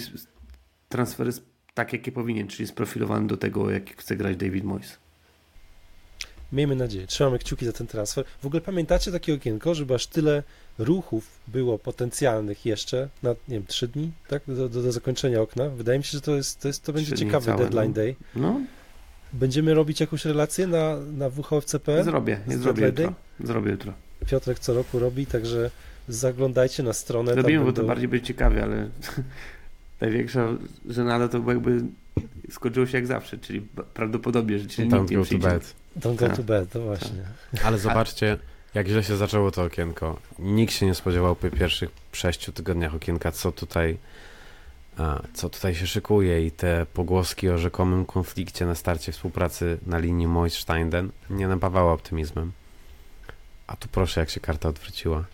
[0.89, 1.33] transfery
[1.75, 5.02] tak, jakie powinien, czyli sprofilowany do tego, jak chce grać David Moyes.
[6.53, 8.25] Miejmy nadzieję, trzymamy kciuki za ten transfer.
[8.43, 10.43] W ogóle pamiętacie takie okienko, żeby aż tyle
[10.79, 15.69] ruchów było potencjalnych jeszcze na, nie wiem, trzy dni, tak, do, do, do zakończenia okna?
[15.69, 17.95] Wydaje mi się, że to, jest, to, jest, to będzie ciekawy całe, deadline no.
[17.95, 18.15] day.
[18.37, 18.61] No,
[19.33, 22.05] Będziemy robić jakąś relację na, na WHFCPL?
[22.05, 23.13] zrobię, nie zrobię jutro.
[23.41, 23.93] Zrobię jutro.
[24.27, 25.71] Piotrek co roku robi, także
[26.09, 27.31] zaglądajcie na stronę.
[27.35, 28.89] tam Robimy, bo to będą- bardziej będzie ciekawie, ale
[30.01, 30.49] największa
[30.89, 31.83] żenada to jakby
[32.51, 33.61] skończyło się jak zawsze, czyli
[33.95, 35.49] prawdopodobnie, że ci Don't nikt nie to przyjdzie.
[35.97, 36.37] Don't go Tak.
[36.37, 37.25] to bed, to właśnie.
[37.65, 38.39] Ale zobaczcie,
[38.75, 40.19] jak źle się zaczęło to okienko.
[40.39, 43.99] Nikt się nie spodziewał po pierwszych sześciu tygodniach okienka, co tutaj,
[45.35, 50.27] co tutaj się szykuje i te pogłoski o rzekomym konflikcie na starcie współpracy na linii
[50.29, 52.53] Moist-Steinden nie napawały optymizmem.
[53.67, 55.25] A tu proszę, jak się karta odwróciła.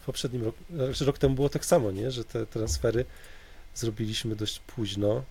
[0.00, 2.10] W poprzednim roku, znaczy rok temu było tak samo, nie?
[2.10, 3.04] że te transfery
[3.74, 5.22] zrobiliśmy dość późno.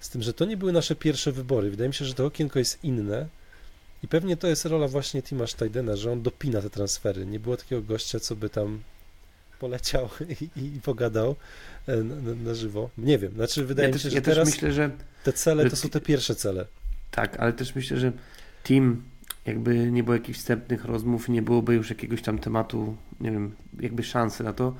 [0.00, 1.70] Z tym, że to nie były nasze pierwsze wybory.
[1.70, 3.26] Wydaje mi się, że to okienko jest inne,
[4.02, 7.26] I pewnie to jest rola właśnie Tima Steidena, że on dopina te transfery.
[7.26, 8.80] Nie było takiego gościa, co by tam
[9.58, 10.08] poleciał
[10.56, 11.36] i, i pogadał
[11.86, 12.90] e, na, na, żywo.
[12.98, 14.90] Nie wiem, znaczy wydaje ja mi się, też, że ja teraz myślę, że
[15.24, 16.66] te cele że to są te pierwsze cele.
[17.10, 18.12] tak, ale też myślę, że
[18.64, 19.02] team
[19.46, 24.02] jakby nie było jakichś wstępnych rozmów, nie byłoby już jakiegoś tam tematu, nie wiem, jakby
[24.02, 24.74] szansy na to,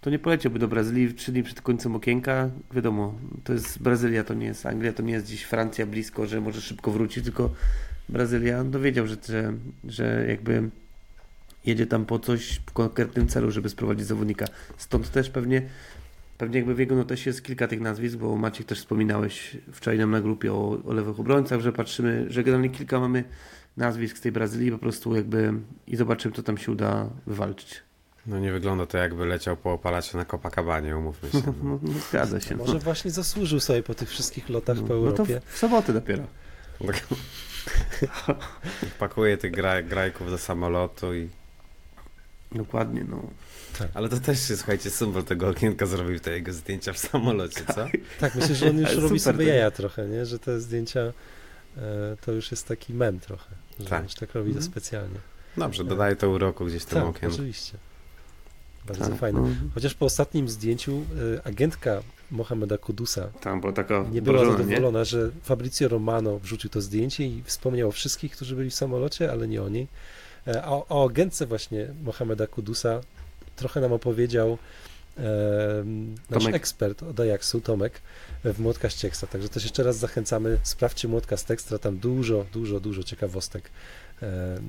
[0.00, 2.50] to nie poleciałby do Brazylii trzy dni przed końcem okienka.
[2.72, 3.14] Wiadomo,
[3.44, 6.60] to jest Brazylia, to nie jest Anglia, to nie jest gdzieś Francja blisko, że może
[6.60, 7.50] szybko wrócić, tylko
[8.08, 9.52] Brazylia dowiedział, że, że,
[9.84, 10.70] że jakby
[11.66, 14.46] jedzie tam po coś w konkretnym celu, żeby sprowadzić zawodnika.
[14.76, 15.62] Stąd też pewnie
[16.38, 20.10] Pewnie jakby w jego notesie jest kilka tych nazwisk, bo Maciek też wspominałeś wczoraj nam
[20.10, 23.24] na grupie o, o lewych obrońcach, że patrzymy, że generalnie kilka mamy
[23.76, 25.52] nazwisk z tej Brazylii po prostu jakby
[25.86, 27.85] i zobaczymy, co tam się uda wywalczyć.
[28.26, 31.42] No nie wygląda to jakby leciał po opalacie na Copacabanie, umówmy się.
[31.46, 31.52] No.
[31.62, 32.56] No, no, zgadza się.
[32.56, 35.40] Może No, właśnie zasłużył sobie po tych wszystkich lotach po no to Europie.
[35.46, 36.22] w, sobotę dopiero.
[36.86, 37.06] Tak.
[38.98, 41.28] Pakuje tych gra, grajków do samolotu i...
[42.52, 43.22] Dokładnie, no.
[43.94, 47.86] Ale to też jest, słuchajcie, symbol tego okienka zrobił te jego zdjęcia w samolocie, co?
[48.20, 50.26] Tak, myślę, że on już Ale robi sobie jaja trochę, nie?
[50.26, 51.12] że te zdjęcia e,
[52.20, 53.50] to już jest taki mem trochę,
[53.80, 54.02] że Tak.
[54.02, 54.72] już tak robi to Mhm.
[54.72, 55.18] specjalnie.
[55.56, 57.34] Dobrze, dodaję to uroku gdzieś w tym Tak, okienku.
[57.34, 57.78] oczywiście.
[58.86, 59.40] Bardzo Tak, fajne.
[59.40, 59.48] no.
[59.74, 61.02] Chociaż po ostatnim zdjęciu
[61.36, 66.70] e, agentka Mohameda Kudusa Tam była taka nie była wrażona, zadowolona, że Fabrizio Romano wrzucił
[66.70, 69.86] to zdjęcie i wspomniał o wszystkich, którzy byli w samolocie, ale nie o niej.
[70.46, 73.00] E, A o, o agentce właśnie Mohameda Kudusa
[73.56, 74.58] trochę nam opowiedział
[75.18, 75.22] e,
[76.30, 76.54] nasz Tomek.
[76.54, 78.00] ekspert od Ajaxu, Tomek,
[78.44, 79.26] w Młotka z Cieksa.
[79.26, 83.70] Także też jeszcze raz zachęcamy, sprawdźcie Młotka z Tekstra, tam dużo, dużo, dużo ciekawostek
[84.22, 84.60] e,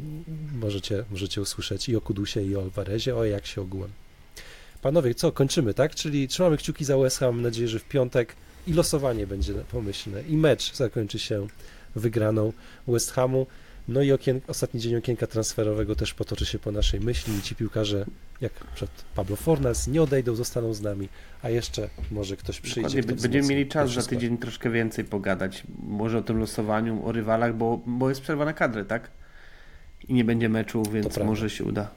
[0.60, 3.89] możecie, możecie usłyszeć i o Kudusie, i o Alvarezie, o Ajaxie ogółem.
[4.88, 5.96] Panowie, co, kończymy, tak?
[5.96, 8.36] Czyli trzymamy kciuki za West Ham, mam nadzieję, że w piątek
[8.68, 11.48] i losowanie będzie pomyślne i mecz zakończy się
[11.96, 12.54] wygraną
[12.88, 13.48] West Hamu.
[13.88, 17.56] No i okien, ostatni dzień okienka transferowego też potoczy się po naszej myśli i ci
[17.56, 18.06] piłkarze,
[18.42, 21.10] jak przed Pablo Fornas, nie odejdą, zostaną z nami,
[21.42, 23.04] a jeszcze może ktoś przyjdzie.
[23.04, 25.64] Będziemy mieli czas za tydzień troszkę więcej pogadać.
[25.88, 29.12] Może o tym losowaniu, o rywalach, bo, bo jest przerwa na kadrę, tak?
[30.08, 31.90] I nie będzie meczu, więc może się uda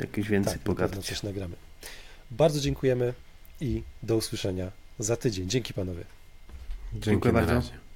[0.00, 1.06] jakieś więcej Tak, pogadać.
[1.06, 1.67] coś nagramy.
[2.30, 3.14] Bardzo dziękujemy
[3.60, 5.48] i do usłyszenia za tydzień.
[5.48, 6.04] Dzięki panowie.
[6.94, 7.54] Dziękuję na bardzo.
[7.54, 7.87] razie.